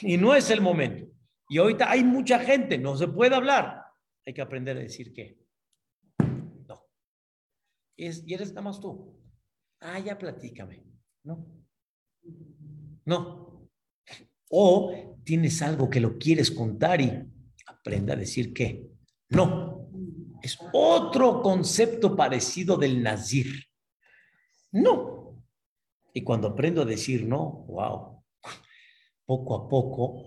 Y 0.00 0.16
no 0.16 0.34
es 0.34 0.50
el 0.50 0.60
momento. 0.60 1.06
Y 1.48 1.58
ahorita 1.58 1.90
hay 1.90 2.04
mucha 2.04 2.40
gente, 2.40 2.76
no 2.76 2.96
se 2.96 3.08
puede 3.08 3.34
hablar. 3.34 3.82
Hay 4.26 4.34
que 4.34 4.42
aprender 4.42 4.76
a 4.76 4.80
decir 4.80 5.12
qué. 5.12 5.38
No. 6.68 6.84
y 7.96 8.34
eres 8.34 8.50
nada 8.50 8.62
más 8.62 8.80
tú. 8.80 9.16
Ah, 9.80 9.98
ya 10.00 10.18
platícame. 10.18 10.84
No. 11.22 11.46
No. 13.04 13.68
O 14.50 15.16
tienes 15.24 15.62
algo 15.62 15.88
que 15.88 16.00
lo 16.00 16.18
quieres 16.18 16.50
contar 16.50 17.00
y 17.00 17.29
aprenda 17.80 18.14
a 18.14 18.16
decir 18.16 18.52
qué. 18.52 18.86
No. 19.28 19.88
Es 20.42 20.58
otro 20.72 21.42
concepto 21.42 22.16
parecido 22.16 22.76
del 22.76 23.02
nazir. 23.02 23.64
No. 24.72 25.44
Y 26.12 26.22
cuando 26.22 26.48
aprendo 26.48 26.82
a 26.82 26.86
decir 26.86 27.24
no, 27.24 27.64
wow, 27.68 28.24
poco 29.26 29.54
a 29.54 29.68
poco 29.68 30.24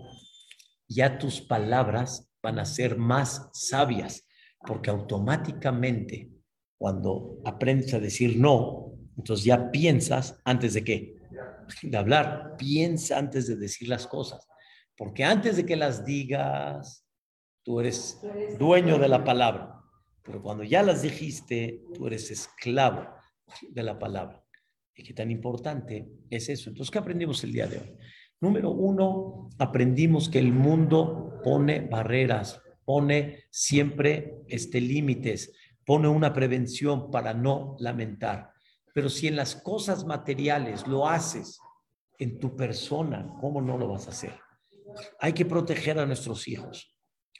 ya 0.88 1.18
tus 1.18 1.40
palabras 1.40 2.30
van 2.42 2.58
a 2.58 2.64
ser 2.64 2.96
más 2.96 3.50
sabias, 3.52 4.26
porque 4.66 4.90
automáticamente 4.90 6.30
cuando 6.78 7.40
aprendes 7.44 7.92
a 7.94 8.00
decir 8.00 8.38
no, 8.38 8.92
entonces 9.16 9.44
ya 9.44 9.70
piensas 9.70 10.40
antes 10.44 10.74
de 10.74 10.84
qué? 10.84 11.16
De 11.82 11.96
hablar, 11.96 12.56
piensa 12.56 13.18
antes 13.18 13.46
de 13.46 13.56
decir 13.56 13.88
las 13.88 14.06
cosas. 14.06 14.46
Porque 14.96 15.24
antes 15.24 15.56
de 15.56 15.66
que 15.66 15.76
las 15.76 16.04
digas, 16.04 17.03
tú 17.64 17.80
eres 17.80 18.20
dueño 18.58 18.98
de 18.98 19.08
la 19.08 19.24
palabra. 19.24 19.82
Pero 20.22 20.40
cuando 20.40 20.62
ya 20.62 20.82
las 20.82 21.02
dijiste, 21.02 21.82
tú 21.94 22.06
eres 22.06 22.30
esclavo 22.30 23.06
de 23.68 23.82
la 23.82 23.98
palabra. 23.98 24.42
Y 24.94 25.02
qué 25.02 25.12
tan 25.12 25.30
importante 25.30 26.08
es 26.30 26.48
eso. 26.48 26.70
Entonces, 26.70 26.90
¿qué 26.90 26.98
aprendimos 26.98 27.42
el 27.42 27.52
día 27.52 27.66
de 27.66 27.78
hoy? 27.78 27.96
Número 28.40 28.70
uno, 28.70 29.50
aprendimos 29.58 30.28
que 30.28 30.38
el 30.38 30.52
mundo 30.52 31.40
pone 31.42 31.80
barreras, 31.80 32.60
pone 32.84 33.44
siempre 33.50 34.36
este, 34.48 34.80
límites, 34.80 35.52
pone 35.84 36.08
una 36.08 36.32
prevención 36.32 37.10
para 37.10 37.34
no 37.34 37.76
lamentar. 37.80 38.52
Pero 38.94 39.08
si 39.08 39.26
en 39.26 39.36
las 39.36 39.56
cosas 39.56 40.04
materiales 40.04 40.86
lo 40.86 41.08
haces 41.08 41.58
en 42.18 42.38
tu 42.38 42.54
persona, 42.54 43.34
¿cómo 43.40 43.60
no 43.60 43.76
lo 43.76 43.88
vas 43.88 44.06
a 44.06 44.10
hacer? 44.10 44.38
Hay 45.18 45.32
que 45.32 45.44
proteger 45.44 45.98
a 45.98 46.06
nuestros 46.06 46.46
hijos. 46.46 46.93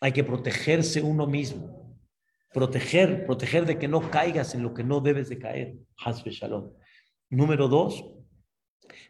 Hay 0.04 0.12
que 0.12 0.22
protegerse 0.22 1.00
uno 1.00 1.26
mismo. 1.26 1.98
Proteger, 2.52 3.24
proteger 3.24 3.64
de 3.64 3.78
que 3.78 3.88
no 3.88 4.10
caigas 4.10 4.54
en 4.54 4.62
lo 4.62 4.74
que 4.74 4.84
no 4.84 5.00
debes 5.00 5.30
de 5.30 5.38
caer. 5.38 5.78
Hasbe 5.96 6.30
Shalom. 6.30 6.74
Número 7.30 7.68
dos, 7.68 8.04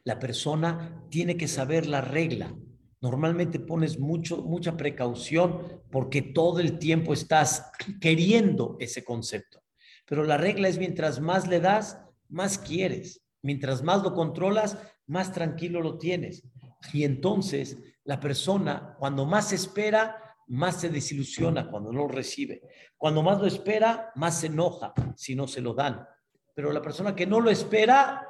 la 0.04 0.20
persona 0.20 1.04
tiene 1.10 1.36
que 1.36 1.48
saber 1.48 1.86
la 1.86 2.00
regla. 2.00 2.54
Normalmente 3.00 3.58
pones 3.58 3.98
mucho, 3.98 4.42
mucha 4.42 4.76
precaución 4.76 5.82
porque 5.90 6.22
todo 6.22 6.60
el 6.60 6.78
tiempo 6.78 7.12
estás 7.12 7.72
queriendo 8.00 8.76
ese 8.78 9.02
concepto. 9.02 9.64
Pero 10.06 10.22
la 10.22 10.36
regla 10.36 10.68
es 10.68 10.78
mientras 10.78 11.18
más 11.18 11.48
le 11.48 11.58
das, 11.58 12.00
más 12.28 12.56
quieres. 12.56 13.20
Mientras 13.42 13.82
más 13.82 14.04
lo 14.04 14.14
controlas, 14.14 14.78
más 15.08 15.32
tranquilo 15.32 15.80
lo 15.80 15.98
tienes. 15.98 16.44
Y 16.92 17.02
entonces 17.02 17.78
la 18.04 18.20
persona, 18.20 18.94
cuando 19.00 19.26
más 19.26 19.52
espera, 19.52 20.20
más 20.48 20.80
se 20.80 20.88
desilusiona 20.88 21.70
cuando 21.70 21.92
no 21.92 22.00
lo 22.00 22.08
recibe. 22.08 22.62
Cuando 22.96 23.22
más 23.22 23.38
lo 23.38 23.46
espera, 23.46 24.12
más 24.16 24.40
se 24.40 24.46
enoja 24.46 24.92
si 25.16 25.34
no 25.34 25.46
se 25.46 25.60
lo 25.60 25.74
dan. 25.74 26.06
Pero 26.54 26.72
la 26.72 26.82
persona 26.82 27.14
que 27.14 27.26
no 27.26 27.40
lo 27.40 27.50
espera, 27.50 28.26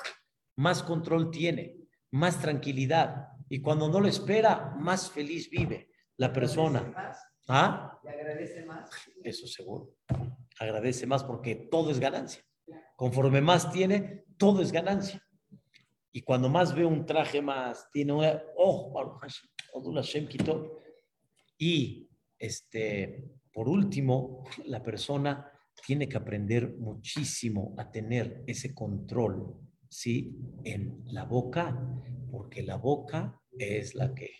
más 0.57 0.83
control 0.83 1.31
tiene, 1.31 1.77
más 2.13 2.41
tranquilidad. 2.41 3.29
Y 3.49 3.61
cuando 3.61 3.89
no 3.89 4.01
lo 4.01 4.09
espera, 4.09 4.75
más 4.79 5.11
feliz 5.11 5.51
vive 5.51 5.91
la 6.17 6.33
persona. 6.33 6.93
¿Ah? 7.49 8.01
¿Le 8.03 8.11
agradece 8.11 8.65
más? 8.65 8.91
Eso 9.23 9.47
seguro. 9.47 9.97
Agradece 10.59 11.07
más 11.07 11.25
porque 11.25 11.55
todo 11.71 11.91
es 11.91 12.01
ganancia. 12.01 12.43
Conforme 12.97 13.41
más 13.41 13.71
tiene, 13.71 14.25
todo 14.39 14.63
es 14.63 14.73
ganancia. 14.73 15.21
Y 16.13 16.23
cuando 16.23 16.49
más 16.49 16.75
ve 16.75 16.85
un 16.85 17.05
traje 17.05 17.43
más, 17.43 17.91
tiene 17.91 18.13
una, 18.13 18.41
oh, 18.57 18.93
y 21.59 22.09
este, 22.39 23.25
por 23.53 23.69
último, 23.69 24.45
la 24.67 24.83
persona 24.83 25.51
tiene 25.87 26.09
que 26.09 26.17
aprender 26.17 26.77
muchísimo 26.77 27.75
a 27.79 27.91
tener 27.91 28.43
ese 28.47 28.75
control, 28.75 29.57
¿sí? 29.89 30.37
En 30.65 31.03
la 31.07 31.25
boca, 31.25 31.79
porque 32.31 32.63
la 32.63 32.77
boca 32.77 33.41
es 33.59 33.95
la 33.95 34.15
que, 34.15 34.31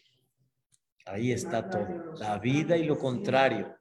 ahí 1.07 1.33
está 1.33 1.69
todo, 1.69 2.15
la 2.19 2.39
vida 2.39 2.77
y 2.77 2.85
lo 2.85 2.99
contrario, 2.99 3.77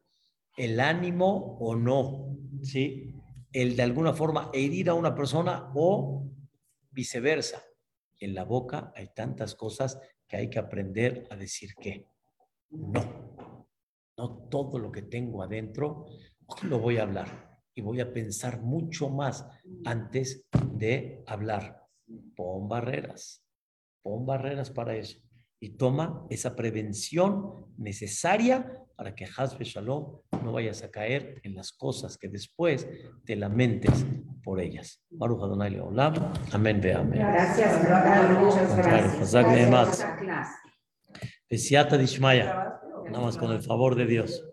el 0.58 0.80
ánimo 0.80 1.58
o 1.60 1.76
no, 1.76 2.38
¿sí? 2.62 3.14
el 3.52 3.76
de 3.76 3.84
alguna 3.84 4.14
forma 4.14 4.50
herir 4.54 4.90
a 4.90 4.96
una 4.96 5.16
persona 5.16 5.72
o 5.76 6.28
viceversa. 6.92 7.64
En 8.20 8.34
la 8.34 8.44
boca 8.44 8.92
hay 8.96 9.10
tantas 9.14 9.56
cosas 9.56 10.00
que 10.28 10.38
hay 10.38 10.50
que 10.50 10.60
aprender 10.60 11.28
a 11.30 11.36
decir 11.36 11.76
que 11.76 12.08
no. 12.74 13.24
No 14.18 14.48
todo 14.50 14.78
lo 14.78 14.92
que 14.92 15.02
tengo 15.04 15.42
adentro 15.42 16.06
lo 16.64 16.80
voy 16.80 16.98
a 16.98 17.04
hablar 17.04 17.60
y 17.74 17.82
voy 17.82 18.00
a 18.02 18.14
pensar 18.14 18.62
mucho 18.62 19.10
más 19.10 19.48
antes 19.86 20.46
de 20.74 21.24
hablar. 21.26 21.82
Pon 22.36 22.68
barreras, 22.68 23.44
pon 24.04 24.26
barreras 24.26 24.70
para 24.70 24.96
eso 24.96 25.20
y 25.60 25.78
toma 25.78 26.28
esa 26.30 26.56
prevención 26.56 27.74
necesaria 27.78 28.80
para 28.96 29.16
que 29.16 29.26
Hasbe 29.26 29.66
Shalom 29.66 30.20
no 30.44 30.52
vayas 30.52 30.84
a 30.84 30.92
caer 30.92 31.40
en 31.44 31.56
las 31.56 31.72
cosas 31.72 32.18
que 32.18 32.28
después 32.28 32.88
te 33.26 33.36
lamentes 33.36 34.06
por 34.44 34.60
ellas. 34.60 35.02
Baruch 35.10 35.42
Adonai 35.42 35.72
Leolam. 35.72 36.14
Amén, 36.52 36.82
ve 36.82 36.94
amén. 36.94 37.20
Gracias, 37.20 37.82
muchas 38.40 38.78
gracias. 38.78 39.22
Hazak 39.22 39.46
Gracias 39.46 39.70
Neemat. 39.70 39.86
por 39.86 39.94
esa 39.94 40.18
clase. 40.18 40.54
Besiata 41.54 42.00
Dishmaya. 42.00 42.46
¿Grabaste 42.46 42.88
o- 42.96 43.06
Nada 43.12 43.26
más 43.26 43.38
con 43.38 43.52
el 43.52 43.62
favor 43.62 43.94
de 43.94 44.08
Dios. 44.08 44.44